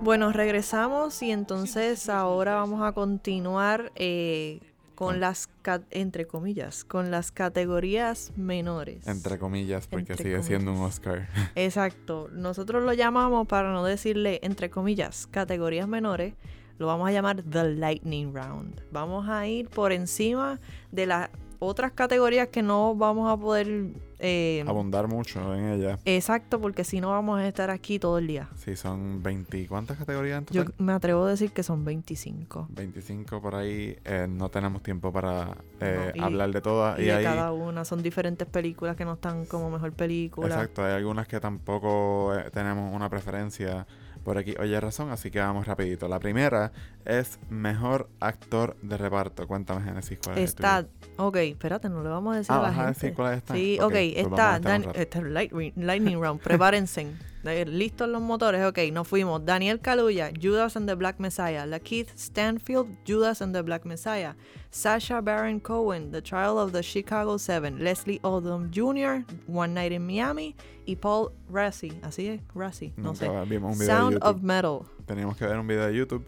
Bueno, 0.00 0.32
regresamos 0.32 1.22
y 1.22 1.30
entonces 1.32 2.08
ahora 2.08 2.54
vamos 2.56 2.82
a 2.82 2.92
continuar 2.92 3.90
eh, 3.96 4.60
con 4.98 5.20
las, 5.20 5.48
ca- 5.62 5.82
entre 5.92 6.26
comillas, 6.26 6.82
con 6.84 7.12
las 7.12 7.30
categorías 7.30 8.32
menores. 8.36 9.06
Entre 9.06 9.38
comillas, 9.38 9.86
porque 9.86 10.12
Entre 10.14 10.24
sigue 10.24 10.42
siendo 10.42 10.72
un. 10.72 10.78
Oscar. 10.82 11.28
Exacto. 11.54 12.28
Nosotros 12.32 12.82
lo 12.82 12.92
llamamos, 12.92 13.46
para 13.46 13.72
no 13.72 13.84
decirle, 13.84 14.40
entre 14.42 14.70
comillas, 14.70 15.28
categorías 15.28 15.86
menores, 15.86 16.34
lo 16.78 16.86
vamos 16.88 17.08
a 17.08 17.12
llamar 17.12 17.44
The 17.44 17.74
Lightning 17.76 18.34
Round. 18.34 18.82
Vamos 18.90 19.28
a 19.28 19.46
ir 19.46 19.68
por 19.68 19.92
encima 19.92 20.58
de 20.90 21.06
las 21.06 21.30
otras 21.60 21.92
categorías 21.92 22.48
que 22.48 22.62
no 22.62 22.96
vamos 22.96 23.30
a 23.30 23.36
poder... 23.36 23.90
eh, 24.18 24.64
Abundar 24.66 25.06
mucho 25.08 25.54
en 25.54 25.68
ella. 25.72 25.98
exacto, 26.04 26.60
porque 26.60 26.84
si 26.84 27.00
no 27.00 27.10
vamos 27.10 27.38
a 27.40 27.46
estar 27.46 27.70
aquí 27.70 27.98
todo 27.98 28.18
el 28.18 28.26
día. 28.26 28.48
Sí, 28.56 28.76
son 28.76 29.22
20. 29.22 29.66
¿Cuántas 29.68 29.96
categorías 29.98 30.38
en 30.38 30.46
Yo 30.54 30.64
me 30.78 30.92
atrevo 30.92 31.24
a 31.24 31.30
decir 31.30 31.52
que 31.52 31.62
son 31.62 31.84
25. 31.84 32.66
25 32.70 33.40
por 33.40 33.54
ahí. 33.54 33.96
eh, 34.04 34.26
no 34.28 34.48
tenemos 34.50 34.82
tiempo 34.82 35.12
para 35.12 35.56
eh, 35.80 36.12
No, 36.14 36.20
y- 36.20 36.24
hablar 36.24 36.50
de 36.50 36.60
todas. 36.60 36.98
Y, 36.98 37.02
Y, 37.02 37.04
de 37.06 37.12
ahí, 37.14 37.24
cada 37.24 37.52
una 37.52 37.84
son 37.84 38.02
diferentes 38.02 38.46
películas 38.48 38.96
que 38.96 39.04
no 39.04 39.14
están 39.14 39.44
como 39.46 39.70
mejor 39.70 39.92
película. 39.92 40.48
exacto, 40.48 40.84
hay 40.84 40.92
algunas 40.94 41.26
que 41.28 41.40
tampoco 41.40 42.34
eh, 42.36 42.50
tenemos 42.52 42.94
una 42.94 43.08
preferencia 43.08 43.86
por 44.24 44.38
aquí. 44.38 44.54
Oye, 44.58 44.78
razón, 44.80 45.10
así 45.10 45.30
que 45.30 45.38
vamos 45.40 45.66
rapidito. 45.66 46.08
La 46.08 46.18
primera 46.18 46.72
es 47.04 47.38
Mejor 47.48 48.08
Actor 48.20 48.76
de 48.82 48.96
Reparto. 48.96 49.46
Cuéntame, 49.46 49.82
Genesis, 49.84 50.18
cuál 50.24 50.38
es 50.38 50.50
Está, 50.50 50.86
ok, 51.16 51.36
espérate, 51.36 51.88
no 51.88 52.02
le 52.02 52.08
vamos 52.08 52.34
a 52.34 52.38
decir 52.38 52.52
Ah, 52.52 52.58
a 52.58 52.62
la 52.62 52.68
¿vas 52.68 52.78
a 52.78 52.84
gente. 52.84 52.94
decir 53.00 53.14
cuáles 53.14 53.38
están? 53.38 53.56
Sí, 53.56 53.78
Ok, 53.80 53.84
ok, 53.86 53.92
pues 53.92 54.16
a 54.16 54.20
está, 54.20 54.60
Dan- 54.60 54.84
está 54.94 55.20
Light- 55.20 55.72
Lightning 55.76 56.20
Round, 56.20 56.40
prepárense. 56.40 57.06
¿Listos 57.44 58.08
los 58.08 58.20
motores? 58.20 58.64
Ok, 58.64 58.78
nos 58.92 59.06
fuimos. 59.06 59.44
Daniel 59.44 59.80
Kaluuya, 59.80 60.32
Judas 60.40 60.76
and 60.76 60.88
the 60.88 60.94
Black 60.94 61.18
Messiah. 61.20 61.66
Lakeith 61.66 62.10
Stanfield, 62.16 62.88
Judas 63.06 63.40
and 63.40 63.54
the 63.54 63.62
Black 63.62 63.84
Messiah. 63.84 64.34
Sasha 64.70 65.20
Baron 65.20 65.60
Cohen, 65.60 66.10
The 66.10 66.20
Trial 66.20 66.58
of 66.58 66.72
the 66.72 66.82
Chicago 66.82 67.38
Seven. 67.38 67.82
Leslie 67.82 68.18
Odom 68.20 68.70
Jr., 68.70 69.24
One 69.46 69.72
Night 69.72 69.92
in 69.92 70.06
Miami. 70.06 70.56
Y 70.86 70.96
Paul 70.96 71.32
Rassi, 71.50 71.92
así 72.02 72.28
es, 72.28 72.40
Rassi, 72.54 72.92
no 72.96 73.12
Nunca 73.12 73.44
sé. 73.46 73.86
Sound 73.86 74.18
of 74.22 74.42
Metal. 74.42 74.80
Teníamos 75.06 75.36
que 75.36 75.46
ver 75.46 75.58
un 75.58 75.66
video 75.66 75.86
de 75.86 75.94
YouTube. 75.94 76.24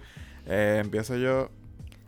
Eh, 0.47 0.81
empiezo 0.83 1.17
yo. 1.17 1.51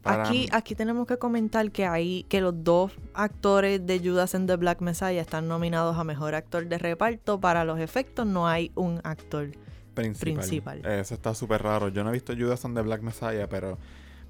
Para... 0.02 0.24
Aquí, 0.24 0.48
aquí 0.52 0.74
tenemos 0.74 1.06
que 1.06 1.16
comentar 1.18 1.70
que 1.70 1.86
hay 1.86 2.24
que 2.24 2.40
los 2.40 2.64
dos 2.64 2.92
actores 3.14 3.86
de 3.86 4.00
Judas 4.00 4.34
and 4.34 4.48
the 4.48 4.56
Black 4.56 4.80
Messiah 4.80 5.20
están 5.20 5.46
nominados 5.48 5.96
a 5.96 6.04
mejor 6.04 6.34
actor 6.34 6.66
de 6.66 6.76
reparto. 6.78 7.38
Para 7.40 7.64
los 7.64 7.78
efectos 7.78 8.26
no 8.26 8.48
hay 8.48 8.72
un 8.74 9.00
actor. 9.04 9.50
principal. 9.94 10.34
principal. 10.38 10.84
Eso 10.86 11.14
está 11.14 11.34
súper 11.34 11.62
raro. 11.62 11.88
Yo 11.88 12.02
no 12.02 12.10
he 12.10 12.14
visto 12.14 12.32
Judas 12.36 12.64
and 12.64 12.74
the 12.76 12.82
Black 12.82 13.02
Messiah, 13.02 13.46
pero, 13.48 13.78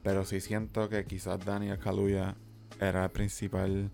pero 0.02 0.24
sí 0.24 0.40
siento 0.40 0.88
que 0.88 1.04
quizás 1.04 1.38
Daniel 1.44 1.78
Kaluuya 1.78 2.34
era 2.80 3.04
el 3.04 3.10
principal 3.10 3.90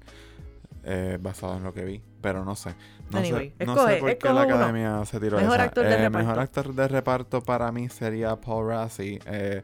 eh, 0.85 1.19
basado 1.21 1.57
en 1.59 1.63
lo 1.65 1.73
que 1.75 1.85
vi. 1.85 2.03
Pero 2.21 2.45
no 2.45 2.57
sé. 2.57 2.75
No 3.13 3.19
Anyway, 3.19 3.55
sé, 3.59 3.65
no 3.67 3.77
escoge- 3.77 3.95
sé 3.95 4.01
por 4.01 4.19
qué 4.19 4.27
la 4.29 4.33
uno. 4.47 4.55
academia 4.57 5.05
se 5.05 5.21
tiró 5.21 5.37
Mejor 5.39 5.55
esa. 5.57 5.63
actor 5.65 5.85
de 5.85 5.93
Eh, 5.95 5.97
reparto. 5.99 6.19
Mejor 6.27 6.39
actor 6.41 6.75
de 6.75 6.89
reparto 6.89 7.43
para 7.43 7.71
mí 7.71 7.89
sería 7.89 8.35
Paul 8.37 8.69
Rassi. 8.69 9.19
Eh, 9.27 9.63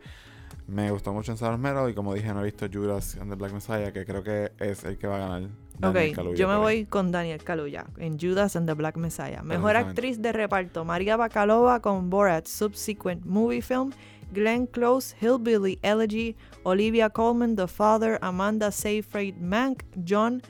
me 0.66 0.90
gustó 0.90 1.12
mucho 1.12 1.33
en 1.33 1.61
Metal 1.61 1.90
y 1.90 1.94
como 1.94 2.14
dije, 2.14 2.33
no 2.33 2.40
he 2.40 2.44
visto 2.44 2.66
Judas 2.72 3.16
and 3.20 3.31
the 3.31 3.37
Black 3.37 3.53
Messiah, 3.53 3.92
que 3.92 4.05
creo 4.05 4.22
que 4.22 4.53
es 4.59 4.85
el 4.85 4.96
que 4.98 5.07
va 5.07 5.16
a 5.16 5.18
ganar. 5.18 5.50
Daniel 5.79 6.11
ok, 6.11 6.16
Kaluuya 6.16 6.38
yo 6.38 6.48
me 6.48 6.57
voy 6.57 6.87
con 6.87 7.11
Daniel 7.11 7.42
Kaluuya 7.42 7.87
en 7.98 8.18
Judas 8.18 8.57
and 8.57 8.66
the 8.66 8.74
Black 8.74 8.96
Messiah. 8.96 9.42
Mejor 9.42 9.77
actriz 9.77 10.22
de 10.22 10.33
reparto, 10.33 10.85
María 10.85 11.16
Bakalova 11.16 11.81
con 11.81 12.11
Borat 12.11 12.46
Subsequent 12.46 13.24
Movie 13.27 13.61
Film, 13.61 13.92
Glenn 14.33 14.66
Close, 14.66 15.14
Hillbilly 15.20 15.79
Elegy, 15.83 16.37
Olivia 16.62 17.11
Colman, 17.11 17.57
The 17.57 17.66
Father, 17.66 18.18
Amanda 18.22 18.70
Seyfried 18.70 19.37
Mank, 19.37 19.85
John, 20.05 20.42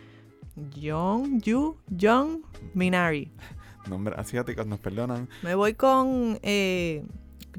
John, 0.81 1.41
Yu, 1.41 1.77
John 1.97 2.43
Minari. 2.75 3.33
Nombres 3.89 4.19
asiáticos 4.19 4.67
nos 4.67 4.79
perdonan. 4.79 5.29
Me 5.43 5.55
voy 5.55 5.75
con 5.75 6.39
eh, 6.43 7.05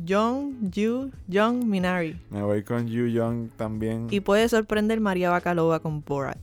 John, 0.08 0.72
Yu, 0.72 1.12
John 1.32 1.70
Minari. 1.70 2.20
Me 2.30 2.42
voy 2.42 2.64
con 2.64 2.88
Yu 2.88 3.08
Young 3.08 3.50
también. 3.56 4.08
Y 4.12 4.20
puede 4.20 4.48
sorprender 4.50 5.00
María 5.00 5.30
Bakalova 5.30 5.80
con 5.80 6.04
Borat. 6.04 6.38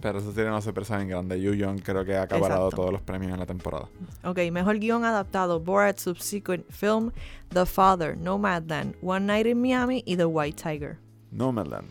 Pero 0.00 0.18
eso 0.18 0.32
tiene 0.32 0.50
una 0.50 0.60
sorpresa 0.60 0.96
bien 0.98 1.08
grande. 1.08 1.40
Yu 1.40 1.54
Young 1.54 1.80
creo 1.80 2.04
que 2.04 2.14
ha 2.14 2.22
acaparado 2.22 2.66
Exacto. 2.66 2.76
todos 2.76 2.92
los 2.92 3.00
premios 3.00 3.32
en 3.32 3.38
la 3.40 3.46
temporada. 3.46 3.88
Ok, 4.22 4.38
mejor 4.52 4.78
guion 4.78 5.04
adaptado, 5.04 5.60
Borat 5.60 5.98
Subsequent 5.98 6.66
Film, 6.70 7.10
The 7.48 7.64
Father, 7.64 8.16
Nomadland, 8.18 8.96
One 9.02 9.24
Night 9.26 9.46
in 9.46 9.62
Miami 9.62 10.02
y 10.04 10.16
The 10.16 10.26
White 10.26 10.62
Tiger. 10.62 10.98
Nomadland. 11.30 11.88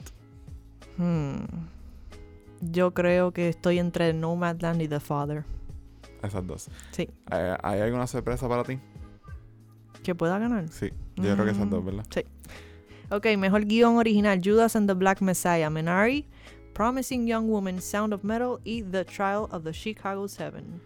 Hmm. 0.98 1.46
Yo 2.62 2.94
creo 2.94 3.32
que 3.32 3.50
estoy 3.50 3.80
entre 3.80 4.14
Nomadland 4.14 4.82
y 4.82 4.88
The 4.88 5.00
Father. 5.00 5.44
Esas 6.22 6.46
dos. 6.46 6.70
Sí. 6.92 7.10
Eh, 7.32 7.58
¿Hay 7.64 7.82
alguna 7.82 8.06
sorpresa 8.08 8.48
para 8.48 8.64
ti? 8.64 8.80
¿Que 10.04 10.14
pueda 10.16 10.38
ganar? 10.40 10.68
Sí. 10.70 10.90
Yo 11.16 11.34
creo 11.34 11.46
que 11.46 11.52
esas 11.52 11.70
dos, 11.70 11.82
Mm, 11.82 11.86
¿verdad? 11.86 12.06
Sí. 12.14 12.22
Ok, 13.10 13.26
mejor 13.38 13.66
guion 13.66 13.98
original, 13.98 14.40
Judas 14.44 14.76
and 14.76 14.88
the 14.88 14.94
Black 14.94 15.22
Messiah, 15.22 15.70
Minari, 15.70 16.26
Promising 16.74 17.28
Young 17.28 17.48
Woman, 17.48 17.82
Sound 17.82 18.14
of 18.14 18.24
Metal 18.24 18.58
y 18.64 18.82
The 18.84 19.06
Trial 19.06 19.48
of 19.52 19.64
the 19.64 19.72
Chicago 19.74 20.28
Seven. 20.28 20.82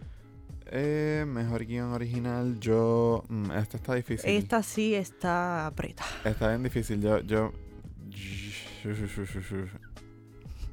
Eh, 0.70 1.24
mejor 1.26 1.64
guion 1.64 1.92
original, 1.92 2.58
yo... 2.60 3.24
mm, 3.28 3.52
esta 3.52 3.78
está 3.78 3.94
difícil. 3.94 4.28
Esta 4.30 4.62
sí 4.62 4.94
está 4.94 5.66
apretada. 5.66 6.10
Está 6.24 6.48
bien 6.48 6.62
difícil. 6.62 7.00
Yo, 7.00 7.20
yo... 7.20 7.52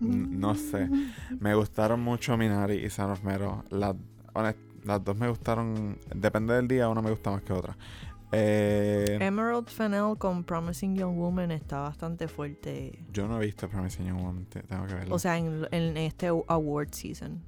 No 0.01 0.55
sé. 0.55 0.89
Me 1.39 1.55
gustaron 1.55 2.01
mucho 2.01 2.35
Minari 2.37 2.75
y 2.85 2.89
Son 2.89 3.17
Metal. 3.23 3.63
Las, 3.69 3.95
honest- 4.33 4.57
las 4.83 5.03
dos 5.03 5.17
me 5.17 5.27
gustaron. 5.29 5.97
Depende 6.13 6.53
del 6.53 6.67
día, 6.67 6.89
una 6.89 7.01
me 7.01 7.09
gusta 7.09 7.31
más 7.31 7.41
que 7.41 7.53
otra. 7.53 7.75
Eh, 8.31 9.17
Emerald 9.21 9.67
Fennell 9.67 10.17
con 10.17 10.43
Promising 10.43 10.95
Young 10.95 11.15
Woman 11.17 11.51
está 11.51 11.79
bastante 11.81 12.27
fuerte. 12.27 13.03
yo 13.13 13.27
no 13.27 13.41
he 13.41 13.45
visto 13.45 13.69
Promising 13.69 14.07
Young 14.07 14.21
Woman. 14.21 14.45
te- 14.45 14.63
Tengo 14.63 14.85
que 14.87 14.93
verla. 14.95 15.15
O 15.15 15.19
sea, 15.19 15.37
en, 15.37 15.67
en 15.71 15.95
este 15.97 16.27
award 16.27 16.89
season. 16.91 17.41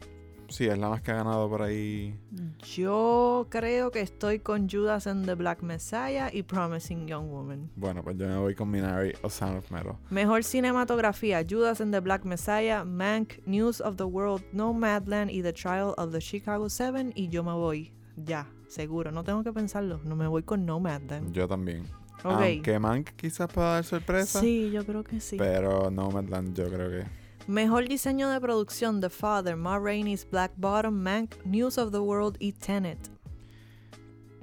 sí, 0.49 0.65
es 0.65 0.77
la 0.77 0.87
más 0.87 1.01
que 1.01 1.11
ha 1.11 1.15
ganado 1.15 1.49
por 1.49 1.61
ahí. 1.61 2.17
Yo 2.63 3.47
creo 3.49 3.91
que 3.91 3.99
estoy 3.99 4.39
con 4.39 4.69
Judas 4.69 5.05
and 5.07 5.25
the 5.25 5.35
Black 5.35 5.61
Messiah 5.61 6.29
y 6.31 6.43
Promising 6.43 7.05
Young 7.07 7.27
Woman. 7.29 7.69
Bueno, 7.75 8.01
pues 8.01 8.15
yo 8.17 8.27
me 8.27 8.37
voy 8.37 8.55
con 8.55 8.69
Minari 8.69 9.11
o 9.23 9.29
Sound 9.29 9.57
of 9.57 9.71
Metal. 9.71 9.97
Mejor 10.09 10.43
cinematografía: 10.45 11.43
Judas 11.47 11.81
and 11.81 11.91
the 11.93 11.99
Black 11.99 12.23
Messiah, 12.23 12.85
Mank, 12.85 13.45
News 13.45 13.81
of 13.81 13.97
the 13.97 14.03
World, 14.05 14.43
Nomadland 14.53 15.31
y 15.31 15.41
The 15.41 15.51
Trial 15.51 15.93
of 15.97 16.11
the 16.13 16.21
Chicago 16.21 16.69
Seven. 16.69 17.11
Y 17.15 17.27
yo 17.27 17.43
me 17.43 17.51
voy. 17.51 17.91
Ya, 18.17 18.47
seguro. 18.67 19.11
No 19.11 19.23
tengo 19.23 19.43
que 19.43 19.53
pensarlo. 19.53 19.99
No 20.03 20.15
me 20.15 20.27
voy 20.27 20.43
con 20.43 20.65
Nomadland. 20.65 21.31
Yo 21.33 21.47
también. 21.47 21.83
Ok. 22.23 22.41
Aunque 22.41 22.79
Mank 22.79 23.11
quizás 23.11 23.47
pueda 23.51 23.73
dar 23.75 23.83
sorpresa. 23.83 24.41
Sí, 24.41 24.71
yo 24.71 24.85
creo 24.85 25.03
que 25.03 25.19
sí. 25.19 25.37
Pero 25.37 25.91
Nomadland 25.91 26.55
yo 26.55 26.65
creo 26.67 26.89
que... 26.89 27.05
Mejor 27.47 27.87
diseño 27.87 28.27
de 28.29 28.41
producción: 28.41 28.99
The 28.99 29.09
Father, 29.09 29.55
Ma 29.55 29.79
Rainey's 29.79 30.27
Black 30.29 30.51
Bottom, 30.57 30.95
Mank, 30.95 31.35
News 31.45 31.77
of 31.77 31.91
the 31.91 31.99
World 31.99 32.35
y 32.39 32.51
Tenet. 32.51 32.97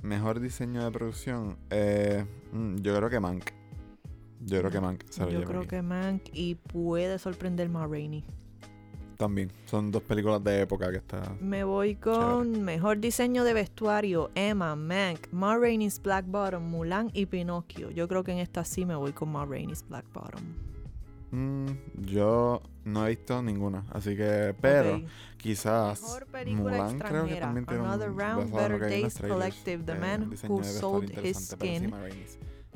Mejor 0.03 0.41
diseño 0.41 0.85
de 0.85 0.91
producción. 0.91 1.59
Eh, 1.71 2.25
mm, 2.53 2.77
yo 2.77 2.97
creo 2.97 3.11
que 3.11 3.21
Mank. 3.21 3.51
Yo 4.41 4.59
creo 4.61 4.71
que 4.71 4.81
Mank 4.81 5.05
se 5.11 5.21
lo 5.23 5.31
Yo 5.31 5.39
lleva 5.41 5.51
creo 5.51 5.61
aquí. 5.63 5.69
que 5.69 5.83
Mank 5.83 6.23
y 6.33 6.55
puede 6.55 7.19
sorprender 7.19 7.69
Ma 7.69 7.87
Rainey. 7.87 8.25
También. 9.17 9.53
Son 9.67 9.91
dos 9.91 10.03
películas 10.03 10.43
de 10.43 10.63
época 10.63 10.91
que 10.91 10.99
está. 10.99 11.37
Me 11.41 11.65
voy 11.65 11.95
con 11.97 12.63
mejor 12.63 12.99
diseño 12.99 13.45
de 13.45 13.55
vestuario: 13.55 14.31
Emma, 14.35 14.77
Mank, 14.77 15.29
Ma 15.33 15.57
Rainey's 15.57 16.01
Black 16.03 16.27
Bottom, 16.27 16.63
Mulan 16.63 17.11
y 17.13 17.27
Pinocchio. 17.27 17.91
Yo 17.91 18.09
creo 18.09 18.25
que 18.25 18.33
en 18.33 18.39
esta 18.39 18.65
sí 18.65 18.85
me 18.85 18.95
voy 18.95 19.13
con 19.13 19.31
Ma 19.31 19.45
Rainey's 19.45 19.87
Black 19.89 20.07
Bottom. 20.13 20.43
Mm, 21.31 21.67
yo 22.03 22.63
no 22.85 23.07
he 23.07 23.11
visto 23.11 23.43
ninguna. 23.43 23.85
Así 23.91 24.17
que. 24.17 24.55
Pero 24.61 25.03
quizás. 25.37 26.01
Mejor 26.01 26.27
película 26.27 26.73
Mulan 26.73 26.99
creo 26.99 27.27
que 27.27 27.33
extranjera: 27.35 27.47
también 27.47 27.67
tiene 27.67 27.83
un. 27.83 27.89
Another 27.89 28.13
Round, 28.13 28.43
en 28.43 28.51
lo 28.51 28.57
Better 28.57 28.81
Days 28.81 29.19
Collective, 29.19 29.85
The 29.85 29.93
eh, 29.93 29.99
Man 29.99 30.23
un 30.23 30.51
Who 30.51 30.65
Sold 30.65 31.25
His 31.25 31.51
Skin. 31.51 31.93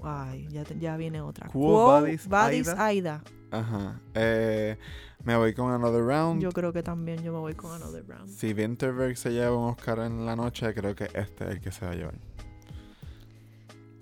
Ay, 0.03 0.47
ya, 0.51 0.65
te- 0.65 0.79
ya 0.79 0.97
viene 0.97 1.21
otra. 1.21 1.49
Quo 1.49 1.87
Vadis 2.29 2.69
Aida? 2.69 2.85
Aida. 2.85 3.23
Ajá. 3.51 4.01
Eh, 4.15 4.77
me 5.25 5.37
voy 5.37 5.55
con 5.55 5.73
Another 5.73 6.03
Round. 6.05 6.41
Yo 6.43 6.51
creo 6.53 6.73
que 6.73 6.83
también 6.83 7.23
yo 7.23 7.33
me 7.33 7.39
voy 7.39 7.55
con 7.55 7.73
Another 7.73 8.07
Round. 8.07 8.29
Si 8.29 8.53
Winterberg 8.53 9.17
se 9.17 9.31
lleva 9.33 9.57
un 9.57 9.71
Oscar 9.71 10.01
en 10.01 10.25
la 10.27 10.37
noche, 10.37 10.73
creo 10.75 10.95
que 10.95 11.05
este 11.15 11.45
es 11.45 11.51
el 11.51 11.61
que 11.61 11.73
se 11.73 11.85
va 11.87 11.93
a 11.93 11.95
llevar. 11.95 12.15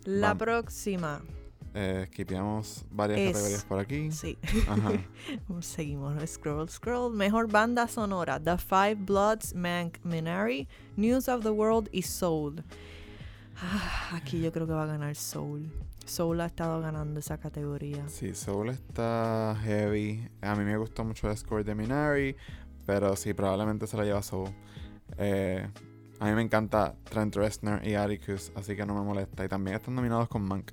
La 0.04 0.28
Vamos. 0.28 0.42
próxima. 0.42 1.20
Eh, 1.78 2.08
varias 2.90 3.20
Es- 3.20 3.32
categorías 3.32 3.64
por 3.66 3.78
aquí. 3.78 4.10
Sí. 4.10 4.38
Ajá. 4.68 4.92
Seguimos, 5.60 6.14
scroll, 6.28 6.68
scroll. 6.70 7.12
Mejor 7.14 7.48
banda 7.50 7.86
sonora: 7.86 8.40
The 8.42 8.56
Five 8.56 8.94
Bloods, 8.96 9.54
Mank, 9.54 9.98
Minari, 10.02 10.68
News 10.96 11.28
of 11.28 11.42
the 11.42 11.50
World 11.50 11.88
y 11.92 12.02
Soul. 12.02 12.64
Ah, 13.60 14.10
aquí 14.16 14.40
yo 14.40 14.52
creo 14.52 14.66
que 14.66 14.72
va 14.72 14.84
a 14.84 14.86
ganar 14.86 15.14
Soul. 15.16 15.70
Soul 16.06 16.40
ha 16.40 16.46
estado 16.46 16.80
ganando 16.80 17.20
esa 17.20 17.38
categoría. 17.38 18.08
Sí, 18.08 18.34
Soul 18.34 18.70
está 18.70 19.56
heavy. 19.62 20.28
A 20.40 20.54
mí 20.54 20.64
me 20.64 20.76
gustó 20.76 21.04
mucho 21.04 21.30
el 21.30 21.36
score 21.36 21.64
de 21.64 21.74
Minari, 21.74 22.36
pero 22.86 23.16
sí, 23.16 23.34
probablemente 23.34 23.86
se 23.86 23.96
lo 23.96 24.04
lleva 24.04 24.22
Soul. 24.22 24.50
Eh, 25.18 25.68
a 26.18 26.26
mí 26.26 26.32
me 26.32 26.42
encanta 26.42 26.94
Trent 27.04 27.36
Reznor 27.36 27.86
y 27.86 27.94
Atticus, 27.94 28.50
así 28.54 28.74
que 28.74 28.86
no 28.86 28.94
me 28.94 29.02
molesta. 29.02 29.44
Y 29.44 29.48
también 29.48 29.76
están 29.76 29.94
nominados 29.94 30.28
con 30.28 30.42
Mank. 30.42 30.72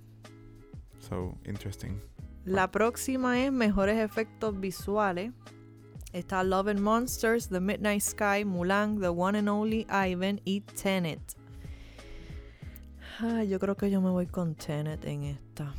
So, 0.99 1.37
interesting. 1.45 1.99
La 2.45 2.71
próxima 2.71 3.43
es 3.43 3.51
Mejores 3.51 3.99
Efectos 3.99 4.59
Visuales. 4.59 5.31
Está 6.13 6.43
Love 6.43 6.67
and 6.67 6.79
Monsters, 6.79 7.49
The 7.49 7.59
Midnight 7.59 8.01
Sky, 8.01 8.45
Mulan, 8.45 8.99
The 8.99 9.07
One 9.07 9.39
and 9.39 9.49
Only 9.49 9.87
Ivan 9.89 10.39
y 10.45 10.61
Tenet. 10.61 11.19
Ah, 13.19 13.43
yo 13.43 13.59
creo 13.59 13.75
que 13.75 13.89
yo 13.91 14.01
me 14.01 14.09
voy 14.09 14.27
con 14.27 14.55
Tenet 14.55 15.05
en 15.05 15.23
esta. 15.23 15.73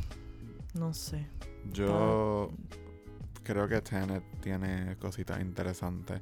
No 0.74 0.92
sé. 0.94 1.26
Yo 1.72 2.50
creo 3.42 3.68
que 3.68 3.80
Tenet 3.80 4.22
tiene 4.40 4.96
cositas 4.98 5.40
interesantes 5.40 6.20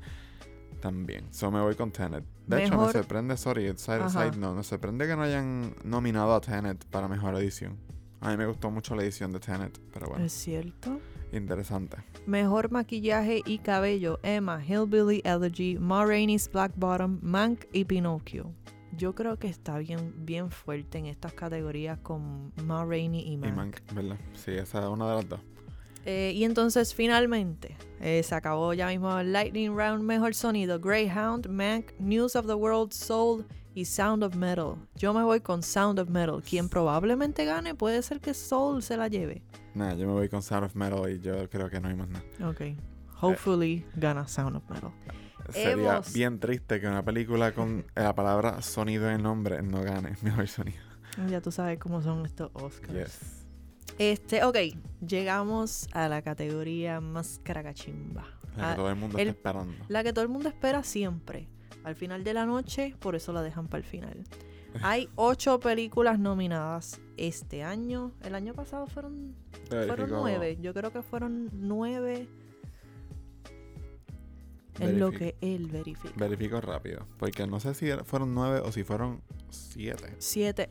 también. 0.81 1.27
So 1.33 1.51
me 1.51 1.61
voy 1.61 1.75
con 1.75 1.91
Tenet. 1.91 2.25
De 2.47 2.59
hecho, 2.65 2.73
me 2.73 2.79
Mejor- 2.79 2.93
sorprende, 2.93 3.37
sorry, 3.37 3.67
side, 3.77 4.09
side 4.11 4.37
note, 4.37 4.57
me 4.57 4.63
sorprende 4.65 5.07
que 5.07 5.15
no 5.17 5.23
hayan 5.23 5.75
nominado 5.85 6.35
a 6.35 6.41
Tenet 6.41 6.85
para 6.87 7.09
mejor 7.09 7.35
edición. 7.37 7.77
A 8.21 8.31
mí 8.31 8.37
me 8.37 8.47
gustó 8.47 8.71
mucho 8.71 8.95
la 8.95 9.03
edición 9.03 9.33
de 9.33 9.41
Tenet, 9.41 9.79
pero 9.93 10.09
bueno, 10.09 10.25
¿Es 10.25 10.33
cierto? 10.33 11.01
interesante. 11.33 11.97
Mejor 12.27 12.71
maquillaje 12.71 13.43
y 13.45 13.59
cabello: 13.59 14.19
Emma, 14.23 14.65
Hillbilly 14.65 15.23
Elegy, 15.25 15.77
Ma 15.79 16.05
Rainey's 16.05 16.51
Black 16.51 16.73
Bottom, 16.77 17.19
Mank 17.23 17.65
y 17.73 17.85
Pinocchio. 17.85 18.53
Yo 18.97 19.15
creo 19.15 19.39
que 19.39 19.49
está 19.49 19.79
bien, 19.79 20.13
bien 20.25 20.51
fuerte 20.51 20.99
en 20.99 21.07
estas 21.07 21.33
categorías 21.33 21.99
con 21.99 22.53
Ma 22.65 22.85
Rainey 22.85 23.21
y 23.23 23.33
Y 23.33 23.37
Mank. 23.39 23.57
Mank, 23.57 23.93
¿verdad? 23.95 24.17
Sí, 24.35 24.53
esa 24.53 24.81
es 24.83 24.87
una 24.87 25.09
de 25.09 25.15
las 25.17 25.29
dos. 25.29 25.41
Eh, 26.05 26.33
y 26.35 26.45
entonces 26.45 26.95
finalmente 26.95 27.77
eh, 28.01 28.23
se 28.25 28.35
acabó 28.35 28.75
ya 28.75 28.89
mismo 28.89 29.17
el 29.19 29.33
Lightning 29.33 29.71
Round 29.75 30.03
Mejor 30.03 30.35
Sonido, 30.35 30.81
Greyhound, 30.81 31.49
Mank, 31.49 31.93
News 31.99 32.35
of 32.35 32.47
the 32.47 32.55
World, 32.55 32.93
Soul 32.93 33.47
y 33.75 33.85
Sound 33.85 34.25
of 34.25 34.35
Metal. 34.35 34.75
Yo 34.97 35.15
me 35.15 35.23
voy 35.23 35.41
con 35.41 35.63
Sound 35.63 36.01
of 36.01 36.09
Metal. 36.09 36.43
Quien 36.43 36.69
probablemente 36.69 37.45
gane 37.45 37.75
puede 37.75 38.03
ser 38.03 38.21
que 38.21 38.35
Soul 38.35 38.83
se 38.83 38.97
la 38.97 39.09
lleve. 39.09 39.43
Nada, 39.75 39.95
yo 39.95 40.07
me 40.07 40.13
voy 40.13 40.29
con 40.29 40.43
Sound 40.43 40.65
of 40.65 40.75
Metal 40.75 41.11
y 41.11 41.21
yo 41.21 41.49
creo 41.49 41.71
que 41.71 41.81
no 41.81 41.89
hay 41.89 41.95
más 41.95 42.09
nada. 42.09 42.25
Ok. 42.51 42.77
Hopefully 43.21 43.87
gana 43.95 44.27
Sound 44.27 44.57
of 44.57 44.69
Metal. 44.69 44.91
Sería 45.51 45.73
Hemos- 45.95 46.13
bien 46.13 46.39
triste 46.39 46.81
que 46.81 46.87
una 46.87 47.05
película 47.05 47.53
con 47.53 47.85
la 47.95 48.15
palabra 48.15 48.63
sonido 48.63 49.11
en 49.11 49.23
nombre 49.23 49.63
no 49.63 49.83
gane 49.83 50.17
mejor 50.23 50.47
sonido. 50.49 50.81
Ya 51.29 51.41
tú 51.41 51.51
sabes 51.53 51.79
cómo 51.79 52.01
son 52.03 52.25
estos 52.27 52.51
Oscars. 52.55 52.93
Yes. 52.95 53.47
Este, 53.99 54.43
ok, 54.45 54.57
llegamos 55.07 55.87
a 55.93 56.09
la 56.09 56.23
categoría 56.23 57.01
más 57.01 57.41
caracachimba. 57.43 58.23
La 58.57 58.63
que 58.69 58.73
Ah, 58.73 58.75
todo 58.77 58.89
el 58.91 58.97
mundo 58.97 59.19
el- 59.19 59.29
está 59.29 59.39
esperando. 59.39 59.85
La 59.89 60.03
que 60.03 60.13
todo 60.13 60.23
el 60.23 60.31
mundo 60.31 60.49
espera 60.49 60.83
siempre. 60.83 61.49
Al 61.85 61.95
final 61.97 62.23
de 62.25 62.33
la 62.35 62.47
noche, 62.47 62.95
por 63.01 63.15
eso 63.15 63.33
la 63.33 63.43
dejan 63.43 63.69
para 63.69 63.79
el 63.79 63.85
final. 63.85 64.25
Hay 64.83 65.11
ocho 65.17 65.61
películas 65.61 66.19
nominadas 66.19 67.01
este 67.19 67.63
año. 67.63 68.13
El 68.23 68.35
año 68.35 68.55
pasado 68.55 68.87
fueron, 68.87 69.35
fueron 69.69 70.09
nueve. 70.11 70.57
Yo 70.63 70.73
creo 70.73 70.91
que 70.93 71.03
fueron 71.03 71.51
nueve 71.53 72.29
en 74.81 74.99
lo 74.99 75.11
que 75.11 75.37
él 75.41 75.69
verifica. 75.69 76.15
Verifico 76.17 76.61
rápido. 76.61 77.07
Porque 77.19 77.47
no 77.47 77.61
sé 77.61 77.75
si 77.75 77.91
fueron 78.05 78.35
nueve 78.35 78.61
o 78.61 78.73
si 78.73 78.85
fueron 78.85 79.21
siete. 79.51 80.15
Siete. 80.19 80.71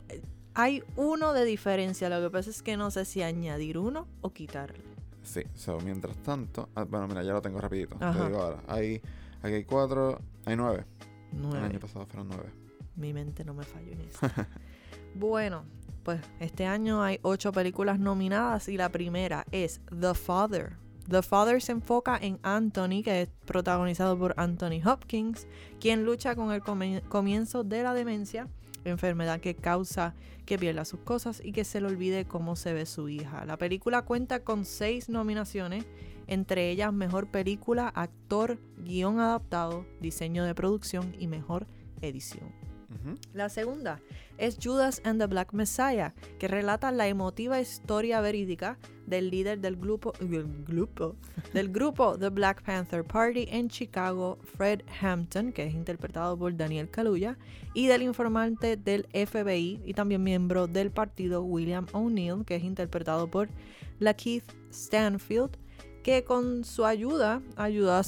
Hay 0.54 0.82
uno 0.96 1.32
de 1.32 1.44
diferencia. 1.44 2.08
Lo 2.08 2.20
que 2.20 2.30
pasa 2.30 2.50
es 2.50 2.62
que 2.62 2.76
no 2.76 2.90
sé 2.90 3.04
si 3.04 3.22
añadir 3.22 3.78
uno 3.78 4.06
o 4.20 4.30
quitarle. 4.32 4.82
Sí, 5.22 5.42
so, 5.54 5.78
mientras 5.80 6.16
tanto. 6.18 6.68
ah, 6.74 6.84
bueno, 6.84 7.06
mira, 7.08 7.22
ya 7.22 7.32
lo 7.32 7.40
tengo 7.40 7.60
rapidito. 7.60 7.96
Te 7.96 8.06
digo 8.06 8.42
ahora. 8.42 8.62
Hay, 8.66 9.00
aquí 9.40 9.54
hay 9.54 9.64
cuatro. 9.64 10.20
Hay 10.44 10.56
nueve. 10.56 10.84
El 11.32 11.42
Nueve. 11.42 11.66
año 11.66 11.78
pasado 11.80 12.04
fueron 12.06 12.28
nueve. 12.28 12.50
Mi 12.96 13.12
mente 13.14 13.44
no 13.44 13.54
me 13.54 13.64
falló 13.64 13.92
en 13.92 14.00
eso. 14.02 14.18
bueno, 15.14 15.64
pues 16.02 16.20
este 16.40 16.66
año 16.66 17.02
hay 17.02 17.18
ocho 17.22 17.52
películas 17.52 17.98
nominadas 17.98 18.68
y 18.68 18.76
la 18.76 18.90
primera 18.90 19.46
es 19.52 19.80
The 19.98 20.12
Father. 20.14 20.76
The 21.08 21.22
Father 21.22 21.60
se 21.60 21.72
enfoca 21.72 22.16
en 22.20 22.38
Anthony, 22.42 23.02
que 23.02 23.22
es 23.22 23.28
protagonizado 23.44 24.18
por 24.18 24.34
Anthony 24.36 24.80
Hopkins, 24.84 25.46
quien 25.80 26.04
lucha 26.04 26.36
con 26.36 26.52
el 26.52 26.62
comienzo 26.62 27.64
de 27.64 27.82
la 27.82 27.94
demencia, 27.94 28.48
enfermedad 28.84 29.40
que 29.40 29.54
causa 29.54 30.14
que 30.46 30.58
pierda 30.58 30.84
sus 30.84 31.00
cosas 31.00 31.40
y 31.44 31.52
que 31.52 31.64
se 31.64 31.80
le 31.80 31.88
olvide 31.88 32.24
cómo 32.24 32.56
se 32.56 32.72
ve 32.72 32.86
su 32.86 33.08
hija. 33.08 33.44
La 33.44 33.56
película 33.56 34.02
cuenta 34.02 34.44
con 34.44 34.64
seis 34.64 35.08
nominaciones, 35.08 35.84
entre 36.26 36.70
ellas 36.70 36.92
Mejor 36.92 37.28
Película, 37.28 37.88
Actor, 37.88 38.58
Guión 38.78 39.20
Adaptado, 39.20 39.86
Diseño 40.00 40.44
de 40.44 40.54
Producción 40.54 41.14
y 41.18 41.26
Mejor 41.26 41.66
Edición. 42.00 42.71
La 43.32 43.48
segunda 43.48 44.00
es 44.38 44.58
Judas 44.60 45.00
and 45.04 45.20
the 45.20 45.26
Black 45.26 45.52
Messiah, 45.52 46.14
que 46.38 46.48
relata 46.48 46.90
la 46.90 47.06
emotiva 47.06 47.60
historia 47.60 48.20
verídica 48.20 48.78
del 49.06 49.30
líder 49.30 49.60
del 49.60 49.76
grupo, 49.76 50.12
del 50.20 50.46
grupo, 50.64 51.16
del 51.52 51.68
grupo 51.68 52.18
The 52.18 52.30
Black 52.30 52.62
Panther 52.62 53.04
Party 53.04 53.46
en 53.50 53.68
Chicago, 53.68 54.38
Fred 54.56 54.80
Hampton, 55.00 55.52
que 55.52 55.64
es 55.64 55.74
interpretado 55.74 56.36
por 56.36 56.56
Daniel 56.56 56.90
Kaluuya, 56.90 57.36
y 57.74 57.86
del 57.86 58.02
informante 58.02 58.76
del 58.76 59.06
FBI 59.12 59.82
y 59.84 59.94
también 59.94 60.22
miembro 60.22 60.66
del 60.66 60.90
partido 60.90 61.42
William 61.42 61.86
O'Neill, 61.92 62.44
que 62.44 62.56
es 62.56 62.64
interpretado 62.64 63.28
por 63.28 63.48
Lakeith 63.98 64.50
Stanfield, 64.72 65.56
que 66.02 66.24
con 66.24 66.64
su 66.64 66.84
ayuda 66.84 67.42
ayudó 67.56 67.92
a, 67.92 68.02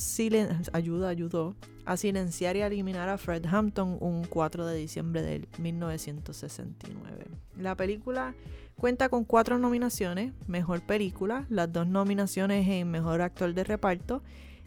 ayudó 0.73 1.55
a 1.85 1.97
silenciar 1.97 2.57
y 2.57 2.63
eliminar 2.63 3.09
a 3.09 3.19
Fred 3.19 3.47
Hampton 3.47 3.99
un 4.01 4.25
4 4.25 4.67
de 4.67 4.77
diciembre 4.77 5.23
del 5.23 5.49
1969. 5.59 7.27
La 7.59 7.77
película 7.77 8.35
cuenta 8.77 9.09
con 9.09 9.25
cuatro 9.25 9.59
nominaciones, 9.59 10.33
mejor 10.47 10.83
película, 10.83 11.47
las 11.49 11.73
dos 11.73 11.87
nominaciones 11.87 12.69
en 12.69 12.91
mejor 12.91 13.23
actor 13.23 13.55
de 13.55 13.65
reparto, 13.65 14.23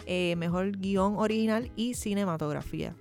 eh, 0.05 0.35
mejor 0.37 0.77
guion 0.77 1.17
original 1.17 1.71
y 1.75 1.95
cinematografía. 1.95 2.95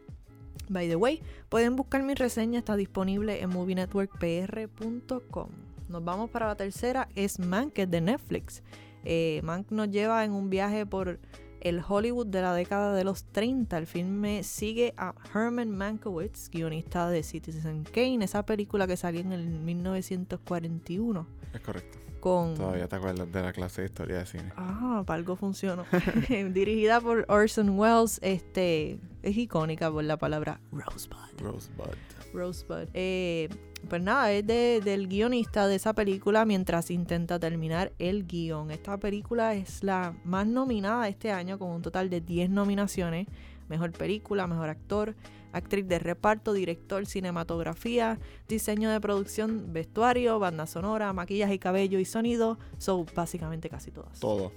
By 0.68 0.88
the 0.88 0.96
way, 0.96 1.22
pueden 1.48 1.76
buscar 1.76 2.02
mi 2.02 2.14
reseña, 2.14 2.58
está 2.58 2.74
disponible 2.74 3.40
en 3.40 3.50
movienetworkpr.com. 3.50 5.48
Nos 5.88 6.04
vamos 6.04 6.30
para 6.30 6.46
la 6.46 6.56
tercera, 6.56 7.08
es 7.14 7.38
Mank, 7.38 7.72
que 7.72 7.86
de 7.86 8.00
Netflix. 8.00 8.64
Eh, 9.06 9.40
Mank 9.44 9.70
nos 9.70 9.88
lleva 9.90 10.24
en 10.24 10.32
un 10.32 10.50
viaje 10.50 10.84
por 10.84 11.20
el 11.60 11.80
Hollywood 11.86 12.26
de 12.26 12.42
la 12.42 12.54
década 12.54 12.92
de 12.94 13.04
los 13.04 13.24
30. 13.24 13.78
El 13.78 13.86
filme 13.86 14.42
sigue 14.42 14.94
a 14.96 15.14
Herman 15.34 15.70
Mankiewicz, 15.70 16.50
guionista 16.50 17.08
de 17.08 17.22
Citizen 17.22 17.84
Kane, 17.84 18.24
esa 18.24 18.44
película 18.44 18.86
que 18.86 18.96
salió 18.96 19.20
en 19.20 19.32
el 19.32 19.48
1941 19.48 21.26
Es 21.54 21.60
correcto. 21.60 21.98
con... 22.20 22.54
Todavía 22.54 22.88
te 22.88 22.96
acuerdas 22.96 23.30
de 23.32 23.42
la 23.42 23.52
clase 23.52 23.82
de 23.82 23.86
historia 23.86 24.18
de 24.18 24.26
cine. 24.26 24.52
Ah, 24.56 25.02
para 25.06 25.16
algo 25.18 25.36
funcionó. 25.36 25.84
Dirigida 26.52 27.00
por 27.00 27.24
Orson 27.28 27.70
Welles, 27.78 28.18
este, 28.22 28.98
es 29.22 29.36
icónica 29.36 29.90
por 29.90 30.04
la 30.04 30.16
palabra 30.18 30.60
Rosebud. 30.72 31.16
Rosebud. 31.38 31.94
Rosebud. 32.32 32.88
Eh, 32.94 33.48
pues 33.88 34.02
nada, 34.02 34.32
es 34.32 34.46
de- 34.46 34.80
del 34.84 35.08
guionista 35.08 35.66
de 35.66 35.76
esa 35.76 35.92
película 35.94 36.44
mientras 36.44 36.90
intenta 36.90 37.38
terminar 37.38 37.92
el 37.98 38.26
guion. 38.26 38.70
Esta 38.70 38.98
película 38.98 39.54
es 39.54 39.82
la 39.82 40.14
más 40.24 40.46
nominada 40.46 41.08
este 41.08 41.30
año 41.32 41.58
con 41.58 41.70
un 41.70 41.82
total 41.82 42.10
de 42.10 42.20
10 42.20 42.50
nominaciones. 42.50 43.26
Mejor 43.68 43.92
película, 43.92 44.46
mejor 44.46 44.68
actor, 44.68 45.16
actriz 45.52 45.88
de 45.88 45.98
reparto, 45.98 46.52
director, 46.52 47.04
cinematografía, 47.06 48.18
diseño 48.48 48.90
de 48.90 49.00
producción, 49.00 49.72
vestuario, 49.72 50.38
banda 50.38 50.66
sonora, 50.66 51.12
maquillaje 51.12 51.54
y 51.54 51.58
cabello 51.58 51.98
y 51.98 52.04
sonido. 52.04 52.58
Son 52.78 53.06
básicamente 53.14 53.68
casi 53.68 53.90
todas. 53.90 54.20
Todo. 54.20 54.52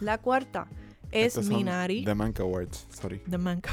La 0.00 0.18
cuarta 0.18 0.68
es 1.10 1.44
Minari. 1.48 2.04
The 2.04 2.14
Mank 2.14 2.38
Awards, 2.40 2.86
sorry. 2.90 3.18
The 3.28 3.38
Manco. 3.38 3.70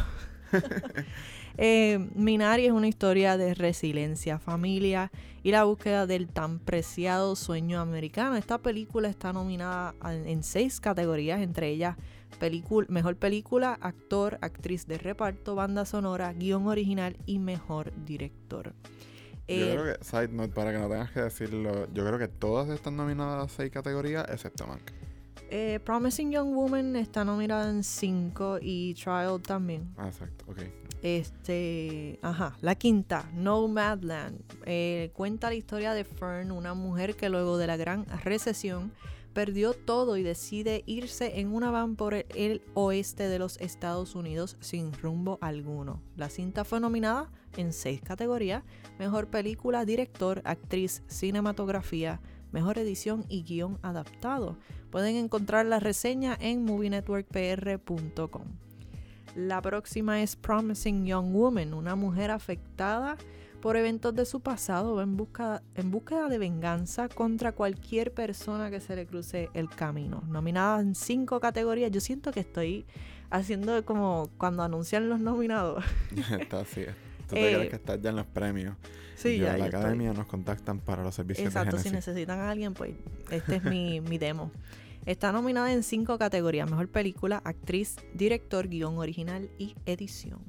Eh, 1.58 2.10
Minari 2.16 2.66
es 2.66 2.72
una 2.72 2.88
historia 2.88 3.38
de 3.38 3.54
resiliencia, 3.54 4.40
familia 4.40 5.12
y 5.42 5.52
la 5.52 5.64
búsqueda 5.64 6.06
del 6.06 6.28
tan 6.28 6.60
preciado 6.60 7.36
sueño 7.36 7.80
americano. 7.80 8.36
Esta 8.36 8.58
película 8.58 9.08
está 9.08 9.32
nominada 9.32 9.96
en 10.04 10.44
seis 10.44 10.80
categorías, 10.80 11.42
entre 11.42 11.70
ellas 11.70 11.96
mejor 12.90 13.16
película, 13.16 13.78
actor, 13.80 14.38
actriz 14.42 14.86
de 14.88 14.98
reparto, 14.98 15.56
banda 15.56 15.86
sonora, 15.86 16.34
guion 16.34 16.68
original 16.68 17.16
y 17.26 17.40
mejor 17.40 17.94
director. 18.06 18.74
Yo 19.48 19.56
Eh, 19.56 19.70
creo 19.72 19.86
que, 19.98 20.04
side 20.04 20.28
note, 20.30 20.54
para 20.54 20.74
que 20.74 20.80
no 20.80 20.90
tengas 20.90 21.12
que 21.12 21.22
decirlo, 21.22 21.88
yo 21.94 22.06
creo 22.06 22.18
que 22.18 22.28
todas 22.28 22.68
están 22.70 22.98
nominadas 22.98 23.46
a 23.46 23.56
seis 23.56 23.72
categorías, 23.72 24.26
excepto 24.30 24.68
Mank. 24.68 24.82
eh, 25.50 25.80
Promising 25.86 26.32
Young 26.32 26.54
Woman 26.54 26.96
está 26.96 27.24
nominada 27.24 27.70
en 27.70 27.84
cinco 27.84 28.58
y 28.62 28.96
Trial 28.96 29.40
también. 29.42 29.94
Ah, 29.98 30.08
exacto, 30.08 30.44
ok. 30.48 30.58
Este, 31.06 32.18
ajá, 32.24 32.58
la 32.62 32.74
quinta, 32.74 33.30
Nomadland, 33.36 34.42
eh, 34.66 35.12
cuenta 35.14 35.50
la 35.50 35.56
historia 35.56 35.94
de 35.94 36.04
Fern, 36.04 36.52
una 36.52 36.74
mujer 36.74 37.16
que 37.16 37.30
luego 37.30 37.60
de 37.60 37.68
la 37.68 37.78
gran 37.78 38.08
recesión 38.24 38.92
perdió 39.32 39.74
todo 39.74 40.18
y 40.18 40.24
decide 40.24 40.82
irse 40.88 41.40
en 41.40 41.54
una 41.54 41.70
van 41.70 41.96
por 41.96 42.16
el, 42.16 42.64
oeste 42.74 43.30
de 43.30 43.38
los 43.38 43.62
Estados 43.62 44.16
Unidos 44.16 44.58
sin 44.62 44.94
rumbo 44.94 45.38
alguno. 45.42 46.02
La 46.18 46.30
cinta 46.30 46.64
fue 46.64 46.80
nominada 46.80 47.30
en 47.56 47.72
seis 47.72 48.02
categorías, 48.02 48.64
mejor 48.98 49.28
película, 49.28 49.86
director, 49.86 50.42
actriz, 50.44 51.04
cinematografía, 51.06 52.20
mejor 52.52 52.80
edición 52.80 53.26
y 53.30 53.44
guion 53.44 53.78
adaptado. 53.84 54.58
Pueden 54.90 55.18
encontrar 55.18 55.68
la 55.68 55.80
reseña 55.80 56.36
en 56.42 56.66
movienetworkpr.com. 56.66 58.65
La 59.36 59.62
próxima 59.62 60.22
es 60.22 60.36
Promising 60.36 61.06
Young 61.06 61.32
Woman, 61.34 61.74
una 61.74 61.96
mujer 61.96 62.32
afectada 62.32 63.18
por 63.62 63.76
eventos 63.78 64.14
de 64.16 64.26
su 64.26 64.42
pasado 64.42 65.02
en 65.02 65.18
busca, 65.18 65.64
en 65.76 65.90
búsqueda 65.92 66.30
de 66.30 66.38
venganza 66.38 67.10
contra 67.10 67.52
cualquier 67.52 68.14
persona 68.14 68.70
que 68.70 68.80
se 68.80 68.96
le 68.96 69.08
cruce 69.08 69.50
el 69.54 69.70
camino. 69.70 70.24
Nominada 70.28 70.80
en 70.82 70.94
cinco 70.96 71.40
categorías, 71.40 71.92
yo 71.92 72.00
siento 72.00 72.32
que 72.32 72.42
estoy 72.42 72.86
haciendo 73.32 73.84
como 73.84 74.30
cuando 74.38 74.62
anuncian 74.64 75.10
los 75.10 75.20
nominados. 75.20 75.84
Está 76.40 76.60
así. 76.62 76.84
Tú 77.28 77.36
Eh, 77.36 77.42
te 77.50 77.54
crees 77.56 77.70
que 77.70 77.76
estás 77.78 78.02
ya 78.02 78.12
en 78.12 78.18
los 78.18 78.28
premios. 78.28 78.76
Sí, 79.16 79.38
Yo 79.38 79.46
ya, 79.46 79.54
en 79.54 79.60
la 79.62 79.66
estoy. 79.66 79.80
academia 79.80 80.14
nos 80.14 80.28
contactan 80.28 80.80
para 80.80 81.02
los 81.04 81.16
servicios 81.16 81.48
Exacto, 81.48 81.78
de 81.78 81.84
si 81.84 81.90
necesitan 81.90 82.40
a 82.40 82.52
alguien, 82.52 82.74
pues 82.74 82.94
este 83.32 83.56
es 83.56 83.64
mi, 83.64 84.00
mi 84.02 84.18
demo. 84.18 84.52
Está 85.06 85.32
nominada 85.32 85.72
en 85.72 85.84
cinco 85.84 86.18
categorías: 86.18 86.70
Mejor 86.70 86.90
película, 86.90 87.42
actriz, 87.46 87.98
director, 88.16 88.68
guion 88.68 88.98
original 88.98 89.52
y 89.60 89.76
edición. 89.86 90.42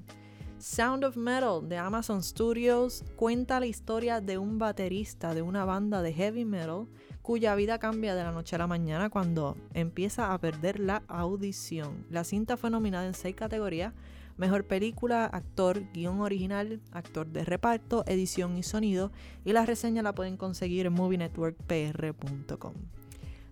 Sound 0.58 1.04
of 1.04 1.18
Metal 1.18 1.68
de 1.68 1.76
Amazon 1.76 2.22
Studios 2.22 3.04
cuenta 3.16 3.60
la 3.60 3.66
historia 3.66 4.22
de 4.22 4.38
un 4.38 4.58
baterista 4.58 5.34
de 5.34 5.42
una 5.42 5.66
banda 5.66 6.00
de 6.00 6.14
heavy 6.14 6.46
metal 6.46 6.86
cuya 7.20 7.54
vida 7.54 7.78
cambia 7.78 8.14
de 8.14 8.24
la 8.24 8.32
noche 8.32 8.56
a 8.56 8.58
la 8.60 8.66
mañana 8.66 9.10
cuando 9.10 9.58
empieza 9.74 10.32
a 10.32 10.38
perder 10.38 10.80
la 10.80 11.02
audición. 11.08 12.06
La 12.08 12.24
cinta 12.24 12.56
fue 12.56 12.70
nominada 12.70 13.06
en 13.06 13.12
seis 13.12 13.36
categorías. 13.36 13.92
Mejor 14.38 14.64
película, 14.64 15.26
actor, 15.26 15.82
guion 15.92 16.20
original, 16.20 16.80
actor 16.92 17.26
de 17.26 17.44
reparto, 17.44 18.04
edición 18.06 18.56
y 18.56 18.62
sonido. 18.62 19.12
Y 19.44 19.52
la 19.52 19.66
reseña 19.66 20.02
la 20.02 20.14
pueden 20.14 20.38
conseguir 20.38 20.86
en 20.86 20.94
movienetworkpr.com. 20.94 22.74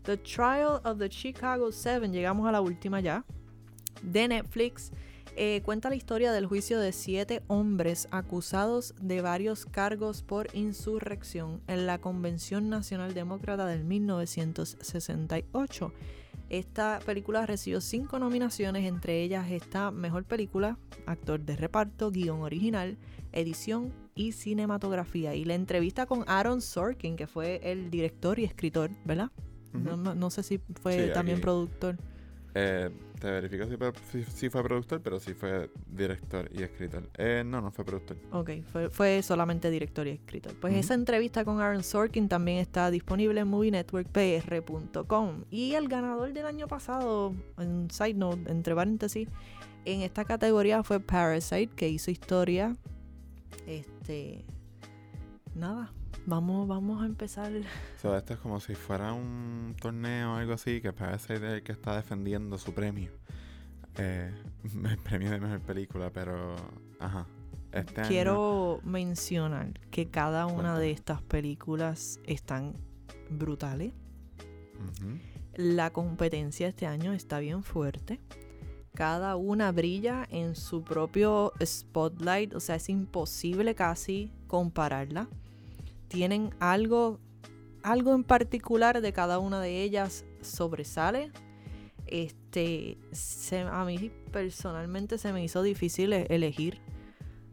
The 0.05 0.19
Trial 0.19 0.81
of 0.85 0.99
the 0.99 1.09
Chicago 1.09 1.73
7, 1.73 2.11
llegamos 2.11 2.47
a 2.47 2.53
la 2.53 2.61
última 2.61 3.01
ya, 3.01 3.25
de 4.03 4.29
Netflix. 4.29 4.93
eh, 5.37 5.63
cuenta 5.65 5.89
la 5.89 5.97
historia 5.97 6.31
del 6.31 6.47
juicio 6.47 6.79
de 6.79 6.93
siete 6.93 7.43
hombres 7.49 8.07
acusados 8.11 8.95
de 9.01 9.21
varios 9.21 9.67
cargos 9.67 10.23
por 10.23 10.55
insurrección 10.55 11.61
en 11.67 11.87
la 11.87 11.99
Convención 11.99 12.69
Nacional 12.69 13.15
Demócrata 13.15 13.67
del 13.67 13.85
1968. 13.85 15.93
Esta 16.51 17.01
película 17.05 17.47
recibió 17.47 17.81
cinco 17.81 18.19
nominaciones, 18.19 18.85
entre 18.85 19.23
ellas 19.23 19.51
está 19.51 19.91
Mejor 19.91 20.25
Película, 20.25 20.79
Actor 21.07 21.41
de 21.41 21.57
Reparto, 21.57 22.11
Guión 22.11 22.43
Original, 22.43 22.99
Edición 23.33 23.93
y 24.15 24.33
Cinematografía. 24.33 25.35
Y 25.35 25.47
la 25.47 25.55
entrevista 25.55 26.05
con 26.07 26.25
Aaron 26.29 26.61
Sorkin, 26.61 27.17
que 27.17 27.27
fue 27.27 27.61
el 27.65 27.91
director 27.91 28.39
y 28.39 28.45
escritor, 28.45 28.91
¿verdad? 29.05 29.31
No, 29.75 29.97
no- 29.97 30.15
no 30.15 30.31
sé 30.31 30.43
si 30.43 30.59
fue 30.81 31.09
Sí, 31.09 31.13
también 31.13 31.37
aquí. 31.39 31.43
productor. 31.43 31.97
Eh, 32.57 32.89
te 33.21 33.31
verifico 33.33 33.67
si 33.67 33.77
fue, 33.77 33.93
si- 34.13 34.23
si 34.25 34.49
fue 34.49 34.63
productor, 34.63 35.01
pero 35.03 35.19
sí 35.19 35.35
fue 35.35 35.69
director 35.89 36.49
y 36.53 36.63
escritor. 36.63 37.11
Eh, 37.19 37.43
no, 37.45 37.61
no 37.61 37.73
fue 37.73 37.85
productor. 37.85 38.17
Ok, 38.31 38.51
fue, 38.71 38.91
fue 38.91 39.23
solamente 39.23 39.71
director 39.71 40.07
y 40.07 40.11
escritor. 40.11 40.55
Pues 40.61 40.75
esa 40.77 40.95
entrevista 40.95 41.45
con 41.45 41.61
Aaron 41.61 41.83
Sorkin 41.83 42.29
también 42.29 42.59
está 42.59 42.93
disponible 42.93 43.41
en 43.41 43.49
movienetworkpr.com. 43.49 45.45
Y 45.51 45.75
el 45.75 45.89
ganador 45.89 46.33
del 46.33 46.47
año 46.47 46.69
pasado, 46.69 47.35
en 47.59 47.91
side 47.91 48.15
note, 48.15 48.51
entre 48.51 48.75
paréntesis, 48.75 49.29
en 49.85 50.03
esta 50.03 50.25
categoría 50.25 50.83
fue 50.85 51.01
Parasite, 51.01 51.69
que 51.75 51.89
hizo 51.89 52.11
historia. 52.13 52.77
Este. 53.67 54.45
Nada, 55.55 55.93
vamos, 56.27 56.67
vamos 56.69 57.03
a 57.03 57.07
empezar. 57.07 57.51
O 57.53 58.01
sea, 58.01 58.19
esto 58.19 58.35
es 58.35 58.39
como 58.41 58.61
si 58.61 58.75
fuera 58.75 59.13
un 59.13 59.75
torneo 59.81 60.33
o 60.33 60.37
algo 60.37 60.53
así, 60.55 60.81
que 60.81 60.93
parece 60.93 61.35
el 61.35 61.63
que 61.63 61.73
está 61.73 61.97
defendiendo 61.97 62.59
su 62.59 62.73
premio. 62.75 63.11
Eh, 63.99 64.33
el 64.91 64.99
premio 64.99 65.31
de 65.31 65.41
mejor 65.41 65.61
película, 65.61 66.11
pero. 66.11 66.57
Ajá. 67.01 67.27
Este 67.73 68.01
año- 68.03 68.09
Quiero 68.09 68.81
mencionar 68.85 69.73
que 69.91 70.09
cada 70.09 70.47
una 70.47 70.55
Cuéntame. 70.55 70.81
de 70.81 70.91
estas 70.93 71.23
películas 71.23 72.21
están 72.25 72.75
brutales. 73.31 73.93
La 75.57 75.91
competencia 75.93 76.69
este 76.69 76.87
año 76.87 77.13
está 77.13 77.39
bien 77.39 77.63
fuerte. 77.63 78.21
cada 78.95 79.35
una 79.35 79.73
brilla 79.73 80.25
en 80.31 80.55
su 80.55 80.85
propio 80.85 81.53
spotlight, 81.65 82.55
o 82.55 82.61
sea, 82.61 82.77
es 82.77 82.89
imposible 82.89 83.75
casi 83.75 84.33
compararla. 84.47 85.27
Tienen 86.09 86.55
algo, 86.61 87.19
algo 87.83 88.15
en 88.15 88.25
particular 88.25 89.01
de 89.01 89.13
cada 89.13 89.39
una 89.39 89.61
de 89.61 89.83
ellas 89.83 90.25
sobresale. 90.41 91.31
Este, 92.07 92.99
se- 93.13 93.61
a 93.61 93.85
mí 93.85 94.11
personalmente 94.31 95.19
se 95.19 95.33
me 95.33 95.43
hizo 95.43 95.63
difícil 95.63 96.13
e- 96.13 96.27
elegir 96.29 96.81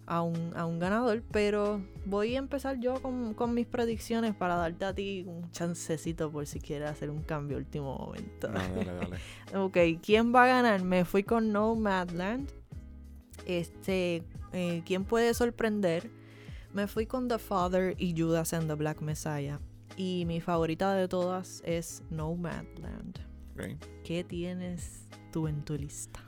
a 0.08 0.22
un, 0.24 0.52
a 0.58 0.66
un 0.66 0.78
ganador, 0.78 1.24
pero 1.32 1.82
voy 2.06 2.36
a 2.36 2.40
empezar 2.40 2.78
yo 2.82 3.02
con, 3.02 3.34
con 3.34 3.54
mis 3.54 3.66
predicciones 3.66 4.36
para 4.36 4.56
darte 4.56 4.84
a 4.84 4.94
ti 4.94 5.24
un 5.26 5.50
chancecito 5.52 6.30
por 6.30 6.46
si 6.48 6.60
quieres 6.60 6.90
hacer 6.90 7.10
un 7.10 7.22
cambio 7.22 7.58
último 7.58 7.98
momento. 7.98 8.50
No, 8.50 8.60
dale, 8.60 8.94
dale. 8.94 9.18
Ok, 9.56 9.78
¿quién 10.04 10.36
va 10.36 10.44
a 10.44 10.48
ganar? 10.48 10.84
Me 10.84 11.06
fui 11.06 11.24
con 11.24 11.54
Nomadland. 11.54 12.50
Este, 13.46 14.24
eh, 14.54 14.82
¿quién 14.86 15.06
puede 15.06 15.34
sorprender? 15.34 16.10
Me 16.74 16.88
fui 16.88 17.06
con 17.06 17.28
The 17.28 17.38
Father 17.38 17.96
y 17.98 18.16
Judas 18.18 18.54
and 18.54 18.68
the 18.68 18.76
Black 18.76 19.02
Messiah. 19.02 19.60
Y 19.98 20.24
mi 20.26 20.40
favorita 20.40 20.94
de 20.94 21.10
todas 21.10 21.62
es 21.66 22.02
Nomadland. 22.10 23.20
Ok. 23.54 23.86
¿Qué 24.06 24.24
tienes 24.24 25.08
tú 25.34 25.48
en 25.48 25.64
tu 25.66 25.76
lista? 25.76 26.22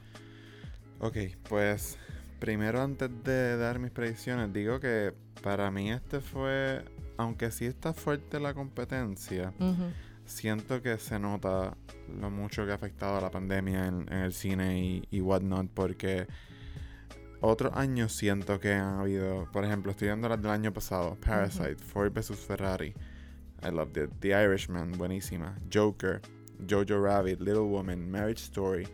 Ok, 0.99 1.17
pues 1.47 1.97
primero 2.39 2.81
antes 2.81 3.09
de 3.23 3.55
dar 3.55 3.79
mis 3.79 3.91
predicciones, 3.91 4.51
digo 4.51 4.81
que 4.81 5.13
para 5.41 5.71
mí 5.71 5.91
este 5.91 6.19
fue, 6.19 6.83
aunque 7.15 7.49
sí 7.49 7.65
está 7.65 7.93
fuerte 7.93 8.39
la 8.41 8.53
competencia, 8.53 9.53
siento 10.25 10.81
que 10.81 10.97
se 10.97 11.19
nota 11.19 11.77
lo 12.19 12.29
mucho 12.29 12.65
que 12.65 12.73
ha 12.73 12.75
afectado 12.75 13.17
a 13.17 13.21
la 13.21 13.31
pandemia 13.31 13.87
en, 13.87 14.11
en 14.11 14.19
el 14.19 14.33
cine 14.33 14.79
y, 14.79 15.07
y 15.09 15.21
whatnot, 15.21 15.69
porque 15.73 16.27
otros 17.45 17.73
años 17.75 18.13
siento 18.13 18.59
que 18.59 18.73
han 18.73 18.99
habido, 18.99 19.49
por 19.51 19.65
ejemplo, 19.65 19.91
estoy 19.91 20.07
viendo 20.07 20.29
las 20.29 20.41
del 20.41 20.51
año 20.51 20.71
pasado, 20.73 21.15
Parasite, 21.19 21.75
Ford 21.75 22.11
vs. 22.13 22.37
Ferrari, 22.39 22.93
I 23.61 23.71
loved 23.71 23.97
it, 24.01 24.09
The 24.19 24.29
Irishman, 24.29 24.93
buenísima, 24.93 25.57
Joker, 25.71 26.21
Jojo 26.69 27.01
Rabbit, 27.03 27.39
Little 27.39 27.61
Woman, 27.67 28.09
Marriage 28.09 28.43
Story, 28.43 28.87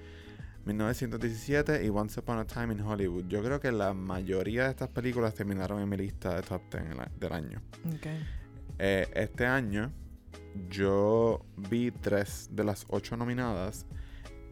1917 0.66 1.84
y 1.86 1.90
Once 1.90 2.20
Upon 2.20 2.40
a 2.40 2.46
Time 2.46 2.74
in 2.74 2.82
Hollywood. 2.82 3.26
Yo 3.28 3.42
creo 3.44 3.60
que 3.60 3.72
la 3.72 3.94
mayoría 3.94 4.66
de 4.66 4.70
estas 4.72 4.90
películas 4.90 5.34
terminaron 5.34 5.82
en 5.82 5.90
mi 5.90 5.98
lista 5.98 6.36
de 6.36 6.42
top 6.42 6.62
10 6.72 6.92
el 6.92 7.00
a- 7.00 7.12
del 7.20 7.34
año. 7.34 7.62
ok. 7.96 8.08
Eh, 8.80 9.08
este 9.14 9.46
año 9.46 9.92
yo 10.70 11.46
vi 11.58 11.92
tres 11.92 12.50
de 12.52 12.64
las 12.64 12.86
ocho 12.90 13.16
nominadas. 13.18 13.86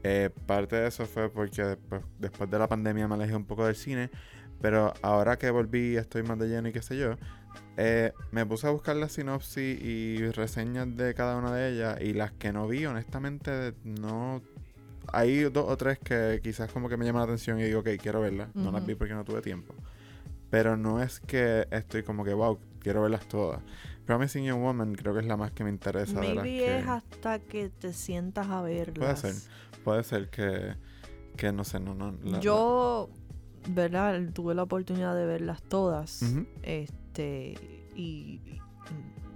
Eh, 0.10 0.30
parte 0.46 0.78
de 0.78 0.88
eso 0.88 1.06
fue 1.06 1.30
porque 1.30 1.62
después, 1.64 2.02
después 2.18 2.50
de 2.50 2.58
la 2.58 2.70
pandemia 2.70 3.10
me 3.10 3.16
alejé 3.16 3.36
un 3.36 3.44
poco 3.44 3.66
del 3.66 3.76
cine. 3.76 4.10
Pero 4.62 4.94
ahora 5.02 5.38
que 5.38 5.50
volví, 5.52 5.98
estoy 5.98 6.24
más 6.24 6.40
de 6.40 6.48
lleno 6.48 6.70
y 6.70 6.72
qué 6.72 6.82
sé 6.82 6.98
yo. 6.98 7.16
eh, 7.76 8.14
me 8.32 8.46
puse 8.46 8.68
a 8.68 8.70
buscar 8.70 8.96
la 8.96 9.10
sinopsis 9.10 9.82
y 9.82 10.32
reseñas 10.32 10.96
de 10.96 11.14
cada 11.14 11.36
una 11.36 11.54
de 11.54 11.74
ellas. 11.74 12.00
Y 12.02 12.14
las 12.14 12.32
que 12.32 12.54
no 12.54 12.68
vi, 12.68 12.86
honestamente, 12.86 13.74
no. 13.84 14.42
Hay 15.12 15.44
dos 15.44 15.66
o 15.68 15.76
tres 15.78 16.00
que 16.00 16.40
quizás 16.42 16.72
como 16.72 16.88
que 16.90 16.98
me 16.98 17.06
llaman 17.06 17.22
la 17.22 17.26
atención 17.26 17.60
y 17.60 17.64
digo, 17.64 17.82
ok, 17.82 17.90
quiero 18.02 18.22
verlas. 18.22 18.50
No 18.56 18.72
las 18.72 18.86
vi 18.86 18.96
porque 18.96 19.14
no 19.14 19.26
tuve 19.26 19.42
tiempo. 19.42 19.76
Pero 20.50 20.78
no 20.78 21.04
es 21.04 21.20
que 21.20 21.68
estoy 21.72 22.04
como 22.04 22.24
que, 22.24 22.34
wow, 22.34 22.60
quiero 22.80 23.02
verlas 23.02 23.28
todas. 23.28 23.62
Promising 24.06 24.46
Young 24.46 24.62
Woman 24.62 24.96
creo 24.96 25.14
que 25.14 25.20
es 25.20 25.26
la 25.26 25.36
más 25.36 25.52
que 25.52 25.66
me 25.66 25.70
interesa 25.70 26.22
de 26.22 26.34
las 26.34 26.44
que... 26.46 26.80
es 26.80 26.88
hasta 26.88 27.40
que 27.40 27.70
te 27.70 27.92
sientas 27.92 28.48
a 28.48 28.62
verlas. 28.62 29.22
Puede 29.22 29.34
ser. 29.34 29.52
Puede 29.88 30.04
ser 30.04 30.30
que, 30.30 30.76
que 31.38 31.54
no 31.54 31.64
sé, 31.64 31.80
no, 31.80 31.94
no. 31.96 32.12
la- 32.22 32.42
Yo, 32.42 33.10
¿verdad? 33.70 34.20
Tuve 34.34 34.54
la 34.54 34.64
oportunidad 34.64 35.16
de 35.16 35.26
verlas 35.26 35.64
todas. 35.64 36.24
Este, 36.62 37.54
y, 37.96 38.42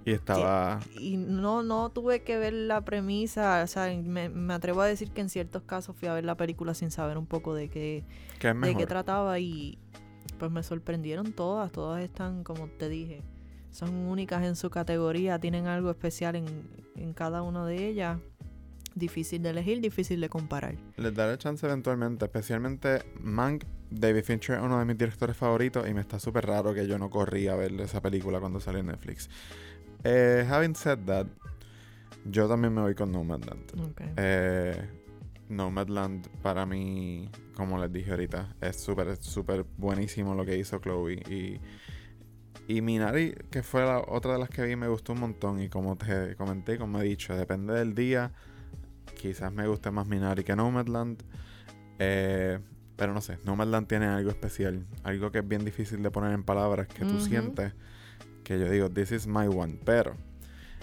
Y 0.04 0.10
estaba... 0.12 0.80
y 1.00 1.16
no, 1.16 1.62
no 1.62 1.88
tuve 1.88 2.22
que 2.22 2.36
ver 2.36 2.52
la 2.52 2.82
premisa. 2.84 3.62
O 3.64 3.66
sea, 3.66 3.86
me, 3.96 4.28
me 4.28 4.52
atrevo 4.52 4.82
a 4.82 4.86
decir 4.86 5.10
que 5.12 5.22
en 5.22 5.30
ciertos 5.30 5.62
casos 5.62 5.96
fui 5.96 6.06
a 6.08 6.12
ver 6.12 6.24
la 6.26 6.36
película 6.36 6.74
sin 6.74 6.90
saber 6.90 7.16
un 7.16 7.24
poco 7.26 7.54
de 7.54 7.70
qué, 7.70 8.04
es 8.38 8.60
de 8.60 8.76
qué 8.76 8.86
trataba 8.86 9.38
y 9.38 9.78
pues 10.38 10.50
me 10.50 10.62
sorprendieron 10.62 11.32
todas. 11.32 11.72
Todas 11.72 12.02
están, 12.02 12.44
como 12.44 12.66
te 12.68 12.90
dije, 12.90 13.22
son 13.70 13.94
únicas 13.94 14.44
en 14.44 14.54
su 14.56 14.68
categoría, 14.68 15.38
tienen 15.38 15.66
algo 15.66 15.90
especial 15.90 16.36
en, 16.36 16.44
en 16.94 17.14
cada 17.14 17.40
una 17.40 17.64
de 17.64 17.86
ellas. 17.88 18.18
Difícil 18.94 19.42
de 19.42 19.50
elegir, 19.50 19.80
difícil 19.80 20.20
de 20.20 20.28
comparar. 20.28 20.74
Les 20.96 21.14
daré 21.14 21.38
chance 21.38 21.64
eventualmente, 21.66 22.24
especialmente 22.24 23.02
Mank. 23.20 23.64
David 23.90 24.24
Fincher 24.24 24.56
es 24.56 24.62
uno 24.62 24.78
de 24.78 24.86
mis 24.86 24.96
directores 24.96 25.36
favoritos 25.36 25.86
y 25.86 25.92
me 25.92 26.00
está 26.00 26.18
súper 26.18 26.46
raro 26.46 26.72
que 26.72 26.86
yo 26.86 26.98
no 26.98 27.10
corrí 27.10 27.48
a 27.48 27.54
ver 27.56 27.78
esa 27.80 28.00
película 28.00 28.40
cuando 28.40 28.58
salió 28.58 28.80
en 28.80 28.86
Netflix. 28.86 29.28
Eh, 30.04 30.46
having 30.48 30.74
said 30.74 30.98
that, 31.06 31.26
yo 32.24 32.48
también 32.48 32.74
me 32.74 32.80
voy 32.80 32.94
con 32.94 33.12
Nomadland. 33.12 33.80
Ok. 33.80 34.00
Eh, 34.16 34.88
Nomadland 35.48 36.28
para 36.42 36.66
mí, 36.66 37.30
como 37.54 37.78
les 37.78 37.92
dije 37.92 38.10
ahorita, 38.10 38.56
es 38.60 38.80
súper, 38.80 39.16
súper 39.16 39.64
buenísimo 39.76 40.34
lo 40.34 40.44
que 40.44 40.56
hizo 40.56 40.78
Chloe. 40.78 41.22
Y, 41.28 41.60
y 42.68 42.80
Minari, 42.80 43.34
que 43.50 43.62
fue 43.62 43.82
la 43.82 44.00
otra 44.00 44.34
de 44.34 44.38
las 44.38 44.48
que 44.48 44.62
vi, 44.62 44.76
me 44.76 44.88
gustó 44.88 45.12
un 45.12 45.20
montón. 45.20 45.60
Y 45.60 45.68
como 45.68 45.96
te 45.96 46.34
comenté, 46.36 46.78
como 46.78 47.00
he 47.00 47.04
dicho, 47.04 47.36
depende 47.36 47.74
del 47.74 47.94
día. 47.94 48.32
Quizás 49.22 49.52
me 49.52 49.68
guste 49.68 49.92
más 49.92 50.08
Minari 50.08 50.42
que 50.42 50.56
Nomadland. 50.56 51.22
Eh, 52.00 52.58
pero 52.96 53.14
no 53.14 53.20
sé, 53.20 53.38
Nomadland 53.44 53.86
tiene 53.86 54.06
algo 54.06 54.30
especial. 54.30 54.84
Algo 55.04 55.30
que 55.30 55.38
es 55.38 55.46
bien 55.46 55.64
difícil 55.64 56.02
de 56.02 56.10
poner 56.10 56.32
en 56.32 56.42
palabras, 56.42 56.88
que 56.88 57.04
tú 57.04 57.20
sientes. 57.20 57.72
Que 58.42 58.58
yo 58.58 58.68
digo, 58.68 58.90
this 58.90 59.12
is 59.12 59.28
my 59.28 59.46
one. 59.46 59.78
Pero, 59.84 60.16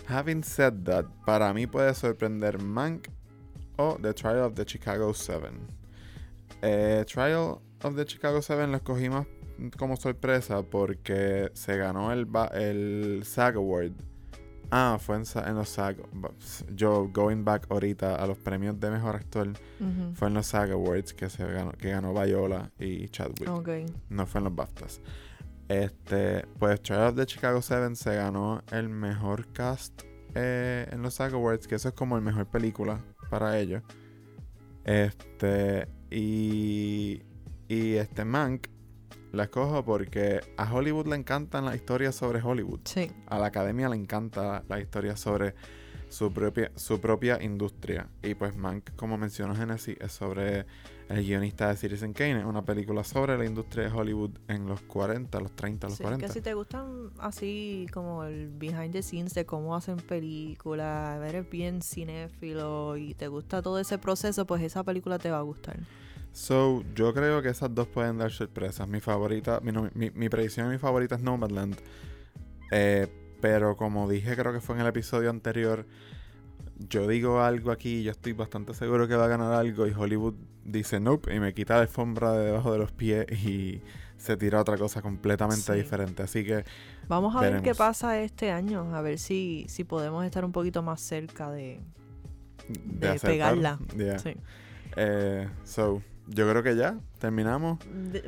having 0.08 0.42
said 0.42 0.86
that, 0.86 1.04
para 1.26 1.54
mí 1.54 1.68
puede 1.68 1.94
sorprender 1.94 2.62
Mank 2.64 3.10
o 3.76 3.98
The 4.02 4.14
Trial 4.14 4.46
of 4.46 4.54
the 4.54 4.64
Chicago 4.66 5.14
7. 5.14 5.50
Eh, 6.62 7.04
Trial 7.08 7.60
of 7.84 7.96
the 7.98 8.06
Chicago 8.06 8.42
7 8.42 8.68
lo 8.68 8.78
escogimos 8.78 9.28
como 9.78 9.98
sorpresa 9.98 10.64
porque 10.64 11.52
se 11.56 11.76
ganó 11.76 12.14
el, 12.14 12.26
el 12.54 13.24
SAG 13.26 13.58
Award. 13.58 13.92
Ah, 14.72 14.98
fue 15.00 15.16
en, 15.16 15.56
los 15.56 15.70
SAG. 15.70 15.98
Yo, 16.76 17.10
going 17.12 17.44
back 17.44 17.66
ahorita 17.70 18.16
a 18.16 18.28
los 18.28 18.38
premios 18.38 18.80
de 18.80 18.92
mejor 18.92 19.16
actor, 19.16 19.54
fue 20.14 20.28
en 20.28 20.34
los 20.34 20.48
SAG 20.48 20.72
Awards 20.72 21.14
que, 21.14 21.30
se 21.30 21.46
ganó, 21.46 21.72
que 21.72 21.90
ganó 21.90 22.14
Viola 22.14 22.72
y 22.78 23.10
Chadwick. 23.10 23.50
Ok. 23.50 23.70
No 24.10 24.26
fue 24.28 24.40
en 24.40 24.46
los 24.46 24.56
BAFTAs. 24.56 25.02
Este, 25.68 26.46
pues 26.58 26.80
of 26.92 27.16
the 27.16 27.26
Chicago 27.26 27.62
7 27.62 27.96
se 27.96 28.16
ganó 28.16 28.64
el 28.72 28.90
mejor 28.90 29.52
cast 29.54 30.02
eh, 30.34 30.88
en 30.92 31.02
los 31.02 31.16
SAG 31.16 31.34
Awards, 31.34 31.68
que 31.68 31.76
eso 31.76 31.90
es 31.90 31.94
como 31.94 32.16
el 32.16 32.24
mejor 32.24 32.48
película 32.48 33.00
para 33.30 33.58
ellos. 33.60 33.84
Este, 34.84 35.88
y, 36.10 37.22
y 37.68 37.96
este 37.96 38.26
Mank 38.26 38.68
la 39.32 39.44
escojo 39.44 39.84
porque 39.86 40.42
a 40.58 40.72
Hollywood 40.74 41.08
le 41.08 41.16
encantan 41.16 41.66
las 41.66 41.76
historias 41.76 42.16
sobre 42.16 42.42
Hollywood. 42.42 42.80
Sí. 42.86 43.12
A 43.28 43.38
la 43.40 43.48
academia 43.48 43.90
le 43.90 43.96
encanta 43.96 44.64
la 44.68 44.80
historia 44.80 45.16
sobre 45.16 45.54
su 46.10 46.34
propia, 46.34 46.72
su 46.76 47.00
propia 47.00 47.42
industria. 47.44 48.08
Y 48.24 48.34
pues 48.34 48.56
Mank, 48.56 48.96
como 48.96 49.18
mencionó 49.18 49.56
Genesis, 49.56 49.96
es 50.00 50.12
sobre 50.12 50.66
el 51.08 51.24
guionista 51.24 51.70
de 51.70 51.78
Citizen 51.78 52.14
Kane. 52.14 52.40
Es 52.40 52.46
una 52.46 52.64
película 52.64 53.04
sobre 53.04 53.38
la 53.38 53.46
industria 53.46 53.86
de 53.86 53.92
Hollywood 53.92 54.32
en 54.48 54.66
los 54.66 54.82
40, 54.82 55.40
los 55.40 55.52
30, 55.56 55.88
los 55.88 55.98
Sí, 55.98 56.04
40. 56.04 56.26
que 56.26 56.34
si 56.34 56.42
te 56.42 56.56
gustan 56.56 57.12
así 57.20 57.86
como 57.94 58.24
el 58.24 58.50
behind 58.50 58.92
the 58.92 59.04
scenes 59.04 59.36
de 59.36 59.46
cómo 59.46 59.76
hacen 59.76 59.98
películas, 59.98 61.22
eres 61.28 61.48
bien 61.50 61.82
cinéfilo 61.84 62.98
y 62.98 63.14
te 63.14 63.28
gusta 63.28 63.62
todo 63.62 63.80
ese 63.80 64.00
proceso, 64.00 64.46
pues 64.46 64.64
esa 64.64 64.84
película 64.84 65.20
te 65.20 65.30
va 65.30 65.38
a 65.38 65.44
gustar. 65.44 65.78
So, 66.40 66.86
yo 66.96 67.14
creo 67.14 67.42
que 67.42 67.50
esas 67.50 67.76
dos 67.76 67.88
pueden 67.90 68.18
dar 68.18 68.32
sorpresas. 68.32 68.88
Mi 68.88 69.02
favorita, 69.02 69.60
mi, 69.62 69.74
nom- 69.74 69.92
mi, 69.94 70.10
mi 70.12 70.30
predicción 70.30 70.68
de 70.68 70.74
mi 70.74 70.80
favorita 70.80 71.16
es 71.16 71.22
Nomadland. 71.22 71.76
Eh, 72.72 73.08
pero 73.42 73.76
como 73.76 74.08
dije, 74.10 74.38
creo 74.38 74.54
que 74.54 74.62
fue 74.62 74.76
en 74.76 74.82
el 74.82 74.88
episodio 74.88 75.30
anterior, 75.32 75.86
yo 76.78 77.08
digo 77.10 77.42
algo 77.42 77.72
aquí, 77.72 78.04
yo 78.04 78.12
estoy 78.12 78.32
bastante 78.32 78.74
seguro 78.74 79.06
que 79.06 79.18
va 79.18 79.26
a 79.26 79.28
ganar 79.28 79.52
algo 79.52 79.86
y 79.86 79.92
Hollywood 79.92 80.36
dice 80.64 81.02
nope 81.02 81.36
y 81.36 81.42
me 81.42 81.54
quita 81.54 81.76
la 81.76 81.82
alfombra 81.82 82.32
de 82.32 82.46
debajo 82.46 82.72
de 82.72 82.78
los 82.78 82.94
pies 82.94 83.26
y 83.46 83.82
se 84.18 84.38
tira 84.38 84.62
otra 84.62 84.78
cosa 84.78 85.02
completamente 85.02 85.74
Sí. 85.74 85.74
diferente. 85.74 86.24
Así 86.24 86.46
que 86.46 86.64
Vamos 87.10 87.36
a 87.36 87.42
ver 87.42 87.62
qué 87.64 87.76
pasa 87.76 88.18
este 88.22 88.52
año, 88.52 88.96
a 88.96 89.02
ver 89.02 89.20
si, 89.20 89.66
si 89.68 89.84
podemos 89.84 90.24
estar 90.24 90.46
un 90.46 90.54
poquito 90.54 90.84
más 90.84 91.02
cerca 91.02 91.52
de, 91.52 91.82
de, 92.70 93.20
pegarla. 93.20 93.78
yeah. 93.98 94.20
Sí. 94.20 94.36
Eh, 94.96 95.48
so, 95.66 96.02
yo 96.30 96.50
creo 96.50 96.64
que 96.64 96.76
ya 96.76 97.00
terminamos. 97.20 97.80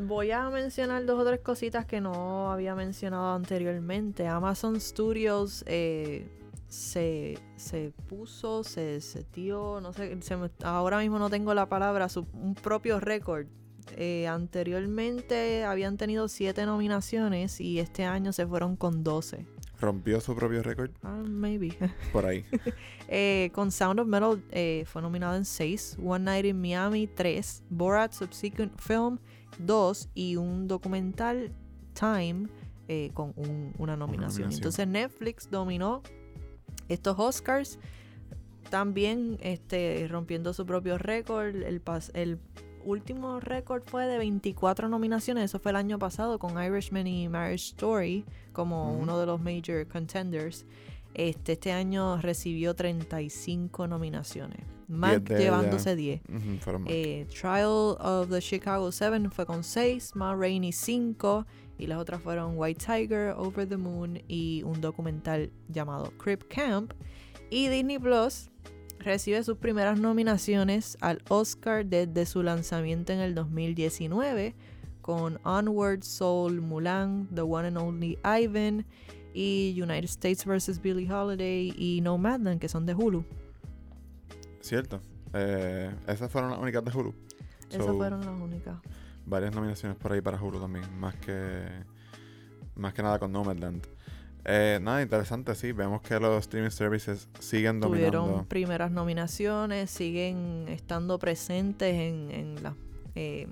Voy 0.01 0.31
a 0.31 0.49
mencionar 0.49 1.05
dos 1.05 1.19
o 1.21 1.25
tres 1.25 1.39
cositas 1.41 1.85
que 1.85 2.01
no 2.01 2.51
había 2.51 2.75
mencionado 2.75 3.33
anteriormente. 3.35 4.27
Amazon 4.27 4.79
Studios 4.79 5.63
eh, 5.67 6.27
se, 6.67 7.37
se 7.55 7.93
puso, 8.07 8.63
se 8.63 9.01
setió, 9.01 9.79
no 9.81 9.93
sé, 9.93 10.21
se 10.21 10.35
me- 10.37 10.49
ahora 10.63 10.99
mismo 10.99 11.19
no 11.19 11.29
tengo 11.29 11.53
la 11.53 11.67
palabra, 11.69 12.09
su, 12.09 12.25
un 12.33 12.55
propio 12.55 12.99
récord. 12.99 13.45
Eh, 13.97 14.27
anteriormente 14.27 15.63
habían 15.65 15.97
tenido 15.97 16.27
siete 16.27 16.65
nominaciones 16.65 17.59
y 17.59 17.79
este 17.79 18.05
año 18.05 18.31
se 18.31 18.45
fueron 18.47 18.75
con 18.75 19.03
12. 19.03 19.45
Rompió 19.81 20.21
su 20.21 20.35
propio 20.35 20.61
récord 20.63 20.91
Ah, 21.03 21.21
maybe. 21.27 21.75
por 22.13 22.25
ahí. 22.25 22.45
Eh, 23.07 23.49
con 23.53 23.71
Sound 23.71 23.99
of 23.99 24.07
Metal 24.07 24.41
eh, 24.51 24.83
fue 24.85 25.01
nominado 25.01 25.35
en 25.35 25.43
6, 25.43 25.97
One 26.03 26.23
Night 26.25 26.45
in 26.45 26.61
Miami 26.61 27.07
3, 27.07 27.63
Borat 27.69 28.13
Subsequent 28.13 28.79
Film 28.79 29.17
2 29.59 30.09
y 30.13 30.35
un 30.37 30.67
documental 30.67 31.51
Time 31.93 32.47
eh, 32.87 33.11
con 33.13 33.33
un- 33.35 33.73
una 33.77 33.97
nominación. 33.97 34.43
nominación. 34.43 34.51
Entonces 34.53 34.87
Netflix 34.87 35.49
dominó 35.49 36.03
estos 36.87 37.17
Oscars 37.19 37.79
también 38.69 39.37
este, 39.41 40.07
rompiendo 40.09 40.53
su 40.53 40.65
propio 40.65 40.97
récord. 40.97 41.55
El, 41.55 41.83
pas- 41.83 42.11
el 42.13 42.39
último 42.83 43.39
récord 43.39 43.83
fue 43.85 44.07
de 44.07 44.17
24 44.17 44.89
nominaciones, 44.89 45.45
eso 45.45 45.59
fue 45.59 45.71
el 45.71 45.77
año 45.77 45.99
pasado 45.99 46.39
con 46.39 46.61
Irishman 46.61 47.07
y 47.07 47.29
Marriage 47.29 47.71
Story 47.71 48.25
como 48.53 48.93
uno 48.93 49.19
de 49.19 49.25
los 49.25 49.39
major 49.39 49.87
contenders. 49.87 50.65
Este, 51.13 51.53
este 51.53 51.71
año 51.71 52.17
recibió 52.21 52.73
35 52.73 53.87
nominaciones. 53.87 54.59
De 54.87 55.37
llevándose 55.37 55.95
10. 55.95 56.21
Ujú, 56.27 56.57
fueron 56.59 56.83
más. 56.83 56.91
Eh, 56.93 57.25
Trial 57.29 57.95
of 57.99 58.29
the 58.29 58.41
Chicago 58.41 58.91
7 58.91 59.29
fue 59.29 59.45
con 59.45 59.63
6, 59.63 60.15
Ma 60.15 60.35
Rainey 60.35 60.73
5 60.73 61.45
y 61.77 61.87
las 61.87 61.97
otras 61.97 62.21
fueron 62.21 62.53
White 62.57 62.85
Tiger, 62.85 63.33
Over 63.37 63.67
the 63.67 63.77
Moon 63.77 64.21
y 64.27 64.63
un 64.63 64.81
documental 64.81 65.51
llamado 65.69 66.11
Crip 66.17 66.43
Camp. 66.49 66.93
Y 67.49 67.69
Disney 67.69 67.99
Plus 67.99 68.50
recibe 69.01 69.43
sus 69.43 69.57
primeras 69.57 69.99
nominaciones 69.99 70.97
al 71.01 71.21
Oscar 71.29 71.85
desde 71.85 72.25
su 72.25 72.43
lanzamiento 72.43 73.13
en 73.13 73.19
el 73.19 73.35
2019 73.35 74.55
con 75.01 75.39
Onward, 75.43 76.03
Soul, 76.03 76.61
Mulan, 76.61 77.27
The 77.33 77.41
One 77.41 77.69
and 77.69 77.77
Only 77.77 78.17
Ivan 78.23 78.85
y 79.33 79.77
United 79.81 80.05
States 80.05 80.45
vs. 80.45 80.81
Billie 80.81 81.11
Holiday 81.11 81.73
y 81.77 82.01
Nomadland 82.01 82.59
que 82.59 82.69
son 82.69 82.85
de 82.85 82.93
Hulu. 82.93 83.25
Cierto. 84.61 85.01
Eh, 85.33 85.93
esas 86.07 86.31
fueron 86.31 86.51
las 86.51 86.59
únicas 86.59 86.83
de 86.83 86.91
Hulu. 86.91 87.13
Esas 87.69 87.85
So, 87.85 87.97
fueron 87.97 88.21
las 88.21 88.39
únicas. 88.39 88.75
Varias 89.25 89.53
nominaciones 89.53 89.97
por 89.97 90.11
ahí 90.11 90.21
para 90.21 90.41
Hulu 90.41 90.59
también. 90.59 90.85
Más 90.99 91.15
que. 91.15 91.65
Más 92.75 92.93
que 92.93 93.01
nada 93.01 93.19
con 93.19 93.31
Nomadland. 93.31 93.85
Eh, 94.45 94.79
nada, 94.81 95.01
interesante, 95.01 95.53
sí. 95.55 95.71
Vemos 95.71 96.01
que 96.01 96.19
los 96.19 96.39
streaming 96.39 96.69
services 96.71 97.27
siguen 97.39 97.79
dominando. 97.79 98.19
tuvieron 98.23 98.45
primeras 98.45 98.91
nominaciones, 98.91 99.91
siguen 99.91 100.65
estando 100.67 101.19
presentes 101.19 101.93
en, 101.95 102.31
en 102.31 102.63
la- 102.63 102.75
eh, 103.15 103.47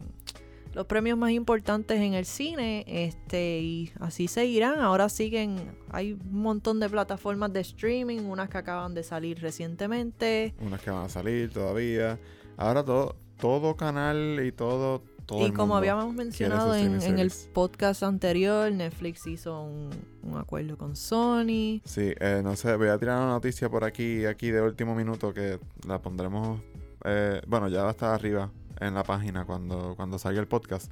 los 0.74 0.86
premios 0.86 1.18
más 1.18 1.32
importantes 1.32 2.00
en 2.00 2.14
el 2.14 2.26
cine, 2.26 2.86
este 2.88 3.60
y 3.60 3.92
así 4.00 4.28
seguirán. 4.28 4.80
Ahora 4.80 5.10
siguen, 5.10 5.58
hay 5.90 6.14
un 6.14 6.42
montón 6.42 6.80
de 6.80 6.88
plataformas 6.90 7.52
de 7.54 7.60
streaming, 7.62 8.20
unas 8.22 8.50
que 8.50 8.60
acaban 8.60 8.94
de 8.94 9.02
salir 9.04 9.40
recientemente. 9.42 10.54
Unas 10.60 10.80
que 10.82 10.92
van 10.92 11.06
a 11.06 11.10
salir 11.10 11.52
todavía. 11.52 12.20
Ahora 12.56 12.84
todo, 12.84 13.16
todo 13.40 13.76
canal 13.76 14.40
y 14.46 14.52
todo. 14.52 15.02
Todo 15.30 15.48
y 15.48 15.52
como 15.52 15.78
habíamos 15.78 16.12
mencionado 16.16 16.76
en, 16.76 17.20
el 17.20 17.32
podcast 17.54 18.02
anterior, 18.02 18.72
Netflix 18.72 19.28
hizo 19.28 19.62
un, 19.62 19.92
un 20.24 20.38
acuerdo 20.38 20.76
con 20.76 20.96
Sony. 20.96 21.82
Sí, 21.86 22.14
eh, 22.20 22.42
no 22.44 22.56
sé, 22.56 22.76
voy 22.76 22.88
a 22.88 22.98
tirar 22.98 23.18
una 23.18 23.28
noticia 23.28 23.70
por 23.70 23.84
aquí, 23.84 24.26
aquí 24.26 24.50
de 24.50 24.60
último 24.62 24.96
minuto 24.96 25.32
que 25.32 25.60
la 25.88 26.02
pondremos, 26.02 26.60
eh, 27.06 27.42
bueno, 27.46 27.68
ya 27.68 27.84
va 27.84 27.90
a 27.90 27.92
estar 27.92 28.12
arriba 28.12 28.50
en 28.80 28.96
la 28.96 29.04
página 29.04 29.46
cuando, 29.46 29.94
cuando 29.96 30.18
salga 30.18 30.40
el 30.40 30.48
podcast. 30.48 30.92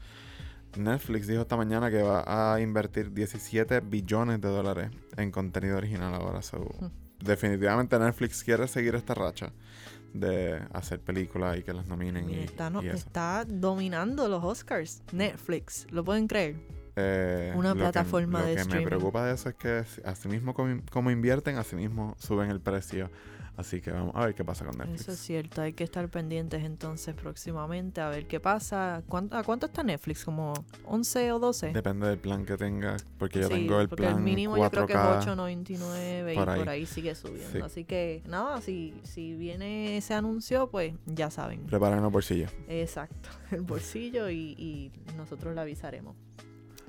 Netflix 0.78 1.26
dijo 1.26 1.42
esta 1.42 1.58
mañana 1.58 1.90
que 1.90 2.04
va 2.04 2.54
a 2.54 2.62
invertir 2.62 3.12
17 3.12 3.80
billones 3.80 4.40
de 4.40 4.50
dólares 4.50 4.92
en 5.16 5.32
contenido 5.32 5.78
original 5.78 6.14
ahora. 6.14 6.44
So, 6.44 6.64
definitivamente 7.20 7.98
Netflix 7.98 8.44
quiere 8.44 8.68
seguir 8.68 8.94
esta 8.94 9.16
racha 9.16 9.52
de 10.14 10.60
hacer 10.74 11.00
películas 11.00 11.58
y 11.58 11.64
que 11.64 11.74
las 11.74 11.88
nominen 11.88 12.26
Mira, 12.26 12.42
y, 12.42 12.44
está, 12.46 12.70
no- 12.70 12.82
y 12.84 12.88
eso. 12.88 12.98
está 12.98 13.46
dominando 13.48 14.28
los 14.28 14.44
Oscars. 14.44 15.02
Netflix, 15.12 15.86
¿lo 15.92 16.04
pueden 16.04 16.28
creer? 16.28 16.56
Eh, 17.00 17.54
una 17.56 17.70
lo 17.70 17.76
que- 17.76 17.80
plataforma 17.82 18.40
lo 18.40 18.46
de 18.48 18.56
que 18.56 18.62
streaming. 18.62 18.84
me 18.86 18.88
preocupa 18.90 19.24
de 19.26 19.34
eso 19.36 19.50
es 19.50 19.56
que 19.56 19.84
así 20.04 20.28
mismo 20.28 20.54
como, 20.56 20.82
como 20.92 21.12
invierten, 21.12 21.58
así 21.58 21.76
mismo 21.76 22.16
suben 22.18 22.50
el 22.50 22.60
precio. 22.60 23.10
Así 23.56 23.82
que 23.82 23.90
vamos 23.92 24.12
a 24.16 24.24
ver 24.24 24.36
qué 24.36 24.46
pasa 24.46 24.66
con 24.66 24.78
Netflix. 24.78 25.02
Eso 25.02 25.12
es 25.14 25.18
cierto, 25.20 25.64
hay 25.64 25.74
que 25.74 25.84
estar 25.84 26.08
pendientes 26.10 26.64
entonces 26.64 27.16
próximamente 27.16 28.02
a 28.02 28.10
ver 28.10 28.28
qué 28.28 28.40
pasa. 28.40 29.02
¿Cuánto, 29.08 29.36
¿A 29.36 29.42
cuánto 29.44 29.66
está 29.66 29.82
Netflix? 29.82 30.24
¿Como 30.24 30.54
11 30.86 31.32
o 31.32 31.40
12? 31.40 31.72
Depende 31.74 32.08
del 32.08 32.20
plan 32.20 32.46
que 32.46 32.56
tengas, 32.56 33.04
porque 33.18 33.40
yo 33.42 33.48
Sí, 33.48 33.54
tengo 33.56 33.82
el 33.82 33.90
porque 33.90 34.04
plan 34.04 34.18
el 34.18 34.24
mínimo 34.24 34.56
4K. 34.58 34.62
yo 34.64 34.70
creo 34.70 34.86
que 34.86 34.94
es 34.94 35.00
8.99 35.26 36.34
y 36.34 36.36
por 36.36 36.46
por 36.46 36.70
ahí. 36.70 36.82
ahí 36.82 36.86
sigue 36.86 37.16
subiendo. 37.16 37.50
Sí. 37.52 37.60
Así 37.64 37.84
que 37.84 38.22
nada, 38.28 38.62
si, 38.62 38.94
si 39.04 39.34
viene 39.34 39.98
ese 39.98 40.14
anuncio, 40.14 40.70
pues 40.70 40.94
ya 41.08 41.32
saben. 41.32 41.62
Preparen 41.66 42.02
los 42.04 42.12
bolsillos. 42.12 42.52
Exacto, 42.68 43.30
el 43.52 43.62
bolsillo 43.62 44.30
y, 44.30 44.54
y 44.60 44.92
nosotros 45.16 45.56
le 45.56 45.62
avisaremos. 45.62 46.16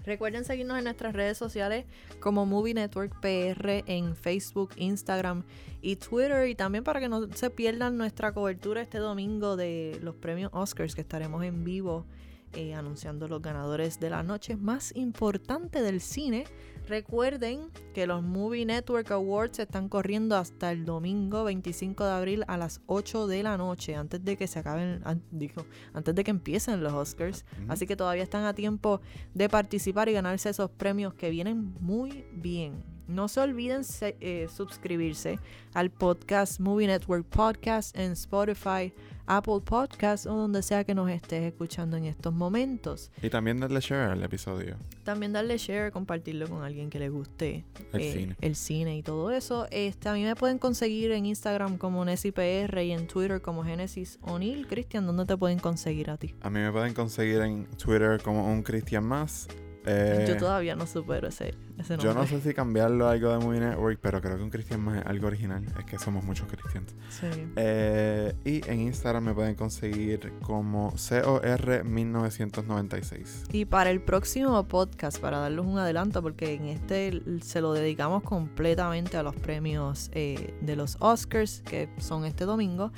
Recuerden 0.09 0.47
seguirnos 0.47 0.79
en 0.79 0.85
nuestras 0.85 1.13
redes 1.13 1.37
sociales 1.37 1.85
como 2.19 2.47
Movie 2.47 2.73
Network 2.73 3.21
PR 3.21 3.85
en 3.85 4.17
Facebook, 4.17 4.71
Instagram 4.77 5.45
y 5.83 5.97
Twitter. 5.97 6.49
Y 6.49 6.55
también 6.55 6.83
para 6.83 6.99
que 6.99 7.11
no 7.11 7.31
se 7.35 7.51
pierdan 7.51 7.99
nuestra 7.99 8.33
cobertura 8.33 8.81
este 8.81 8.97
domingo 8.97 9.59
de 9.59 9.99
los 10.03 10.15
premios 10.15 10.51
Oscars 10.55 10.95
que 10.95 11.03
estaremos 11.03 11.45
en 11.45 11.63
vivo 11.63 12.07
eh, 12.55 12.73
anunciando 12.73 13.29
los 13.29 13.43
ganadores 13.43 14.01
de 14.01 14.09
la 14.09 14.23
noche 14.23 14.57
más 14.57 14.97
importante 14.97 15.83
del 15.83 16.01
cine. 16.01 16.47
Recuerden 16.89 17.71
que 17.93 18.07
los 18.07 18.23
Movie 18.23 18.65
Network 18.65 19.11
Awards 19.11 19.59
se 19.59 19.65
están 19.65 19.91
corriendo 19.91 20.37
hasta 20.37 20.73
el 20.73 20.87
domingo 20.87 21.45
25 21.45 22.03
de 22.03 22.11
abril 22.11 22.45
a 22.49 22.57
las 22.57 22.81
8 22.87 23.27
de 23.27 23.43
la 23.43 23.59
noche, 23.59 23.95
antes 23.95 24.25
de 24.25 24.39
que 24.39 24.47
se 24.47 24.59
acaben, 24.59 25.03
digo, 25.31 25.67
antes 25.93 26.15
de 26.15 26.25
que 26.25 26.31
empiecen 26.31 26.83
los 26.83 26.95
Oscars. 26.95 27.45
Así 27.69 27.87
que 27.87 27.95
todavía 27.95 28.23
están 28.23 28.47
a 28.47 28.55
tiempo 28.55 29.03
de 29.35 29.51
participar 29.51 30.09
y 30.09 30.15
ganarse 30.15 30.49
esos 30.49 30.71
premios 30.71 31.13
que 31.13 31.29
vienen 31.29 31.75
muy 31.79 32.25
bien. 32.33 32.98
No 33.09 33.27
se 33.29 33.41
olviden 33.41 33.83
eh, 34.01 34.49
suscribirse 34.55 35.39
al 35.73 35.91
podcast 35.91 36.61
Movie 36.61 36.87
Network 36.87 37.25
Podcast 37.25 37.97
en 37.97 38.13
Spotify, 38.13 38.93
Apple 39.25 39.61
Podcast 39.65 40.27
o 40.27 40.35
donde 40.35 40.63
sea 40.63 40.85
que 40.85 40.95
nos 40.95 41.11
estés 41.11 41.43
escuchando 41.43 41.97
en 41.97 42.05
estos 42.05 42.35
momentos. 42.35 43.11
Y 43.23 43.31
también 43.31 43.61
darle 43.61 43.81
share 43.81 44.11
al 44.11 44.23
episodio. 44.23 44.77
También 45.05 45.33
darle 45.33 45.57
share, 45.57 45.91
compartirlo 45.91 46.49
con 46.49 46.63
alguien 46.63 46.91
que 46.91 46.99
le 46.99 47.09
guste 47.09 47.65
El 47.95 48.01
eh, 48.01 48.13
cine. 48.13 48.37
el 48.43 48.57
cine 48.57 48.99
y 48.99 49.03
todo 49.03 49.31
eso. 49.31 49.67
Este, 49.71 50.11
a 50.11 50.13
mí 50.13 50.23
me 50.23 50.37
pueden 50.37 50.59
conseguir 50.59 51.13
en 51.13 51.25
Instagram 51.25 51.79
como 51.79 52.05
NesiPR 52.05 52.83
y 52.83 52.93
en 52.93 53.07
Twitter 53.07 53.41
como 53.41 53.65
Genesis 53.65 54.19
O'Neill. 54.21 54.67
Cristian, 54.67 55.07
¿dónde 55.07 55.25
te 55.25 55.37
pueden 55.37 55.59
conseguir 55.61 56.11
a 56.11 56.19
ti? 56.19 56.35
A 56.43 56.51
mí 56.51 56.61
me 56.61 56.71
pueden 56.73 56.93
conseguir 56.93 57.41
en 57.41 57.65
Twitter 57.79 58.21
como 58.23 58.51
un 58.53 58.63
Cristian 58.63 59.05
más. 59.07 59.49
Eh, 59.87 60.25
Yo 60.29 60.37
todavía 60.37 60.75
no 60.77 60.87
supero 60.87 61.29
ese, 61.29 61.55
ese 61.79 61.97
nombre. 61.97 62.05
yo 62.05 62.15
no 62.15 62.27
sé 62.27 62.41
si 62.41 62.53
cambiarlo 62.53 63.07
a 63.07 63.13
algo 63.13 63.31
de 63.33 63.39
Movie 63.39 63.61
Network, 63.61 63.99
pero 64.03 64.21
creo 64.21 64.37
que 64.37 64.43
un 64.43 64.51
Cristian 64.51 64.81
más 64.81 64.99
es 64.99 65.07
algo 65.07 65.29
original. 65.29 65.65
Es 65.79 65.85
que 65.85 65.99
somos 65.99 66.25
muchos 66.25 66.47
cristianos. 66.49 66.93
Sí. 67.09 67.27
Eh, 67.57 68.35
y 68.45 68.69
en 68.71 68.81
Instagram 68.81 69.25
me 69.25 69.35
pueden 69.35 69.55
conseguir 69.55 70.33
como 70.43 70.93
COR1996. 70.93 73.45
Y 73.53 73.65
para 73.65 73.91
el 73.91 74.01
próximo 74.01 74.67
podcast, 74.69 75.19
para 75.19 75.39
darles 75.39 75.65
un 75.65 75.79
adelanto, 75.79 76.23
porque 76.23 76.55
en 76.55 76.67
este 76.67 77.23
se 77.43 77.61
lo 77.61 77.73
dedicamos 77.73 78.23
completamente 78.23 79.17
a 79.17 79.23
los 79.23 79.35
premios 79.37 80.11
eh, 80.13 80.55
de 80.61 80.77
los 80.77 80.97
Oscars, 81.01 81.63
que 81.63 81.89
son 81.99 82.25
este 82.25 82.45
domingo. 82.45 82.93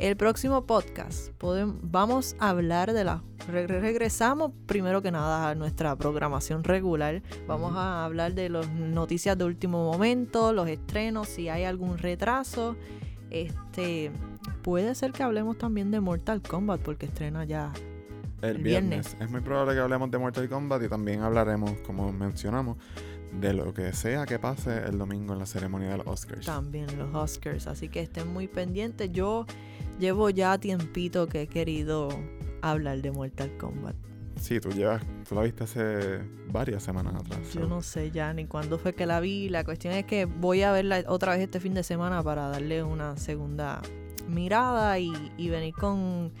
El 0.00 0.16
próximo 0.16 0.64
podcast 0.64 1.28
podem- 1.38 1.76
vamos 1.82 2.34
a 2.38 2.48
hablar 2.48 2.94
de 2.94 3.04
la... 3.04 3.22
re- 3.46 3.66
regresamos 3.66 4.50
primero 4.66 5.02
que 5.02 5.10
nada 5.10 5.50
a 5.50 5.54
nuestra 5.54 5.94
programación 5.96 6.64
regular. 6.64 7.22
Vamos 7.46 7.74
a 7.76 8.06
hablar 8.06 8.32
de 8.34 8.48
las 8.48 8.66
noticias 8.70 9.36
de 9.36 9.44
último 9.44 9.92
momento, 9.92 10.54
los 10.54 10.68
estrenos, 10.68 11.28
si 11.28 11.50
hay 11.50 11.64
algún 11.64 11.98
retraso. 11.98 12.76
Este 13.28 14.10
puede 14.62 14.94
ser 14.94 15.12
que 15.12 15.22
hablemos 15.22 15.58
también 15.58 15.90
de 15.90 16.00
Mortal 16.00 16.40
Kombat 16.40 16.80
porque 16.80 17.04
estrena 17.06 17.44
ya 17.44 17.70
El, 18.40 18.56
El 18.56 18.62
viernes. 18.62 18.90
viernes. 18.90 19.16
Es 19.20 19.30
muy 19.30 19.42
probable 19.42 19.74
que 19.74 19.80
hablemos 19.80 20.10
de 20.10 20.16
Mortal 20.18 20.48
Kombat 20.48 20.82
y 20.82 20.88
también 20.88 21.20
hablaremos, 21.20 21.72
como 21.86 22.10
mencionamos, 22.10 22.78
de 23.32 23.52
lo 23.52 23.72
que 23.72 23.92
sea 23.92 24.26
que 24.26 24.38
pase 24.38 24.84
el 24.84 24.98
domingo 24.98 25.32
en 25.32 25.38
la 25.38 25.46
ceremonia 25.46 25.90
de 25.90 25.98
los 25.98 26.06
Oscars. 26.06 26.46
también 26.46 26.86
los 26.98 27.14
Oscars, 27.14 27.66
así 27.66 27.88
que 27.88 28.00
estén 28.00 28.32
muy 28.32 28.48
pendientes. 28.48 29.10
Yo 29.12 29.46
llevo 29.98 30.30
ya 30.30 30.58
tiempito 30.58 31.28
que 31.28 31.42
he 31.42 31.46
querido 31.46 32.08
hablar 32.62 33.00
de 33.02 33.12
Mortal 33.12 33.56
Kombat. 33.56 33.94
Sí, 34.40 34.58
tú 34.58 34.70
llevas, 34.70 35.02
tú 35.28 35.34
la 35.34 35.42
viste 35.42 35.64
hace 35.64 36.20
varias 36.50 36.82
semanas 36.82 37.14
atrás. 37.14 37.52
Yo 37.52 37.66
no 37.68 37.82
sé 37.82 38.10
ya 38.10 38.32
ni 38.32 38.46
cuándo 38.46 38.78
fue 38.78 38.94
que 38.94 39.04
la 39.04 39.20
vi. 39.20 39.50
La 39.50 39.64
cuestión 39.64 39.92
es 39.92 40.06
que 40.06 40.24
voy 40.24 40.62
a 40.62 40.72
verla 40.72 41.04
otra 41.08 41.32
vez 41.34 41.42
este 41.42 41.60
fin 41.60 41.74
de 41.74 41.82
semana 41.82 42.22
para 42.22 42.48
darle 42.48 42.82
una 42.82 43.18
segunda 43.18 43.82
mirada 44.28 44.98
y, 44.98 45.12
y 45.36 45.50
venir 45.50 45.74
con, 45.74 46.32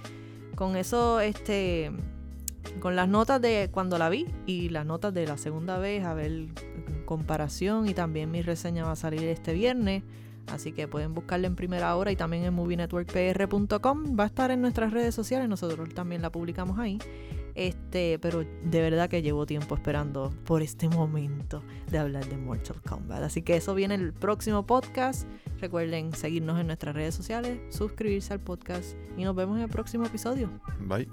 con 0.54 0.76
eso, 0.76 1.20
este, 1.20 1.92
con 2.78 2.96
las 2.96 3.08
notas 3.08 3.40
de 3.40 3.68
cuando 3.72 3.98
la 3.98 4.08
vi 4.08 4.26
y 4.46 4.68
las 4.68 4.86
notas 4.86 5.12
de 5.12 5.26
la 5.26 5.36
segunda 5.36 5.78
vez, 5.78 6.04
a 6.04 6.14
ver 6.14 6.46
comparación 7.04 7.88
y 7.88 7.94
también 7.94 8.30
mi 8.30 8.40
reseña 8.40 8.84
va 8.84 8.92
a 8.92 8.96
salir 8.96 9.24
este 9.24 9.52
viernes. 9.52 10.04
Así 10.46 10.72
que 10.72 10.88
pueden 10.88 11.14
buscarla 11.14 11.46
en 11.46 11.56
primera 11.56 11.94
hora 11.96 12.12
y 12.12 12.16
también 12.16 12.44
en 12.44 12.54
movienetworkpr.com. 12.54 14.16
Va 14.18 14.24
a 14.24 14.26
estar 14.26 14.50
en 14.50 14.60
nuestras 14.60 14.92
redes 14.92 15.14
sociales, 15.14 15.48
nosotros 15.48 15.88
también 15.94 16.22
la 16.22 16.30
publicamos 16.30 16.78
ahí. 16.78 16.98
Este, 17.54 18.18
pero 18.20 18.44
de 18.64 18.80
verdad 18.80 19.08
que 19.08 19.22
llevo 19.22 19.44
tiempo 19.44 19.74
esperando 19.74 20.32
por 20.44 20.62
este 20.62 20.88
momento 20.88 21.62
de 21.90 21.98
hablar 21.98 22.24
de 22.26 22.36
Mortal 22.36 22.80
Kombat. 22.88 23.22
Así 23.22 23.42
que 23.42 23.56
eso 23.56 23.74
viene 23.74 23.96
el 23.96 24.12
próximo 24.12 24.66
podcast. 24.66 25.28
Recuerden 25.60 26.12
seguirnos 26.14 26.60
en 26.60 26.68
nuestras 26.68 26.94
redes 26.94 27.14
sociales, 27.14 27.58
suscribirse 27.70 28.32
al 28.32 28.40
podcast 28.40 28.96
y 29.16 29.24
nos 29.24 29.34
vemos 29.34 29.56
en 29.56 29.64
el 29.64 29.68
próximo 29.68 30.06
episodio. 30.06 30.48
Bye. 30.80 31.08